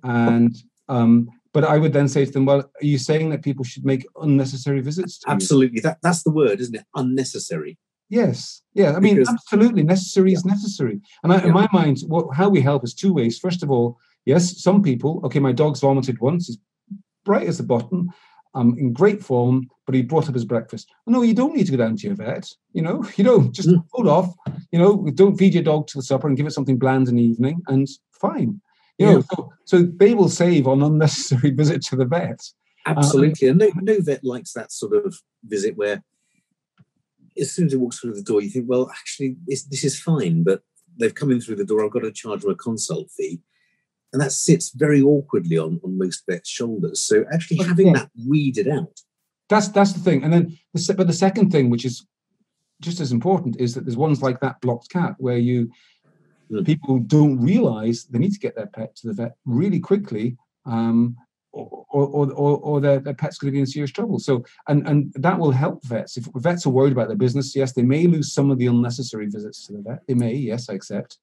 And 0.02 0.56
um, 0.88 1.28
but 1.52 1.64
I 1.64 1.78
would 1.78 1.92
then 1.92 2.08
say 2.08 2.24
to 2.24 2.30
them, 2.30 2.46
well, 2.46 2.60
are 2.60 2.84
you 2.84 2.96
saying 2.98 3.30
that 3.30 3.42
people 3.42 3.64
should 3.64 3.84
make 3.84 4.06
unnecessary 4.20 4.80
visits? 4.80 5.18
To 5.18 5.28
you? 5.28 5.34
Absolutely, 5.34 5.80
that 5.80 5.98
that's 6.02 6.22
the 6.22 6.30
word, 6.30 6.60
isn't 6.60 6.76
it? 6.76 6.84
Unnecessary. 6.94 7.78
Yes. 8.10 8.62
Yeah. 8.74 8.96
I 8.96 9.00
mean, 9.00 9.16
Because- 9.16 9.28
absolutely 9.28 9.84
necessary 9.84 10.32
is 10.32 10.44
necessary. 10.44 11.00
And 11.22 11.32
I, 11.32 11.44
in 11.44 11.52
my 11.52 11.68
mind, 11.72 12.00
what, 12.08 12.34
how 12.34 12.48
we 12.48 12.60
help 12.60 12.82
is 12.82 12.92
two 12.92 13.14
ways. 13.14 13.38
First 13.38 13.62
of 13.62 13.70
all, 13.70 13.98
yes, 14.24 14.60
some 14.60 14.82
people, 14.82 15.20
okay, 15.24 15.38
my 15.38 15.52
dog's 15.52 15.80
vomited 15.80 16.18
once, 16.20 16.48
he's 16.48 16.58
bright 17.24 17.46
as 17.46 17.60
a 17.60 17.62
button, 17.62 18.10
um, 18.54 18.76
in 18.78 18.92
great 18.92 19.22
form, 19.22 19.68
but 19.86 19.94
he 19.94 20.02
brought 20.02 20.28
up 20.28 20.34
his 20.34 20.44
breakfast. 20.44 20.88
No, 21.06 21.22
you 21.22 21.34
don't 21.34 21.54
need 21.54 21.66
to 21.66 21.72
go 21.72 21.78
down 21.78 21.96
to 21.96 22.06
your 22.06 22.16
vet. 22.16 22.48
You 22.72 22.82
know, 22.82 23.04
you 23.16 23.24
know, 23.24 23.42
just 23.50 23.68
Mm. 23.68 23.84
hold 23.92 24.08
off. 24.08 24.34
You 24.72 24.78
know, 24.78 25.06
don't 25.14 25.36
feed 25.36 25.54
your 25.54 25.62
dog 25.62 25.86
till 25.86 26.02
supper 26.02 26.26
and 26.28 26.36
give 26.36 26.46
it 26.46 26.52
something 26.52 26.78
bland 26.78 27.08
in 27.08 27.16
the 27.16 27.22
evening, 27.22 27.62
and 27.68 27.88
fine. 28.12 28.60
You 28.98 29.06
know, 29.06 29.20
so, 29.22 29.52
so 29.64 29.82
they 29.82 30.12
will 30.12 30.28
save 30.28 30.66
on 30.66 30.82
unnecessary 30.90 31.50
visit 31.52 31.82
to 31.86 31.96
the 31.96 32.04
vet. 32.04 32.40
Absolutely, 32.86 33.48
and 33.48 33.58
no 33.58 33.70
no 33.80 34.00
vet 34.00 34.24
likes 34.24 34.52
that 34.52 34.72
sort 34.72 34.94
of 34.94 35.16
visit 35.44 35.76
where, 35.76 36.02
as 37.40 37.52
soon 37.52 37.66
as 37.66 37.74
it 37.74 37.80
walks 37.80 37.98
through 37.98 38.14
the 38.14 38.22
door, 38.22 38.42
you 38.42 38.50
think, 38.50 38.66
well, 38.68 38.90
actually, 38.90 39.36
this 39.46 39.62
this 39.64 39.84
is 39.84 39.98
fine, 40.00 40.42
but 40.42 40.62
they've 40.98 41.14
come 41.14 41.30
in 41.30 41.40
through 41.40 41.56
the 41.56 41.64
door. 41.64 41.84
I've 41.84 41.90
got 41.90 42.00
to 42.00 42.12
charge 42.12 42.42
them 42.42 42.50
a 42.50 42.54
consult 42.54 43.10
fee, 43.16 43.40
and 44.12 44.20
that 44.22 44.32
sits 44.32 44.70
very 44.70 45.02
awkwardly 45.02 45.58
on 45.58 45.80
on 45.84 45.98
most 45.98 46.24
vets' 46.28 46.48
shoulders. 46.48 47.00
So 47.00 47.24
actually, 47.32 47.58
But 47.58 47.68
having 47.68 47.92
that 47.92 48.10
weeded 48.28 48.68
out. 48.68 49.00
That's 49.48 49.68
that's 49.68 49.92
the 49.92 50.00
thing. 50.00 50.24
And 50.24 50.32
then, 50.32 50.58
the, 50.74 50.94
but 50.94 51.06
the 51.06 51.12
second 51.12 51.50
thing, 51.50 51.70
which 51.70 51.84
is 51.84 52.06
just 52.80 53.00
as 53.00 53.12
important, 53.12 53.60
is 53.60 53.74
that 53.74 53.84
there's 53.84 53.96
ones 53.96 54.22
like 54.22 54.40
that 54.40 54.60
blocked 54.60 54.90
cat 54.90 55.14
where 55.18 55.38
you 55.38 55.70
Mm. 56.50 56.66
people 56.66 56.98
don't 56.98 57.40
realize 57.40 58.06
they 58.06 58.18
need 58.18 58.32
to 58.32 58.40
get 58.40 58.56
their 58.56 58.66
pet 58.66 58.96
to 58.96 59.06
the 59.06 59.12
vet 59.12 59.36
really 59.44 59.78
quickly, 59.78 60.36
um, 60.66 61.16
or, 61.52 61.86
or, 61.90 62.06
or, 62.08 62.32
or 62.32 62.58
or 62.58 62.80
their, 62.80 62.98
their 62.98 63.14
pet's 63.14 63.38
going 63.38 63.52
to 63.52 63.56
be 63.56 63.60
in 63.60 63.66
serious 63.66 63.92
trouble. 63.92 64.18
So, 64.18 64.44
and 64.66 64.86
and 64.88 65.12
that 65.14 65.38
will 65.38 65.52
help 65.52 65.84
vets. 65.84 66.16
If 66.16 66.26
vets 66.34 66.66
are 66.66 66.70
worried 66.70 66.92
about 66.92 67.06
their 67.06 67.16
business, 67.16 67.54
yes, 67.54 67.72
they 67.72 67.82
may 67.82 68.08
lose 68.08 68.32
some 68.32 68.50
of 68.50 68.58
the 68.58 68.66
unnecessary 68.66 69.26
visits 69.26 69.66
to 69.66 69.74
the 69.74 69.82
vet. 69.82 70.00
They 70.08 70.14
may, 70.14 70.34
yes, 70.34 70.68
I 70.68 70.74
accept. 70.74 71.18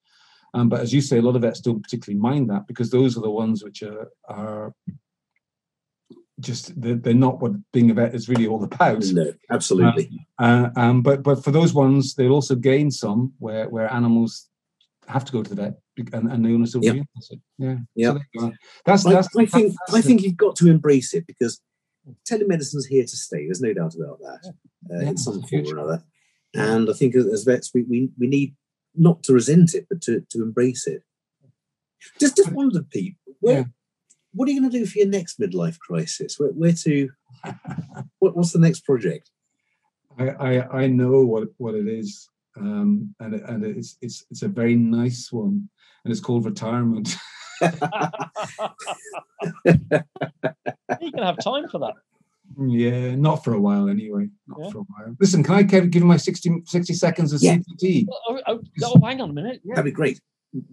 Um, 0.58 0.70
but 0.70 0.82
as 0.82 0.92
you 0.92 1.02
say, 1.02 1.20
a 1.20 1.22
lot 1.22 1.36
of 1.36 1.44
vets 1.44 1.60
don't 1.60 1.84
particularly 1.84 2.20
mind 2.20 2.50
that 2.50 2.66
because 2.66 2.90
those 2.90 3.16
are 3.16 3.22
the 3.22 3.30
ones 3.30 3.64
which 3.64 3.84
are 3.84 4.10
are 4.28 4.74
just 6.40 6.80
they're, 6.82 6.96
they're 6.96 7.14
not 7.14 7.40
what 7.40 7.52
being 7.72 7.92
a 7.92 7.94
vet 7.94 8.16
is 8.16 8.28
really 8.28 8.48
all 8.48 8.64
about. 8.64 9.04
No, 9.06 9.32
absolutely. 9.52 10.10
Uh, 10.40 10.70
um, 10.76 11.04
but 11.04 11.22
but 11.22 11.44
for 11.44 11.52
those 11.52 11.74
ones, 11.74 12.16
they'll 12.16 12.34
also 12.34 12.56
gain 12.56 12.90
some 12.90 13.34
where 13.38 13.70
where 13.70 13.92
animals 13.94 14.50
have 15.08 15.24
to 15.26 15.32
go 15.32 15.44
to 15.44 15.54
the 15.54 15.62
vet 15.62 15.80
and, 16.14 16.32
and 16.32 16.44
the 16.44 16.54
owner 16.54 16.66
still 16.66 16.84
Yeah. 16.84 16.92
realize 16.92 17.30
it. 17.30 17.40
Yeah. 17.58 17.78
Yeah. 17.96 18.18
So 18.36 18.52
that's 18.86 19.06
I, 19.06 19.14
that's 19.14 19.28
I 19.38 19.46
think 19.46 19.76
that's 19.88 19.98
I 19.98 20.02
think 20.02 20.24
you've 20.24 20.38
got 20.38 20.56
to 20.58 20.70
embrace 20.70 21.14
it 21.14 21.28
because 21.28 21.62
telemedicine's 22.26 22.88
here 22.88 23.04
to 23.04 23.16
stay. 23.16 23.46
There's 23.46 23.62
no 23.62 23.74
doubt 23.74 23.96
about 23.96 24.20
that 24.22 24.54
uh, 24.92 25.00
Yeah, 25.02 25.10
in 25.10 25.18
some 25.18 25.44
form 25.44 25.68
or 25.68 25.74
another. 25.74 26.04
And 26.56 26.90
I 26.90 26.94
think 26.94 27.16
as, 27.16 27.28
as 27.28 27.44
vets, 27.44 27.72
we, 27.76 27.84
we 27.84 28.10
we 28.18 28.28
need 28.28 28.56
not 28.98 29.24
to 29.24 29.34
resent 29.34 29.74
it, 29.74 29.88
but 29.90 30.02
to, 30.04 30.22
to 30.30 30.44
embrace 30.44 30.86
it. 30.88 31.04
Just 32.20 32.38
just 32.38 32.52
wonder, 32.52 32.84
Pete, 32.84 33.16
where 33.40 33.60
Yeah. 33.60 33.64
what 34.34 34.48
are 34.48 34.52
you 34.52 34.60
going 34.62 34.72
to 34.72 34.78
do 34.80 34.86
for 34.86 35.00
your 35.00 35.08
next 35.08 35.40
midlife 35.40 35.80
crisis? 35.80 36.40
Where, 36.40 36.52
where 36.52 36.74
to? 36.74 37.10
What, 38.20 38.36
what's 38.36 38.52
the 38.52 38.60
next 38.60 38.82
project? 38.86 39.30
I, 40.18 40.30
I 40.30 40.82
I 40.84 40.88
know 40.88 41.24
what 41.26 41.50
what 41.58 41.76
it 41.76 41.88
is. 41.88 42.30
Um, 42.60 43.14
and 43.20 43.36
and 43.36 43.64
it's 43.64 43.98
it's 44.02 44.26
it's 44.32 44.42
a 44.42 44.48
very 44.48 44.76
nice 44.76 45.32
one, 45.32 45.70
and 46.04 46.12
it's 46.12 46.20
called 46.22 46.46
retirement. 46.46 47.16
you 47.62 47.70
can 51.12 51.24
have 51.24 51.38
time 51.40 51.68
for 51.70 51.80
that. 51.80 51.94
Yeah, 52.60 53.16
not 53.16 53.44
for 53.44 53.54
a 53.54 53.60
while 53.60 53.90
anyway. 53.90 54.30
Not 54.48 54.60
Yeah. 54.62 54.70
for 54.72 54.78
a 54.80 54.84
while. 54.84 55.16
Listen, 55.20 55.44
can 55.44 55.56
I 55.56 55.64
give 55.64 55.90
give 55.92 56.02
you 56.02 56.08
my 56.08 56.18
60, 56.18 56.64
60 56.66 56.94
seconds 56.94 57.34
of 57.34 57.42
Yeah. 57.42 57.58
CPD? 57.58 58.08
Oh, 58.30 58.40
oh, 58.48 58.60
oh, 58.84 59.06
hang 59.06 59.22
on 59.22 59.30
a 59.30 59.34
minute. 59.34 59.62
Yeah, 59.64 59.76
That'd 59.76 59.86
be 59.86 59.96
great. 59.96 60.20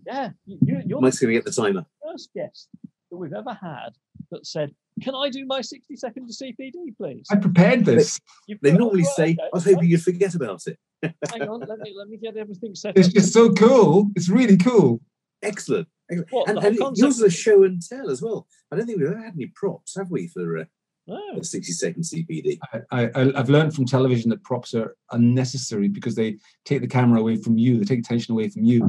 yeah. 0.06 0.30
You, 0.46 0.58
you- 0.62 0.82
you're 0.86 0.98
the 0.98 1.02
Mike's 1.02 1.18
going 1.18 1.30
to 1.34 1.34
get 1.34 1.44
the 1.44 1.50
timer. 1.52 1.84
first 2.06 2.30
guest 2.34 2.68
that 3.10 3.16
we've 3.16 3.32
ever 3.32 3.52
had 3.54 3.90
that 4.30 4.46
said, 4.46 4.72
"Can 5.02 5.14
I 5.14 5.28
do 5.30 5.44
my 5.46 5.60
60 5.60 5.96
second 5.96 6.28
CPD, 6.30 6.96
please?" 6.96 7.26
I 7.30 7.36
prepared 7.36 7.84
this. 7.84 8.20
You've 8.46 8.60
They 8.62 8.72
normally 8.72 9.02
right, 9.02 9.16
say, 9.16 9.24
okay, 9.32 9.38
I 9.42 9.48
was 9.52 9.64
hoping 9.64 9.88
you'd 9.88 10.02
forget 10.02 10.34
about 10.34 10.62
it. 10.66 10.78
Hang 11.30 11.42
on, 11.48 11.60
let 11.60 11.78
me 11.80 11.92
let 11.96 12.08
me 12.08 12.16
get 12.16 12.36
everything 12.36 12.74
set 12.74 12.96
It's 12.96 13.08
up. 13.08 13.14
just 13.14 13.32
so 13.32 13.52
cool. 13.52 14.10
It's 14.16 14.28
really 14.28 14.56
cool. 14.56 15.00
Excellent. 15.42 15.88
Excellent. 16.10 16.32
What, 16.32 16.48
and 16.48 16.56
the 16.56 16.60
whole 16.62 16.88
and 16.88 16.96
yours 16.96 17.16
is 17.16 17.22
a 17.22 17.30
show 17.30 17.62
and 17.64 17.82
tell 17.82 18.08
as 18.10 18.22
well. 18.22 18.46
I 18.72 18.76
don't 18.76 18.86
think 18.86 18.98
we've 18.98 19.08
ever 19.10 19.20
had 19.22 19.34
any 19.34 19.46
props, 19.54 19.96
have 19.96 20.10
we, 20.10 20.28
for 20.28 20.58
uh, 20.58 20.64
No. 21.06 21.20
a 21.38 21.44
60 21.44 21.72
second 21.72 22.02
CPD? 22.02 22.58
I, 22.90 23.04
I, 23.14 23.32
I've 23.36 23.50
learned 23.50 23.74
from 23.74 23.84
television 23.84 24.30
that 24.30 24.42
props 24.42 24.74
are 24.74 24.96
unnecessary 25.12 25.88
because 25.88 26.14
they 26.14 26.38
take 26.64 26.80
the 26.80 26.86
camera 26.88 27.20
away 27.20 27.36
from 27.36 27.58
you. 27.58 27.78
They 27.78 27.84
take 27.84 27.98
attention 28.00 28.32
away 28.32 28.48
from 28.48 28.64
you. 28.64 28.88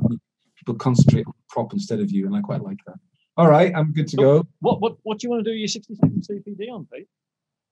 People 0.58 0.76
concentrate 0.76 1.26
on 1.28 1.34
the 1.36 1.44
prop 1.50 1.74
instead 1.74 2.00
of 2.00 2.12
you, 2.12 2.26
and 2.26 2.36
I 2.36 2.42
quite 2.42 2.62
like 2.62 2.78
that. 2.88 2.96
All 3.38 3.50
right, 3.50 3.74
I'm 3.76 3.92
good 3.92 4.08
to 4.10 4.18
go. 4.18 4.48
What 4.62 4.80
what 4.80 4.96
what 5.04 5.20
do 5.20 5.28
you 5.28 5.32
want 5.32 5.44
to 5.44 5.52
do 5.52 5.56
your 5.58 5.68
60 5.68 5.96
second 5.96 6.24
CPD 6.24 6.72
on, 6.72 6.88
Pete? 6.92 7.08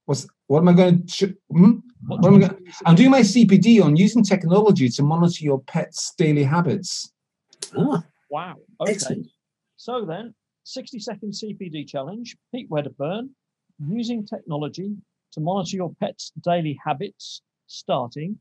What's 0.06 0.28
what 0.48 0.60
am 0.60 0.68
I 0.68 0.74
going 0.74 1.06
to? 1.08 1.12
Sh- 1.28 1.34
hmm? 1.50 1.76
What 2.08 2.22
What 2.22 2.26
am 2.26 2.26
you 2.26 2.28
I 2.28 2.32
want 2.32 2.42
gonna- 2.42 2.48
to 2.50 2.58
do 2.58 2.64
your 2.66 2.74
I'm 2.86 2.98
60 2.98 3.02
doing 3.02 3.12
my 3.12 3.22
CPD 3.22 3.82
on 3.86 3.96
using 3.96 4.24
technology 4.24 4.90
to 4.90 5.04
monitor 5.04 5.44
your 5.46 5.62
pet's 5.62 6.14
daily 6.18 6.44
habits. 6.44 7.14
Ah, 7.78 8.04
Wow. 8.30 8.56
Okay. 8.82 8.92
excellent. 8.92 9.28
So 9.78 10.04
then, 10.06 10.34
60 10.66 11.00
second 11.00 11.32
CPD 11.32 11.88
challenge, 11.88 12.36
Pete 12.54 12.68
Wedderburn, 12.70 13.30
using 13.88 14.26
technology 14.26 14.96
to 15.34 15.40
monitor 15.40 15.76
your 15.76 15.94
pet's 16.00 16.32
daily 16.44 16.80
habits, 16.84 17.42
starting 17.68 18.38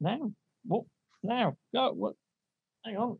now. 0.00 0.32
What? 0.66 0.84
Now. 1.22 1.56
Go. 1.74 1.92
What? 1.92 2.14
Hang 2.84 2.96
on. 2.96 3.18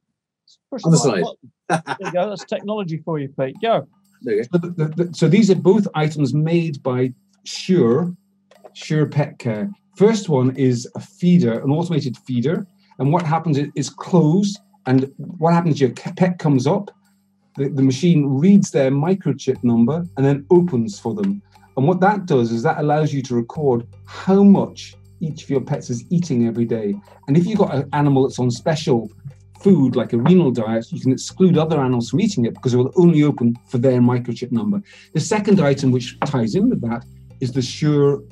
Push 0.71 0.83
On 0.85 0.93
the 0.93 0.99
right 0.99 1.25
side. 1.25 1.83
There 1.99 2.07
you 2.07 2.13
go. 2.13 2.31
That's 2.31 2.45
technology 2.45 3.03
for 3.05 3.19
you, 3.19 3.29
Pete. 3.39 3.57
Go. 3.61 3.87
There 4.23 4.37
you 4.37 4.45
go. 4.45 4.49
So, 4.53 4.59
the, 4.69 5.05
the, 5.05 5.15
so 5.15 5.29
these 5.29 5.51
are 5.51 5.55
both 5.57 5.87
items 5.95 6.33
made 6.33 6.83
by 6.83 7.13
Sure, 7.45 8.15
Sure 8.73 9.07
Pet 9.07 9.39
Care. 9.39 9.71
First 9.97 10.29
one 10.29 10.55
is 10.57 10.89
a 10.95 11.01
feeder, 11.01 11.61
an 11.61 11.71
automated 11.71 12.17
feeder, 12.19 12.67
and 12.99 13.13
what 13.13 13.25
happens 13.25 13.59
is 13.59 13.69
it's 13.75 13.91
closed, 13.91 14.59
and 14.87 15.13
what 15.17 15.53
happens? 15.53 15.81
Your 15.81 15.91
pet 15.91 16.39
comes 16.39 16.67
up, 16.67 16.91
the, 17.59 17.69
the 17.69 17.83
machine 17.83 18.25
reads 18.27 18.71
their 18.71 18.91
microchip 18.91 19.63
number, 19.63 20.07
and 20.17 20.25
then 20.25 20.47
opens 20.51 20.99
for 20.99 21.15
them. 21.15 21.43
And 21.77 21.87
what 21.87 22.01
that 22.01 22.27
does 22.27 22.51
is 22.53 22.63
that 22.63 22.79
allows 22.79 23.13
you 23.13 23.23
to 23.23 23.35
record 23.35 23.87
how 24.07 24.43
much 24.43 24.95
each 25.21 25.45
of 25.45 25.51
your 25.51 25.61
pets 25.61 25.91
is 25.91 26.05
eating 26.11 26.47
every 26.47 26.65
day. 26.65 26.95
And 27.27 27.37
if 27.37 27.47
you've 27.47 27.59
got 27.59 27.75
an 27.75 27.89
animal 27.93 28.23
that's 28.23 28.39
on 28.39 28.51
special 28.51 29.11
food 29.61 29.97
like 29.97 30.13
a 30.13 30.19
renal 30.19 30.53
diet, 30.53 30.87
you 30.93 31.01
can 31.01 31.13
exclude 31.13 31.59
other 31.59 31.81
animals 31.81 32.11
from 32.11 32.21
eating 32.21 32.47
it 32.47 32.55
because 32.55 32.75
it 32.75 32.77
will 32.77 32.93
only 32.97 33.25
open 33.25 33.57
for 33.67 33.79
their 33.79 34.01
microchip 34.01 34.53
number. 34.53 34.81
The 35.15 35.21
second 35.21 35.61
item, 35.61 35.91
which 35.91 36.19
ties 36.21 36.55
in 36.55 36.71
with 36.71 36.81
that, 36.83 37.05
is 37.41 37.53
the 37.53 37.63
Sure 37.63 38.23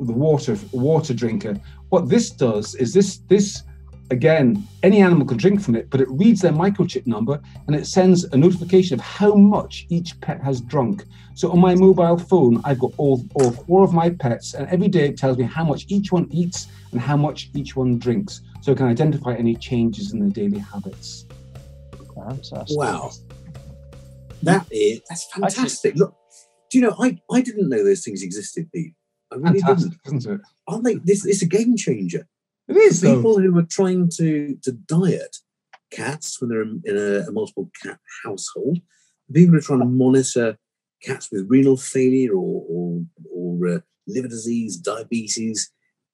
the 0.00 0.12
water 0.12 0.56
water 0.72 1.14
drinker. 1.14 1.56
What 1.88 2.08
this 2.08 2.30
does 2.30 2.74
is 2.76 2.92
this 2.92 3.18
this 3.28 3.62
again 4.10 4.66
any 4.82 5.02
animal 5.02 5.26
can 5.26 5.36
drink 5.36 5.60
from 5.60 5.74
it, 5.74 5.90
but 5.90 6.00
it 6.00 6.08
reads 6.10 6.40
their 6.40 6.52
microchip 6.52 7.06
number 7.06 7.40
and 7.66 7.76
it 7.76 7.86
sends 7.86 8.24
a 8.24 8.36
notification 8.36 8.94
of 8.94 9.00
how 9.00 9.34
much 9.34 9.86
each 9.90 10.20
pet 10.20 10.42
has 10.42 10.60
drunk. 10.60 11.04
So 11.34 11.50
on 11.52 11.60
my 11.60 11.74
mobile 11.74 12.18
phone, 12.18 12.60
I've 12.64 12.78
got 12.80 12.92
all, 12.96 13.24
all 13.34 13.52
four 13.52 13.84
of 13.84 13.92
my 13.92 14.10
pets, 14.10 14.54
and 14.54 14.68
every 14.68 14.88
day 14.88 15.08
it 15.08 15.16
tells 15.16 15.38
me 15.38 15.44
how 15.44 15.64
much 15.64 15.84
each 15.88 16.10
one 16.10 16.26
eats 16.30 16.68
and 16.92 17.00
how 17.00 17.16
much 17.16 17.50
each 17.54 17.76
one 17.76 17.98
drinks. 17.98 18.40
So 18.60 18.72
I 18.72 18.74
can 18.74 18.86
identify 18.86 19.34
any 19.34 19.54
changes 19.54 20.12
in 20.12 20.18
their 20.18 20.30
daily 20.30 20.58
habits. 20.58 21.26
Fantastic. 22.16 22.76
Wow. 22.76 23.12
That 24.42 24.66
is, 24.70 25.00
that's 25.08 25.26
fantastic. 25.32 25.94
Look, 25.96 26.14
do 26.70 26.78
you 26.78 26.84
know, 26.84 26.96
I, 26.98 27.20
I 27.30 27.40
didn't 27.40 27.68
know 27.68 27.84
those 27.84 28.04
things 28.04 28.22
existed, 28.22 28.68
Pete. 28.74 28.94
I 29.32 29.36
really 29.36 29.60
Fantastic, 29.60 29.92
didn't. 30.04 30.18
isn't 30.18 30.34
it? 30.34 30.40
Aren't 30.66 30.84
they? 30.84 30.94
This 30.96 31.24
is 31.24 31.42
a 31.42 31.46
game 31.46 31.76
changer. 31.76 32.26
It 32.68 32.76
is. 32.76 33.00
though. 33.00 33.16
People 33.16 33.38
who 33.38 33.58
are 33.58 33.62
trying 33.62 34.10
to, 34.16 34.58
to 34.62 34.72
diet 34.72 35.36
cats 35.90 36.40
when 36.40 36.50
they're 36.50 36.62
in 36.62 36.82
a, 36.86 37.28
a 37.28 37.32
multiple 37.32 37.70
cat 37.82 37.98
household, 38.24 38.78
people 39.32 39.52
who 39.52 39.58
are 39.58 39.62
trying 39.62 39.80
to 39.80 39.86
monitor 39.86 40.58
cats 41.02 41.28
with 41.32 41.46
renal 41.48 41.76
failure 41.76 42.32
or, 42.32 42.64
or, 42.68 43.02
or 43.32 43.68
uh, 43.68 43.78
liver 44.06 44.28
disease, 44.28 44.76
diabetes, 44.76 45.70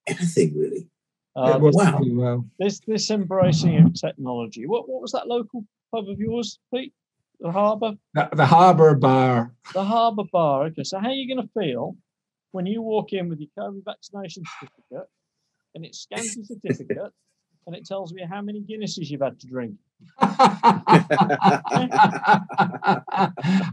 anything 0.07 0.57
really. 0.57 0.89
Uh, 1.37 1.55
it 1.57 1.61
works 1.61 1.77
wow. 1.77 2.01
well. 2.05 2.47
this 2.61 2.81
this 2.87 3.11
embracing 3.11 3.77
of 3.79 3.95
technology. 3.95 4.67
What 4.67 4.89
what 4.89 5.03
was 5.03 5.11
that 5.13 5.27
local 5.27 5.65
pub 5.93 6.09
of 6.09 6.21
yours, 6.21 6.61
Pete? 6.73 6.95
The 7.41 7.51
Harbour. 7.51 7.95
The, 8.15 8.29
the 8.33 8.47
Harbour 8.47 8.95
Bar. 8.95 9.53
The 9.73 9.83
Harbour 9.83 10.23
Bar. 10.33 10.67
Okay, 10.67 10.85
so 10.85 11.01
how 11.01 11.09
are 11.09 11.13
you 11.13 11.35
going 11.35 11.45
to 11.45 11.53
feel 11.53 11.97
when 12.53 12.67
you 12.67 12.81
walk 12.81 13.13
in 13.13 13.29
with 13.29 13.41
your 13.41 13.49
COVID 13.59 13.85
vaccination 13.85 14.45
certificate 14.61 15.09
and 15.75 15.85
it 15.85 15.95
scans 15.95 16.37
your 16.37 16.45
certificate 16.45 17.13
and 17.67 17.75
it 17.75 17.87
tells 17.87 18.13
me 18.13 18.23
how 18.29 18.43
many 18.43 18.61
Guinnesses 18.61 19.09
you've 19.09 19.23
had 19.23 19.41
to 19.41 19.47
drink? 19.47 19.77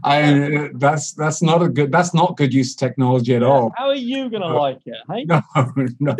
I 0.04 0.70
that's 0.74 1.12
that's 1.12 1.42
not 1.42 1.62
a 1.62 1.68
good 1.68 1.92
that's 1.92 2.14
not 2.14 2.36
good 2.36 2.54
use 2.54 2.72
of 2.72 2.78
technology 2.78 3.34
at 3.34 3.42
all. 3.42 3.72
How 3.76 3.88
are 3.88 3.94
you 3.94 4.30
going 4.30 4.42
to 4.42 4.48
No. 4.48 4.56
like 4.56 4.80
it? 4.86 4.96
Hey? 5.10 5.24
No, 5.24 5.42
no, 6.00 6.16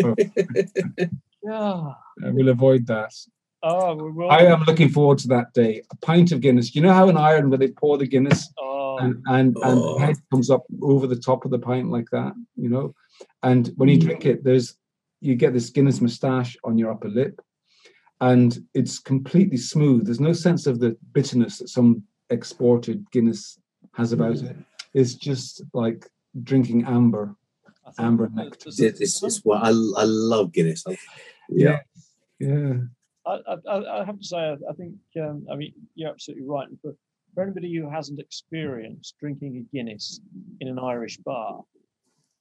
Yeah. 1.43 1.95
I 2.25 2.31
will 2.31 2.51
avoid 2.51 2.87
that. 2.87 3.13
Oh, 3.65 3.95
we 3.95 4.11
will. 4.11 4.31
I 4.31 4.41
am 4.41 4.65
looking 4.65 4.89
forward 4.89 5.19
to 5.19 5.29
that 5.29 5.53
day. 5.55 5.83
A 5.91 5.97
pint 5.97 6.33
of 6.33 6.41
Guinness. 6.41 6.75
You 6.75 6.83
know 6.83 6.93
how 6.93 7.09
in 7.09 7.17
Ireland 7.17 7.51
where 7.51 7.59
they 7.59 7.69
pour 7.69 7.97
the 7.97 8.07
Guinness 8.07 8.53
Oh, 8.59 8.99
and 8.99 9.15
and, 9.27 9.57
and 9.57 9.79
Oh. 9.79 9.99
the 9.99 10.07
head 10.07 10.17
comes 10.31 10.51
up 10.51 10.65
over 10.83 11.07
the 11.07 11.17
top 11.17 11.45
of 11.45 11.51
the 11.53 11.59
pint 11.59 11.91
like 11.91 12.11
that, 12.11 12.35
you 12.57 12.69
know. 12.69 12.95
And 13.43 13.73
when 13.77 13.89
you 13.89 13.99
mm. 13.99 14.03
drink 14.03 14.27
it, 14.27 14.43
there's 14.45 14.77
you 15.23 15.35
get 15.37 15.55
this 15.55 15.71
Guinness 15.71 16.01
moustache 16.01 16.57
on 16.65 16.77
your 16.77 16.91
upper 16.91 17.09
lip, 17.09 17.41
and 18.21 18.59
it's 18.75 18.99
completely 18.99 19.57
smooth. 19.57 20.05
There's 20.05 20.21
no 20.21 20.33
sense 20.33 20.67
of 20.67 20.81
the 20.81 20.97
bitterness 21.13 21.59
that 21.59 21.69
some 21.69 22.03
exported 22.31 23.07
Guinness 23.13 23.59
has 23.95 24.13
about 24.13 24.37
it. 24.43 24.57
It's 24.95 25.15
just 25.15 25.63
like 25.73 26.09
drinking 26.43 26.85
amber. 26.85 27.37
Amber 27.99 28.29
nectar. 28.33 28.71
the- 28.71 28.87
It's, 28.87 29.01
it's, 29.01 29.23
it's 29.23 29.39
what 29.45 29.63
I, 29.63 29.69
I 29.69 30.05
love 30.05 30.53
Guinness. 30.53 30.85
I- 30.87 30.99
Yeah, 31.49 31.79
yeah. 32.39 32.75
I, 33.27 33.39
I, 33.69 34.01
I 34.01 34.05
have 34.05 34.19
to 34.19 34.25
say, 34.27 34.37
I, 34.39 34.53
I 34.69 34.73
think, 34.77 34.95
um, 35.21 35.47
I 35.51 35.55
mean, 35.55 35.73
you're 35.95 36.11
absolutely 36.11 36.45
right. 36.47 36.69
And 36.69 36.81
for, 36.81 36.95
for 37.35 37.43
anybody 37.45 37.73
who 37.77 37.89
hasn't 37.89 38.19
experienced 38.19 39.15
drinking 39.21 39.57
a 39.59 39.77
Guinness 39.77 40.21
in 40.61 40.67
an 40.69 40.79
Irish 40.79 41.19
bar, 41.19 41.63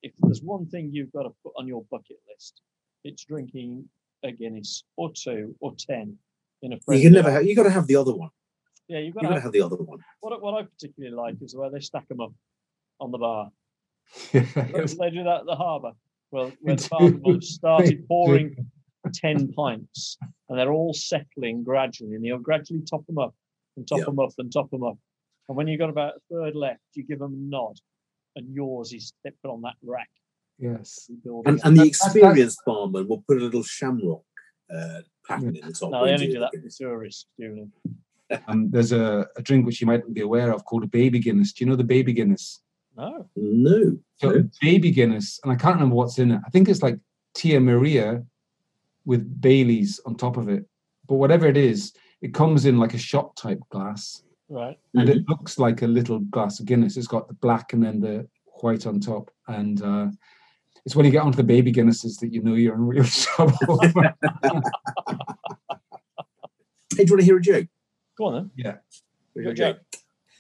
if 0.03 0.11
there's 0.19 0.41
one 0.41 0.65
thing 0.67 0.89
you've 0.91 1.11
got 1.11 1.23
to 1.23 1.29
put 1.43 1.53
on 1.57 1.67
your 1.67 1.83
bucket 1.91 2.17
list, 2.31 2.61
it's 3.03 3.25
drinking 3.25 3.87
a 4.23 4.31
Guinness 4.31 4.83
or 4.97 5.11
two 5.13 5.55
or 5.59 5.73
ten 5.77 6.17
in 6.61 6.73
a 6.73 6.77
You 6.89 7.01
can 7.03 7.13
never 7.13 7.31
have, 7.31 7.45
you 7.45 7.55
got 7.55 7.63
to 7.63 7.69
have 7.71 7.87
the 7.87 7.95
other 7.95 8.13
one. 8.15 8.29
Yeah, 8.87 8.99
you've 8.99 9.15
got 9.15 9.23
You 9.23 9.29
to 9.29 9.33
got 9.33 9.35
to 9.35 9.41
have, 9.41 9.43
have 9.43 9.51
the 9.53 9.61
other 9.61 9.75
one. 9.77 9.99
what, 10.19 10.33
I- 10.33 10.37
what 10.37 10.53
I 10.61 10.63
particularly 10.67 11.15
like 11.15 11.35
is 11.41 11.55
where 11.55 11.69
they 11.71 11.79
stack 11.79 12.07
them 12.07 12.19
up 12.21 12.33
on 12.99 13.11
the 13.11 13.17
bar. 13.17 13.49
yeah. 14.33 14.41
They 14.55 14.85
they 14.85 15.09
do 15.09 15.23
that 15.23 15.41
at 15.41 15.45
the 15.45 15.55
harbour. 15.55 15.91
Well, 16.31 16.51
where 16.61 16.75
the 16.75 16.81
do. 16.99 17.17
barman 17.19 17.41
started 17.41 18.07
pouring 18.07 18.55
10 19.13 19.53
pints 19.53 20.17
and 20.49 20.59
they're 20.59 20.71
all 20.71 20.93
settling 20.93 21.63
gradually 21.63 22.13
and 22.15 22.23
you'll 22.25 22.37
gradually 22.39 22.81
top 22.81 23.05
them 23.07 23.17
up 23.17 23.33
and 23.77 23.87
top 23.87 23.99
Yeah. 23.99 24.05
them 24.05 24.19
up 24.19 24.31
and 24.37 24.51
top 24.51 24.69
them 24.69 24.83
up. 24.83 24.97
And 25.49 25.57
when 25.57 25.67
you've 25.67 25.79
got 25.79 25.89
about 25.89 26.13
a 26.17 26.19
third 26.31 26.55
left, 26.55 26.81
you 26.93 27.03
give 27.03 27.19
them 27.19 27.33
a 27.33 27.37
nod 27.37 27.77
and 28.35 28.53
yours 28.53 28.93
is 28.93 29.13
put 29.25 29.49
on 29.51 29.61
that 29.63 29.73
rack. 29.83 30.09
Yes. 30.61 31.09
And, 31.09 31.25
and 31.47 31.57
the 31.59 31.59
That's- 31.61 31.73
that's- 31.75 31.87
experienced 31.87 32.59
barman 32.65 33.07
will 33.07 33.23
put 33.27 33.37
a 33.41 33.43
little 33.45 33.63
shamrock 33.63 34.21
uh, 34.73 34.99
pattern 35.27 35.55
in 35.55 35.65
the 35.67 35.73
top. 35.73 35.91
no, 35.91 36.05
they 36.05 36.11
won't 36.11 36.21
only 36.21 36.33
do 36.33 36.39
that 36.39 36.51
the 36.51 36.57
for 36.57 36.61
Guinness? 36.61 36.77
tourists, 36.77 37.25
Julian. 37.39 37.71
Um, 38.47 38.69
there's 38.71 38.93
a, 38.93 39.27
a 39.35 39.41
drink 39.41 39.65
which 39.65 39.81
you 39.81 39.87
might 39.87 40.03
be 40.13 40.21
aware 40.21 40.53
of 40.53 40.63
called 40.63 40.85
a 40.85 40.87
baby 40.87 41.19
Guinness. 41.19 41.51
Do 41.51 41.65
you 41.65 41.69
know 41.69 41.75
the 41.75 41.83
baby 41.83 42.13
Guinness? 42.13 42.61
No. 42.95 43.27
No. 43.35 43.97
So 44.21 44.29
no. 44.29 44.49
baby 44.61 44.89
Guinness, 44.89 45.37
and 45.43 45.51
I 45.51 45.55
can't 45.57 45.75
remember 45.75 45.95
what's 45.95 46.17
in 46.17 46.31
it. 46.31 46.39
I 46.47 46.49
think 46.49 46.69
it's 46.69 46.81
like 46.81 46.97
Tia 47.35 47.59
Maria 47.59 48.23
with 49.03 49.41
Bailey's 49.41 49.99
on 50.05 50.15
top 50.15 50.37
of 50.37 50.47
it. 50.47 50.63
But 51.09 51.15
whatever 51.15 51.45
it 51.45 51.57
is, 51.57 51.91
it 52.21 52.33
comes 52.33 52.65
in 52.65 52.77
like 52.79 52.93
a 52.93 52.97
shot 52.97 53.35
type 53.35 53.59
glass, 53.69 54.23
Right. 54.47 54.79
and 54.93 55.09
it 55.09 55.27
looks 55.27 55.59
like 55.59 55.81
a 55.81 55.87
little 55.87 56.19
glass 56.19 56.61
of 56.61 56.65
Guinness. 56.67 56.95
It's 56.95 57.07
got 57.07 57.27
the 57.27 57.33
black 57.33 57.73
and 57.73 57.83
then 57.83 57.99
the 57.99 58.29
white 58.61 58.85
on 58.87 59.01
top, 59.01 59.29
and 59.49 59.81
uh, 59.81 60.07
it's 60.85 60.95
when 60.95 61.05
you 61.05 61.11
get 61.11 61.21
onto 61.21 61.35
the 61.37 61.43
baby 61.43 61.71
Guinnesses 61.71 62.19
that 62.19 62.33
you 62.33 62.41
know 62.41 62.53
you're 62.55 62.75
in 62.75 62.87
real 62.87 63.03
trouble. 63.05 63.55
Hey, 63.81 63.89
do 66.97 67.03
you 67.03 67.13
want 67.13 67.19
to 67.19 67.23
hear 67.25 67.37
a 67.37 67.41
joke? 67.41 67.67
Go 68.17 68.25
on 68.25 68.33
then. 68.33 68.51
yeah. 68.55 68.75
Hear 69.33 69.43
Your 69.43 69.53
joke. 69.53 69.79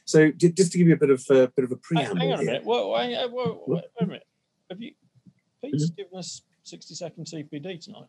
So, 0.05 0.31
j- 0.31 0.51
just 0.51 0.71
to 0.73 0.77
give 0.77 0.87
you 0.87 0.93
a 0.95 0.97
bit 0.97 1.09
of 1.09 1.23
uh, 1.29 1.47
bit 1.55 1.63
of 1.63 1.71
a 1.71 1.75
Hang, 1.75 1.79
preamble 1.81 2.17
hang 2.17 2.33
on 2.33 2.39
a 2.39 2.41
here. 2.41 2.45
minute. 2.45 2.65
Wait, 2.65 2.89
wait, 2.89 3.31
wait, 3.31 3.31
wait, 3.31 3.57
wait 3.67 3.83
a 4.01 4.05
minute. 4.05 4.27
Have 4.69 4.81
you, 4.81 4.91
Pete's 5.63 5.89
given 5.91 6.17
us 6.17 6.41
60 6.63 6.95
second 6.95 7.25
CPD 7.25 7.79
tonight. 7.83 8.07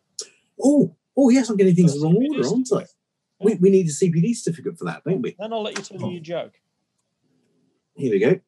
Oh, 0.61 0.95
oh 1.15 1.29
yes, 1.29 1.49
I'm 1.49 1.55
getting 1.57 1.75
things 1.75 1.93
in 1.95 1.99
the 2.01 2.05
wrong 2.05 2.15
order, 2.29 2.47
aren't 2.47 2.69
I? 2.73 2.85
We, 3.39 3.55
we 3.55 3.69
need 3.69 3.87
a 3.87 3.91
CPD 3.91 4.35
certificate 4.35 4.77
for 4.77 4.85
that, 4.85 5.03
don't 5.05 5.21
we? 5.21 5.35
Then 5.39 5.53
I'll 5.53 5.63
let 5.63 5.77
you 5.77 5.83
tell 5.83 6.07
you 6.07 6.13
your 6.15 6.21
joke. 6.21 6.53
Here 7.95 8.11
we 8.11 8.19
go. 8.19 8.39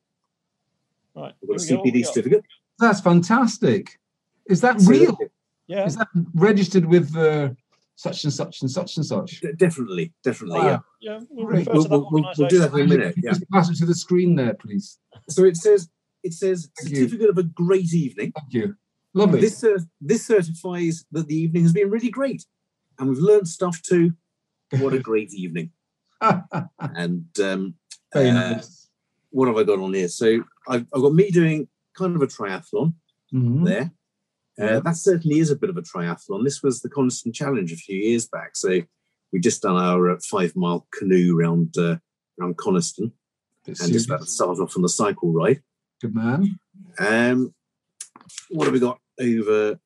Right. 1.15 1.33
We've 1.41 1.57
got 1.57 1.63
a 1.63 1.65
here 1.65 1.77
we 1.83 1.91
go, 1.91 2.09
what 2.09 2.15
we 2.15 2.21
CPD 2.21 2.31
got? 2.31 2.41
Certificate. 2.80 2.80
That's 2.80 3.01
fantastic. 3.01 3.99
Is 4.47 4.61
that 4.61 4.82
So- 4.82 4.91
real? 4.91 5.17
Yeah. 5.67 5.86
Is 5.86 5.95
that 5.95 6.07
registered 6.36 6.86
with 6.86 7.15
uh, 7.17 7.49
such 7.95 8.23
and 8.23 8.32
such 8.32 8.61
and 8.61 8.69
such 8.69 8.97
and 8.97 9.05
such? 9.05 9.41
De- 9.41 9.53
definitely, 9.53 10.13
definitely. 10.23 10.59
Wow. 10.59 10.84
Yeah. 11.01 11.21
We'll 11.32 11.47
Great. 11.47 11.59
refer 11.67 11.73
We'll, 11.73 11.84
to 11.84 11.89
that 11.89 11.97
we'll, 11.99 12.07
we'll, 12.11 12.34
we'll 12.38 12.47
do 12.49 12.59
that 12.59 12.73
in 12.73 12.82
a 12.82 12.86
minute. 12.88 13.15
Yeah. 13.17 13.32
Just 13.32 13.49
pass 13.49 13.69
it 13.69 13.78
to 13.78 13.86
the 13.88 13.95
screen 13.95 14.36
there, 14.36 14.53
please. 14.53 14.99
So 15.30 15.43
it 15.43 15.57
says 15.57 15.89
it 16.23 16.34
says 16.34 16.69
Thank 16.80 16.91
you. 16.91 16.95
certificate 17.03 17.30
of 17.32 17.38
a 17.39 17.43
great 17.43 17.93
evening. 17.93 18.32
Thank 18.34 18.53
you. 18.53 18.76
Lovely. 19.15 19.41
This 19.41 19.63
uh, 19.63 19.80
this 20.01 20.28
certifies 20.28 21.05
that 21.11 21.28
the 21.28 21.36
evening 21.36 21.63
has 21.63 21.73
been 21.73 21.89
really 21.89 22.09
great, 22.11 22.45
and 22.99 23.09
we've 23.09 23.17
learned 23.17 23.47
stuff 23.47 23.82
too. 23.82 24.11
What 24.80 24.93
a 24.93 24.99
great 24.99 25.34
evening! 25.34 25.71
And 26.80 27.26
um, 27.39 27.76
Very 28.13 28.30
uh, 28.30 28.34
nice. 28.34 28.89
what 29.32 29.47
have 29.47 29.57
I 29.57 29.63
got 29.63 29.80
on 29.80 29.93
here? 29.93 30.09
So 30.09 30.43
I've, 30.67 30.86
I've 30.93 31.01
got 31.01 31.13
me 31.13 31.30
doing 31.32 31.67
kind 31.97 32.15
of 32.15 32.21
a 32.21 32.27
triathlon 32.27 32.93
Mhm. 33.33 33.65
there. 33.65 33.91
Uh, 34.59 34.79
that 34.79 34.95
certainly 34.95 35.39
is 35.39 35.51
a 35.51 35.55
bit 35.55 35.69
of 35.69 35.77
a 35.77 35.81
triathlon. 35.81 36.43
This 36.43 36.63
was 36.63 36.81
the 36.81 36.89
Coniston 36.89 37.33
Challenge 37.33 37.71
a 37.73 37.75
few 37.75 37.97
years 37.97 38.27
back. 38.27 38.55
So 38.55 38.81
we 39.33 39.39
just 39.39 39.61
done 39.61 39.75
our 39.75 40.11
uh, 40.11 40.19
five 40.23 40.55
mile 40.55 40.87
canoe 40.97 41.35
round 41.35 41.77
uh, 41.77 41.97
around 42.39 42.57
Coniston 42.57 43.11
and 43.65 43.75
just 43.75 44.05
about 44.07 44.21
to 44.21 44.27
start 44.27 44.59
off 44.59 44.75
on 44.77 44.81
the 44.83 44.89
cycle 44.89 45.31
ride. 45.33 45.61
Good 46.01 46.15
man. 46.15 46.57
Um, 46.99 47.53
what 48.49 48.65
have 48.65 48.73
we 48.73 48.79
got 48.79 48.99
over 49.19 49.77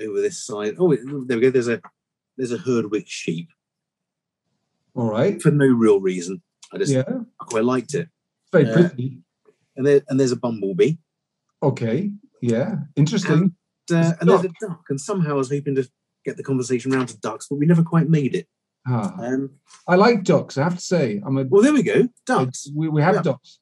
over 0.00 0.20
this 0.20 0.44
side? 0.44 0.74
Oh, 0.78 0.94
there 1.26 1.36
we 1.36 1.42
go. 1.42 1.50
There's 1.50 1.68
a 1.68 1.80
there's 2.36 2.52
a 2.52 2.58
Herdwick 2.58 3.06
sheep 3.06 3.48
All 4.94 5.10
right. 5.10 5.40
for 5.40 5.50
no 5.50 5.66
real 5.66 6.00
reason. 6.00 6.42
I 6.72 6.78
just 6.78 6.92
Yeah. 6.92 7.04
I 7.40 7.44
quite 7.44 7.64
liked 7.64 7.94
it. 7.94 8.08
Very 8.52 8.66
Uh, 8.68 8.74
pretty. 8.88 9.22
And 9.76 9.86
there 9.86 10.02
and 10.08 10.18
there's 10.18 10.32
a 10.32 10.36
bumblebee. 10.36 10.96
Okay. 11.62 12.10
Yeah. 12.40 12.76
Interesting. 12.96 13.54
Uh, 13.90 13.96
It's 14.10 14.20
and 14.20 14.28
there's 14.30 14.44
a 14.44 14.50
duck. 14.60 14.84
And 14.90 15.00
somehow 15.00 15.30
I 15.30 15.34
was 15.34 15.50
hoping 15.50 15.74
to 15.76 15.88
get 16.24 16.36
the 16.36 16.42
conversation 16.44 16.92
round 16.92 17.08
to 17.08 17.18
ducks, 17.18 17.46
but 17.48 17.56
we 17.56 17.66
never 17.66 17.82
quite 17.82 18.08
made 18.08 18.34
it. 18.34 18.46
Ah. 18.86 19.14
Um, 19.18 19.50
I 19.86 19.96
like 19.96 20.24
ducks. 20.24 20.56
I 20.56 20.62
have 20.64 20.76
to 20.76 20.80
say, 20.80 21.20
I'm 21.24 21.36
a 21.38 21.44
well, 21.44 21.62
there 21.62 21.72
we 21.72 21.82
go. 21.82 22.08
Ducks. 22.26 22.68
we, 22.74 22.88
we 22.88 23.02
have 23.02 23.16
Yeah. 23.16 23.22
ducks. 23.22 23.58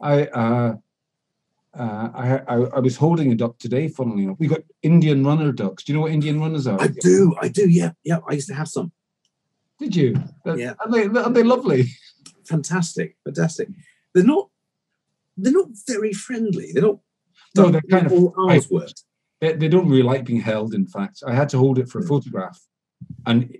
I 0.00 0.26
uh, 0.26 0.74
uh, 1.78 2.08
I, 2.14 2.38
I 2.48 2.54
I 2.76 2.78
was 2.80 2.96
holding 2.96 3.30
a 3.32 3.34
duck 3.34 3.58
today. 3.58 3.88
Funnily 3.88 4.24
enough, 4.24 4.38
we 4.38 4.46
got 4.48 4.62
Indian 4.82 5.24
runner 5.24 5.52
ducks. 5.52 5.84
Do 5.84 5.92
you 5.92 5.96
know 5.98 6.02
what 6.02 6.12
Indian 6.12 6.40
runners 6.40 6.66
are? 6.66 6.80
I 6.80 6.88
do. 6.88 7.34
I 7.40 7.48
do. 7.48 7.68
Yeah. 7.68 7.92
Yeah. 8.04 8.18
I 8.28 8.32
used 8.34 8.48
to 8.48 8.54
have 8.54 8.68
some. 8.68 8.92
Did 9.78 9.94
you? 9.96 10.16
Uh, 10.46 10.56
Yeah. 10.56 10.74
Are 10.80 10.90
they, 10.90 11.04
are 11.06 11.30
they 11.30 11.42
lovely? 11.42 11.88
Fantastic. 12.46 13.16
Fantastic. 13.24 13.68
They're 14.14 14.24
not. 14.24 14.48
They're 15.36 15.52
not 15.52 15.68
very 15.86 16.12
friendly. 16.12 16.72
They're 16.72 16.82
not. 16.82 16.98
No, 17.56 17.68
they're 17.70 17.82
kind 17.90 18.06
of 18.06 18.12
all 18.12 18.34
ours 18.38 18.68
They, 19.40 19.52
they 19.54 19.68
don't 19.68 19.88
really 19.88 20.02
like 20.02 20.24
being 20.24 20.40
held. 20.40 20.74
In 20.74 20.86
fact, 20.86 21.22
I 21.26 21.34
had 21.34 21.48
to 21.50 21.58
hold 21.58 21.78
it 21.78 21.88
for 21.88 21.98
a 21.98 22.06
photograph, 22.06 22.58
and 23.26 23.56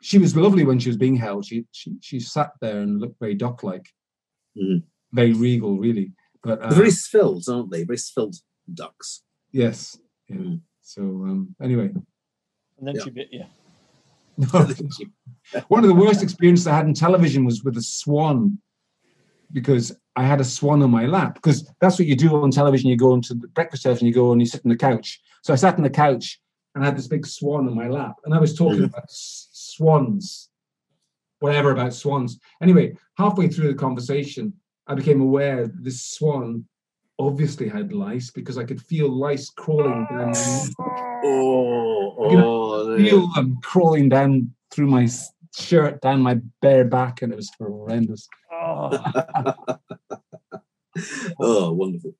she 0.00 0.18
was 0.18 0.36
lovely 0.36 0.64
when 0.64 0.78
she 0.78 0.88
was 0.90 0.96
being 0.96 1.16
held. 1.16 1.44
She 1.46 1.64
she 1.72 1.96
she 2.00 2.20
sat 2.20 2.50
there 2.60 2.80
and 2.80 3.00
looked 3.00 3.18
very 3.18 3.34
duck-like, 3.34 3.88
Mhm. 4.56 4.82
very 5.12 5.32
regal, 5.32 5.78
really. 5.78 6.12
But 6.42 6.60
uh, 6.60 6.74
very 6.74 6.90
svelte, 6.90 7.48
aren't 7.48 7.70
they? 7.70 7.84
Very 7.84 7.98
svelte 7.98 8.42
ducks. 8.72 9.22
yes. 9.52 9.98
Yeah. 10.28 10.36
Mm. 10.36 10.60
So 10.82 11.02
um, 11.02 11.54
anyway, 11.62 11.88
And 12.78 12.86
then 12.86 12.94
Yeah. 12.96 13.04
she 13.04 13.10
bit 13.10 13.28
you. 13.32 13.44
one 15.68 15.84
of 15.84 15.88
the 15.88 15.94
worst 15.94 16.22
experiences 16.22 16.66
I 16.66 16.74
had 16.74 16.86
in 16.86 16.94
television 16.94 17.44
was 17.44 17.62
with 17.64 17.76
a 17.76 17.82
swan, 17.82 18.58
because 19.52 19.92
I 20.16 20.24
had 20.24 20.40
a 20.40 20.44
swan 20.44 20.82
on 20.82 20.90
my 20.90 21.06
lap. 21.06 21.34
Because 21.34 21.68
that's 21.80 21.98
what 21.98 22.08
you 22.08 22.16
do 22.16 22.34
on 22.42 22.50
television. 22.50 22.90
You 22.90 22.96
go 22.96 23.14
into 23.14 23.34
the 23.34 23.48
breakfast 23.48 23.82
television, 23.82 24.06
you 24.08 24.14
go 24.14 24.32
and 24.32 24.40
you 24.40 24.46
sit 24.46 24.62
on 24.64 24.70
the 24.70 24.76
couch. 24.76 25.20
So 25.42 25.52
I 25.52 25.56
sat 25.56 25.76
on 25.76 25.82
the 25.82 25.90
couch 25.90 26.40
and 26.74 26.84
I 26.84 26.86
had 26.86 26.96
this 26.96 27.08
big 27.08 27.26
swan 27.26 27.66
on 27.66 27.74
my 27.74 27.88
lap, 27.88 28.16
and 28.24 28.34
I 28.34 28.38
was 28.38 28.56
talking 28.56 28.84
about 28.84 29.04
s- 29.04 29.48
swans, 29.52 30.48
whatever 31.40 31.70
about 31.70 31.92
swans. 31.92 32.38
Anyway, 32.62 32.96
halfway 33.18 33.48
through 33.48 33.68
the 33.68 33.78
conversation, 33.78 34.54
I 34.86 34.94
became 34.94 35.20
aware 35.20 35.66
that 35.66 35.84
this 35.84 36.02
swan 36.02 36.64
obviously 37.18 37.68
had 37.68 37.92
lice 37.92 38.30
because 38.30 38.56
I 38.56 38.64
could 38.64 38.80
feel 38.80 39.10
lice 39.10 39.50
crawling 39.50 40.06
down. 40.10 40.30
My 40.30 41.10
Oh, 41.24 42.30
You 42.30 42.38
oh, 42.38 42.88
oh 42.88 42.96
feel 42.96 43.26
them 43.34 43.58
crawling 43.62 44.08
down 44.08 44.52
through 44.70 44.86
my 44.86 45.08
shirt, 45.54 46.00
down 46.00 46.20
my 46.22 46.40
bare 46.60 46.84
back, 46.84 47.22
and 47.22 47.32
it 47.32 47.36
was 47.36 47.50
horrendous. 47.58 48.28
Oh, 48.50 48.90
oh, 51.40 51.72
wonderful. 51.72 52.14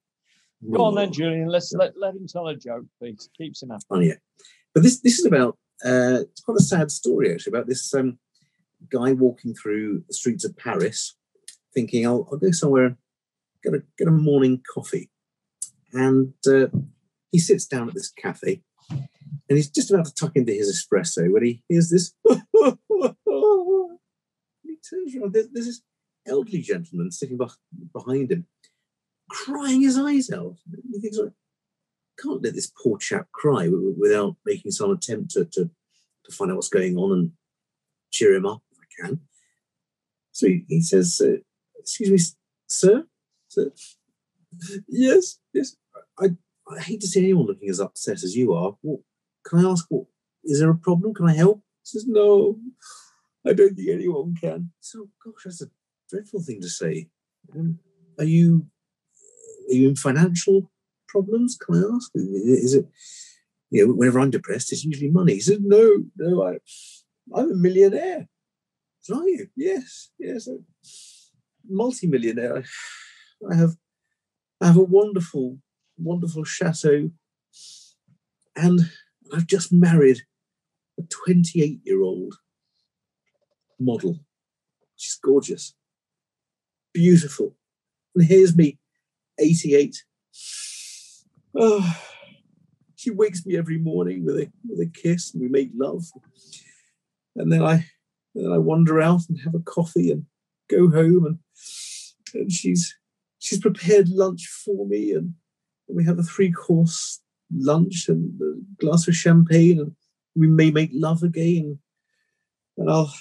go 0.71 0.85
on 0.85 0.95
then, 0.95 1.13
Julian. 1.13 1.49
Let's 1.49 1.73
let, 1.73 1.93
let 1.99 2.15
him 2.15 2.27
tell 2.27 2.49
a 2.49 2.57
joke, 2.57 2.85
please. 2.99 3.29
Keeps 3.37 3.63
him 3.63 3.71
happy. 3.71 3.85
Oh, 3.91 4.01
yeah. 4.01 4.15
But 4.75 4.83
this 4.83 5.01
this 5.01 5.19
is 5.19 5.27
about 5.27 5.59
uh, 5.85 6.23
it's 6.23 6.41
quite 6.41 6.59
a 6.59 6.63
sad 6.63 6.91
story 6.91 7.33
actually 7.33 7.51
about 7.51 7.67
this 7.67 7.93
um, 7.95 8.19
guy 8.91 9.13
walking 9.13 9.55
through 9.55 10.05
the 10.09 10.15
streets 10.15 10.45
of 10.45 10.57
Paris, 10.57 11.17
thinking 11.75 12.07
I'll, 12.07 12.27
I'll 12.31 12.39
go 12.39 12.51
somewhere 12.51 12.87
and 12.87 12.97
get 13.63 13.75
a 13.75 13.83
get 13.99 14.09
a 14.09 14.13
morning 14.13 14.63
coffee, 14.73 15.11
and 15.93 16.33
uh, 16.47 16.69
he 17.31 17.39
sits 17.39 17.67
down 17.67 17.89
at 17.89 17.95
this 17.95 18.11
cafe, 18.11 18.63
and 18.91 19.03
he's 19.49 19.71
just 19.71 19.91
about 19.91 20.07
to 20.07 20.15
tuck 20.15 20.37
into 20.37 20.53
his 20.53 20.71
espresso 20.71 21.31
when 21.31 21.45
he 21.45 21.63
hears 21.69 21.91
this. 21.91 22.15
he 22.29 22.37
turns 24.89 25.17
around. 25.17 25.33
There's, 25.33 25.49
there's 25.53 25.67
this 25.67 25.83
elderly 26.27 26.63
gentleman 26.63 27.11
sitting 27.11 27.39
behind 27.93 28.33
him, 28.33 28.47
crying 29.31 29.83
his 29.83 29.99
eyes 29.99 30.31
out. 30.31 30.57
He 30.93 31.01
thinks, 31.01 31.19
like, 31.19 31.33
can't 32.23 32.43
let 32.43 32.55
this 32.55 32.73
poor 32.83 32.99
chap 32.99 33.29
cry 33.33 33.69
without 33.99 34.37
making 34.45 34.71
some 34.71 34.91
attempt 34.91 35.31
to, 35.33 35.45
to, 35.47 35.71
to 36.25 36.33
find 36.33 36.51
out 36.51 36.57
what's 36.57 36.69
going 36.69 36.97
on 36.97 37.13
and 37.13 37.33
cheer 38.11 38.35
him 38.35 38.47
up 38.47 38.63
if 38.71 38.79
I 38.79 39.07
can. 39.09 39.21
So 40.33 40.47
he, 40.47 40.65
he 40.69 40.81
says, 40.81 41.21
uh, 41.25 41.37
Excuse 41.79 42.11
me, 42.11 42.19
sir? 42.69 43.05
sir? 43.49 43.73
Yes, 44.89 45.39
yes. 45.53 45.77
I, 46.19 46.29
I 46.69 46.81
hate 46.81 47.01
to 47.01 47.09
see 47.09 47.21
anyone 47.21 47.47
looking 47.47 47.71
as 47.71 47.81
upset 47.81 48.23
as 48.23 48.37
you 48.37 48.53
are. 48.55 48.77
What, 48.83 49.01
can 49.45 49.65
I 49.65 49.71
ask, 49.71 49.89
Is 50.45 50.61
there 50.61 50.71
a 50.71 50.77
problem? 50.77 51.13
Can 51.15 51.29
I 51.29 51.35
help? 51.35 51.59
He 51.83 51.87
says, 51.99 52.07
No, 52.07 52.59
I 53.45 53.53
don't 53.53 53.75
think 53.75 53.89
anyone 53.89 54.37
can. 54.41 54.71
So, 54.81 55.09
gosh, 55.25 55.43
that's 55.45 55.63
a 55.63 55.67
dreadful 56.13 56.43
thing 56.43 56.61
to 56.61 56.69
say. 56.69 57.09
Um, 57.57 57.79
are 58.19 58.25
you 58.25 58.67
are 59.69 59.75
you 59.75 59.89
in 59.89 59.97
financial 59.97 60.71
problems? 61.09 61.57
Can 61.57 61.77
I 61.77 61.95
ask? 61.95 62.11
Is 62.15 62.75
it, 62.75 62.87
you 63.71 63.87
know, 63.87 63.95
whenever 63.95 64.21
I'm 64.21 64.31
depressed, 64.31 64.73
it's 64.73 64.85
usually 64.85 65.11
money. 65.11 65.37
He 65.37 65.57
no, 65.61 66.05
no, 66.17 66.43
I, 66.43 66.59
I'm 67.35 67.53
a 67.53 67.55
millionaire. 67.55 68.29
So 69.01 69.19
are 69.19 69.29
you? 69.29 69.49
Yes, 69.57 70.11
yes, 70.19 70.47
a 70.47 70.59
multi-millionaire. 71.69 72.59
I, 72.59 73.53
I 73.53 73.57
have, 73.57 73.77
I 74.61 74.67
have 74.67 74.77
a 74.77 74.85
wonderful, 74.85 75.59
wonderful 75.99 76.45
chateau, 76.45 77.11
and 78.55 78.81
I've 79.35 79.47
just 79.47 79.73
married 79.73 80.21
a 80.99 81.03
28-year-old 81.03 82.35
model. 83.81 84.21
She's 84.97 85.17
gorgeous, 85.17 85.75
beautiful, 86.93 87.55
and 88.15 88.25
here's 88.25 88.57
me, 88.57 88.79
88. 89.39 90.03
Oh, 91.55 91.97
she 92.97 93.11
wakes 93.11 93.45
me 93.45 93.57
every 93.57 93.79
morning 93.79 94.25
with 94.25 94.37
a 94.37 94.53
with 94.69 94.81
a 94.81 94.91
kiss, 94.91 95.33
and 95.33 95.43
we 95.43 95.49
make 95.49 95.71
love. 95.75 96.05
And 97.37 97.51
then 97.51 97.63
I 97.63 97.87
then 98.35 98.53
I 98.53 98.59
wander 98.59 99.01
out 99.01 99.23
and 99.29 99.41
have 99.41 99.55
a 99.55 99.61
coffee 99.61 100.11
and 100.11 100.25
go 100.71 100.89
home, 100.89 101.27
and 101.27 101.39
and 102.35 102.51
she's 102.51 102.95
she's 103.39 103.61
prepared 103.61 104.09
lunch 104.09 104.47
for 104.47 104.87
me, 104.87 105.13
and 105.13 105.35
we 105.89 106.05
have 106.05 106.19
a 106.19 106.23
three 106.23 106.53
course 106.53 107.21
lunch 107.55 108.09
and 108.09 108.41
a 108.41 108.85
glass 108.85 109.09
of 109.09 109.15
champagne, 109.15 109.81
and 109.81 109.93
we 110.35 110.47
may 110.47 110.71
make 110.71 110.91
love 110.93 111.23
again. 111.23 111.79
And 112.77 112.91
I'll 112.91 113.13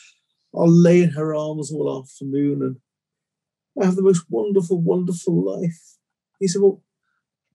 I'll 0.55 0.71
lay 0.71 1.01
in 1.01 1.09
her 1.11 1.33
arms 1.33 1.71
all 1.71 2.01
afternoon, 2.01 2.61
and 2.61 2.75
I 3.79 3.85
have 3.85 3.95
the 3.95 4.01
most 4.01 4.25
wonderful, 4.29 4.81
wonderful 4.81 5.43
life. 5.43 5.97
He 6.39 6.47
said, 6.47 6.61
"Well, 6.61 6.81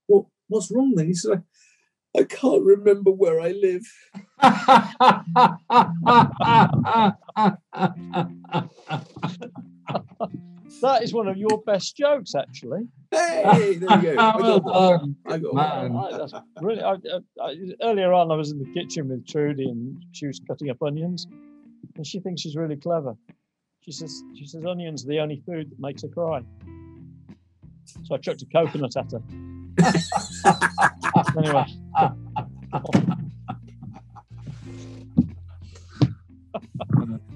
what 0.07 0.25
what's 0.47 0.71
wrong 0.71 0.93
then?" 0.95 1.07
He 1.07 1.13
said, 1.13 1.43
"I, 2.15 2.21
I 2.21 2.23
can't 2.23 2.63
remember 2.63 3.11
where 3.11 3.39
I 3.39 3.51
live." 3.51 3.83
That 10.81 11.03
is 11.03 11.13
one 11.13 11.27
of 11.27 11.37
your 11.37 11.61
best 11.65 11.95
jokes, 11.95 12.35
actually. 12.35 12.81
Hey, 13.11 13.43
there 13.43 13.71
you 13.71 14.01
go. 14.01 14.15
I 14.19 14.37
got 14.37 14.63
one. 14.63 15.15
I 15.25 15.37
got 15.37 15.53
Man. 15.53 15.93
one. 15.93 16.13
I- 16.13 16.17
that's 16.17 16.33
brilliant. 16.61 17.05
I, 17.39 17.43
I, 17.43 17.49
I, 17.49 17.55
earlier 17.81 18.13
on, 18.13 18.31
I 18.31 18.35
was 18.35 18.51
in 18.51 18.59
the 18.59 18.71
kitchen 18.73 19.09
with 19.09 19.27
Trudy, 19.27 19.69
and 19.69 20.03
she 20.11 20.27
was 20.27 20.39
cutting 20.47 20.69
up 20.69 20.81
onions, 20.81 21.27
and 21.95 22.05
she 22.05 22.19
thinks 22.19 22.41
she's 22.41 22.55
really 22.55 22.75
clever. 22.75 23.15
She 23.87 23.93
says, 23.93 24.21
"She 24.35 24.45
says 24.45 24.65
onions 24.65 25.05
are 25.05 25.07
the 25.07 25.19
only 25.19 25.41
food 25.45 25.69
that 25.71 25.79
makes 25.79 26.01
her 26.01 26.09
cry." 26.09 26.41
So 28.03 28.15
I 28.15 28.17
chucked 28.17 28.41
a 28.41 28.45
coconut 28.47 28.97
at 28.97 29.11
her. 29.13 29.21
anyway. 31.37 31.65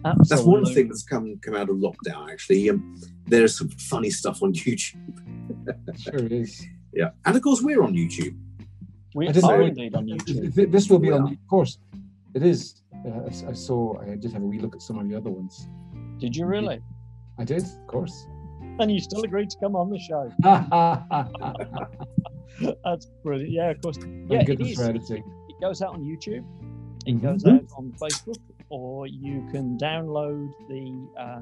That's 0.04 0.42
one 0.44 0.66
thing 0.66 0.88
that's 0.88 1.04
come 1.04 1.38
come 1.42 1.56
out 1.56 1.70
of 1.70 1.78
lockdown. 1.78 2.32
Actually, 2.32 2.70
um, 2.70 3.00
there's 3.28 3.58
some 3.58 3.70
funny 3.70 4.10
stuff 4.10 4.42
on 4.44 4.54
YouTube. 4.54 4.96
Sure 6.00 6.16
is. 6.28 6.66
Yeah, 6.94 7.12
and 7.26 7.36
of 7.36 7.42
course 7.42 7.62
we're 7.62 7.84
on 7.84 7.94
YouTube. 7.94 8.36
We 9.14 9.28
are 9.28 9.34
know- 9.34 9.62
indeed 9.62 9.96
on 9.96 10.06
YouTube. 10.08 10.72
This 10.72 10.90
will 10.90 11.00
be 11.00 11.10
We 11.10 11.14
on, 11.14 11.22
are. 11.22 11.32
of 11.32 11.48
course. 11.50 11.78
It 12.34 12.44
is. 12.44 12.82
Uh, 13.06 13.10
I 13.26 13.28
s- 13.28 13.44
I 13.48 13.54
saw. 13.54 14.00
I 14.02 14.16
did 14.16 14.32
have 14.34 14.42
a 14.42 14.46
wee 14.46 14.60
look 14.60 14.76
at 14.76 14.82
some 14.82 14.98
of 15.00 15.08
the 15.08 15.16
other 15.16 15.30
ones. 15.30 15.68
Did 16.22 16.36
you 16.36 16.46
really? 16.46 16.80
I 17.38 17.44
did, 17.44 17.64
of 17.64 17.88
course. 17.88 18.28
And 18.80 18.90
you 18.92 19.00
still 19.02 19.24
agreed 19.24 19.50
to 19.50 19.58
come 19.60 19.76
on 19.76 19.90
the 19.90 20.00
show. 20.00 20.32
That's 22.84 23.08
brilliant. 23.24 23.52
Yeah, 23.52 23.72
of 23.72 23.82
course. 23.82 23.98
Thank 23.98 24.32
Yeah, 24.32 24.42
it 24.42 24.46
goodness 24.46 24.70
is. 24.72 24.78
for 24.78 24.84
editing. 24.84 25.24
It 25.50 25.60
goes 25.60 25.82
out 25.82 25.94
on 25.94 26.04
YouTube. 26.04 26.46
It 27.06 27.16
Mhm. 27.18 27.22
goes 27.22 27.46
out 27.46 27.64
on 27.78 27.92
Facebook, 27.94 28.38
or 28.70 29.08
you 29.08 29.46
can 29.52 29.78
download 29.78 30.52
the 30.70 31.08
uh, 31.20 31.42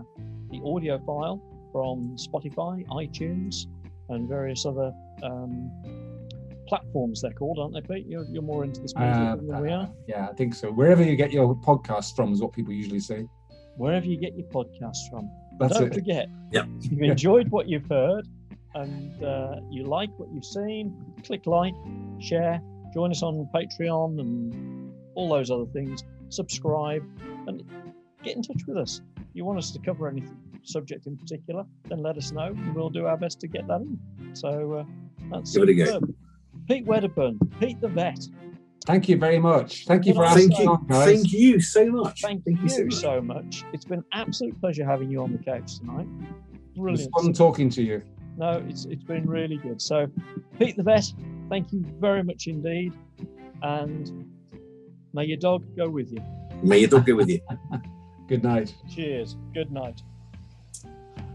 the 0.51 0.61
audio 0.65 0.97
file 0.99 1.41
from 1.71 2.15
Spotify, 2.15 2.85
iTunes, 2.87 3.67
and 4.09 4.27
various 4.27 4.65
other 4.65 4.91
um, 5.21 5.69
platforms. 6.67 7.21
They're 7.21 7.33
called, 7.33 7.59
aren't 7.59 7.73
they, 7.73 7.81
Pete? 7.81 8.07
You're, 8.07 8.23
you're 8.25 8.41
more 8.41 8.63
into 8.63 8.81
this 8.81 8.95
music 8.95 9.15
Uh, 9.21 9.35
than 9.35 9.61
we 9.61 9.69
are. 9.69 9.91
yeah, 10.07 10.27
I 10.29 10.33
think 10.33 10.55
so. 10.55 10.71
Wherever 10.71 11.03
you 11.03 11.15
get 11.15 11.31
your 11.31 11.53
podcast 11.55 12.15
from 12.15 12.31
is 12.31 12.41
what 12.41 12.53
people 12.53 12.73
usually 12.73 12.99
say. 13.01 13.27
Wherever 13.79 14.05
you 14.05 14.17
get 14.17 14.35
your 14.35 14.45
podcasts 14.47 15.09
from. 15.09 15.31
That's 15.57 15.73
Don't 15.79 15.87
it. 15.87 15.93
forget, 15.93 16.27
Yep. 16.51 16.67
if 16.83 16.91
you've 16.91 17.01
enjoyed 17.01 17.49
what 17.49 17.69
you've 17.69 17.87
heard 17.89 18.27
and 18.75 19.23
uh, 19.23 19.55
you 19.71 19.85
like 19.85 20.09
what 20.19 20.27
you've 20.33 20.43
seen, 20.45 20.93
click 21.23 21.45
like, 21.45 21.73
share, 22.19 22.61
join 22.93 23.09
us 23.11 23.23
on 23.23 23.47
Patreon 23.55 24.19
and 24.19 24.91
all 25.15 25.29
those 25.29 25.49
other 25.49 25.65
things. 25.67 26.03
Subscribe 26.27 27.03
and 27.47 27.63
get 28.21 28.35
in 28.35 28.41
touch 28.43 28.61
with 28.67 28.75
us. 28.77 28.99
If 29.15 29.23
you 29.33 29.45
want 29.45 29.59
us 29.59 29.71
to 29.71 29.79
cover 29.79 30.09
any 30.09 30.23
subject 30.63 31.07
in 31.07 31.15
particular, 31.15 31.63
then 31.87 31.99
let 32.03 32.17
us 32.17 32.33
know 32.33 32.47
and 32.47 32.75
we'll 32.75 32.89
do 32.89 33.05
our 33.05 33.15
best 33.15 33.39
to 33.39 33.47
get 33.47 33.65
that 33.67 33.79
in. 33.79 33.97
So 34.35 34.73
uh, 34.73 34.83
that's 35.31 35.53
Give 35.55 35.63
it 35.63 35.69
a 35.69 35.73
go. 35.85 36.01
Pete 36.67 36.85
Wedderburn, 36.85 37.39
Pete 37.61 37.79
the 37.79 37.87
Vet, 37.87 38.19
Thank 38.89 39.07
you 39.07 39.17
very 39.17 39.37
much. 39.37 39.85
Thank 39.85 40.07
you 40.07 40.15
for 40.15 40.21
Well, 40.21 40.29
asking 40.29 40.49
Thank 40.49 40.63
you, 40.63 40.69
on, 40.71 40.87
guys. 40.87 41.05
thank 41.05 41.31
you 41.31 41.59
so 41.61 41.91
much. 41.91 42.21
thank, 42.23 42.43
Thank 42.43 42.59
you, 42.63 42.69
so 42.69 42.83
much. 42.85 42.93
so 42.95 43.21
much. 43.21 43.63
It's 43.71 43.85
been 43.85 43.99
an 43.99 44.05
absolute 44.13 44.59
pleasure 44.59 44.83
having 44.83 45.11
you 45.11 45.21
on 45.21 45.31
the 45.31 45.37
couch 45.37 45.77
tonight. 45.77 46.07
It 46.75 46.81
was 46.81 47.01
Brilliant. 47.05 47.13
fun 47.13 47.33
talking 47.33 47.69
to 47.69 47.83
you. 47.83 48.01
No, 48.37 48.63
it's 48.67 48.85
it's 48.85 49.03
been 49.03 49.29
really 49.29 49.57
good. 49.57 49.79
So, 49.79 50.07
Pete 50.57 50.75
the 50.75 50.81
vet, 50.81 51.05
thank 51.51 51.71
you 51.71 51.85
very 51.99 52.23
much 52.23 52.47
indeed, 52.47 52.93
and 53.61 54.25
may 55.13 55.25
your 55.25 55.37
dog 55.37 55.63
go 55.77 55.87
with 55.87 56.11
you. 56.11 56.23
May 56.63 56.79
your 56.79 56.89
dog 56.89 57.05
go 57.05 57.13
with 57.15 57.29
you. 57.29 57.41
Good 58.27 58.43
night. 58.43 58.73
Cheers. 58.89 59.37
Good 59.53 59.71
night. 59.71 60.01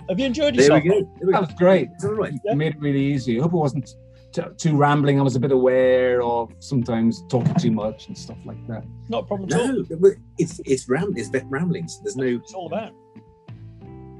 Have 0.09 0.19
you 0.19 0.27
enjoyed 0.27 0.57
There 0.57 0.63
yourself? 0.65 0.83
we 0.83 0.89
go. 0.91 0.95
There 1.19 1.27
we 1.29 1.33
That 1.33 1.41
go. 1.41 1.47
was 1.47 1.55
great. 1.57 1.89
It's 1.95 2.05
all 2.05 2.15
right. 2.15 2.33
You 2.33 2.41
Yeah. 2.47 2.55
made 2.55 2.75
it 2.75 2.81
really 2.81 3.05
easy. 3.05 3.39
I 3.39 3.43
hope 3.43 3.53
it 3.53 3.57
wasn't 3.57 3.95
t- 4.35 4.43
too 4.59 4.77
rambling. 4.77 5.19
I 5.19 5.23
was 5.23 5.37
a 5.37 5.41
bit 5.41 5.53
aware 5.53 6.23
of 6.23 6.53
sometimes 6.59 7.23
talking 7.29 7.55
too 7.55 7.71
much 7.71 8.09
and 8.09 8.19
stuff 8.19 8.39
like 8.45 8.67
that. 8.67 8.85
Not 9.09 9.25
a 9.25 9.27
problem 9.27 9.53
at 9.53 9.61
all. 9.61 9.85
No, 9.89 10.13
it's 10.39 10.61
it's 10.65 10.89
ram 10.89 11.15
it's 11.17 11.29
vet 11.29 11.47
ramblings. 11.49 12.01
There's 12.03 12.17
no 12.17 12.27
It's 12.27 12.53
all 12.53 12.67
about. 12.67 12.93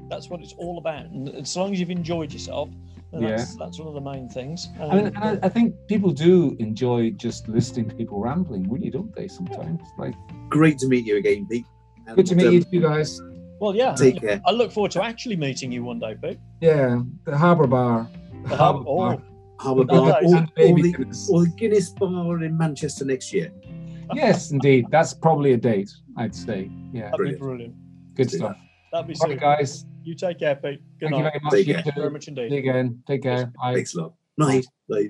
That's 0.09 0.29
what 0.29 0.39
it's 0.41 0.53
all 0.53 0.77
about. 0.77 1.05
And 1.05 1.29
as 1.29 1.55
long 1.55 1.73
as 1.73 1.79
you've 1.79 1.89
enjoyed 1.91 2.31
yourself, 2.31 2.69
then 3.11 3.23
that's, 3.23 3.55
that's 3.55 3.79
one 3.79 3.87
of 3.87 3.93
the 3.95 4.01
main 4.01 4.29
things. 4.29 4.69
I 4.79 4.95
mean, 4.95 5.05
And, 5.07 5.15
and 5.15 5.43
I, 5.43 5.45
I 5.47 5.49
think 5.49 5.75
people 5.87 6.11
do 6.11 6.55
enjoy 6.59 7.11
just 7.11 7.47
listening 7.47 7.89
to 7.89 7.95
people 7.95 8.19
rambling, 8.19 8.69
really, 8.69 8.89
don't 8.91 9.13
they? 9.15 9.27
Sometimes, 9.27 9.81
like, 9.97 10.13
great 10.49 10.77
to 10.79 10.87
meet 10.87 11.05
you 11.05 11.17
again, 11.17 11.47
Pete. 11.49 11.65
And, 12.07 12.15
good 12.15 12.27
to 12.27 12.35
meet 12.35 12.47
um, 12.47 12.53
you 12.53 12.63
two 12.63 12.81
guys. 12.81 13.19
well, 13.59 13.75
yeah. 13.75 13.95
Take 13.95 14.21
care. 14.21 14.39
I 14.45 14.51
look 14.51 14.71
forward 14.71 14.91
to 14.91 15.03
actually 15.03 15.37
meeting 15.37 15.71
you 15.71 15.83
one 15.83 15.97
day, 15.97 16.15
Pete. 16.21 16.39
Yeah, 16.61 17.01
the 17.25 17.35
Harbour 17.35 17.65
Bar. 17.65 18.07
The 18.43 18.55
Harbour- 18.55 18.83
oh, 18.87 19.21
Harbour 19.59 19.85
No, 19.85 20.05
Bar 20.11 20.21
no, 20.21 20.29
or, 20.29 20.37
or 20.65 20.75
the, 20.81 20.91
Guinness. 20.91 21.29
or 21.29 21.43
the 21.45 21.49
Guinness 21.51 21.89
Bar 21.91 22.43
in 22.43 22.57
Manchester 22.57 23.05
next 23.05 23.33
year. 23.33 23.51
Yes, 24.13 24.51
indeed. 24.51 24.85
That's 24.91 25.13
probably 25.13 25.53
a 25.53 25.57
date, 25.57 25.91
I'd 26.17 26.35
say. 26.35 26.69
Yeah, 26.93 27.05
that'd 27.05 27.17
Brilliant. 27.17 27.39
be 27.39 27.43
brilliant. 27.45 27.75
good 28.15 28.27
do 28.29 28.37
stuff. 28.37 28.57
That'd 28.91 29.07
be 29.07 29.15
Right, 29.27 29.39
guys. 29.39 29.85
You 30.03 30.13
take 30.13 30.39
care, 30.39 30.55
Pete. 30.55 30.81
Good 30.99 31.09
Thank 31.09 31.17
you 31.17 31.23
night. 31.23 31.31
very 31.33 31.39
much. 31.43 31.53
Take 31.53 31.67
You 31.67 31.73
care. 31.73 31.83
Thank 31.83 31.95
you 31.95 32.01
very 32.01 32.09
too. 32.09 32.13
much 32.13 32.25
See 32.25 32.29
indeed. 32.31 32.51
you 32.51 32.57
again. 32.59 33.03
Take 33.07 33.23
care. 33.23 33.45
Bye. 33.59 33.73
Thanks 33.73 33.95
a 33.95 34.01
lot. 34.01 34.13
Night. 34.37 34.65
Bye. 34.89 35.09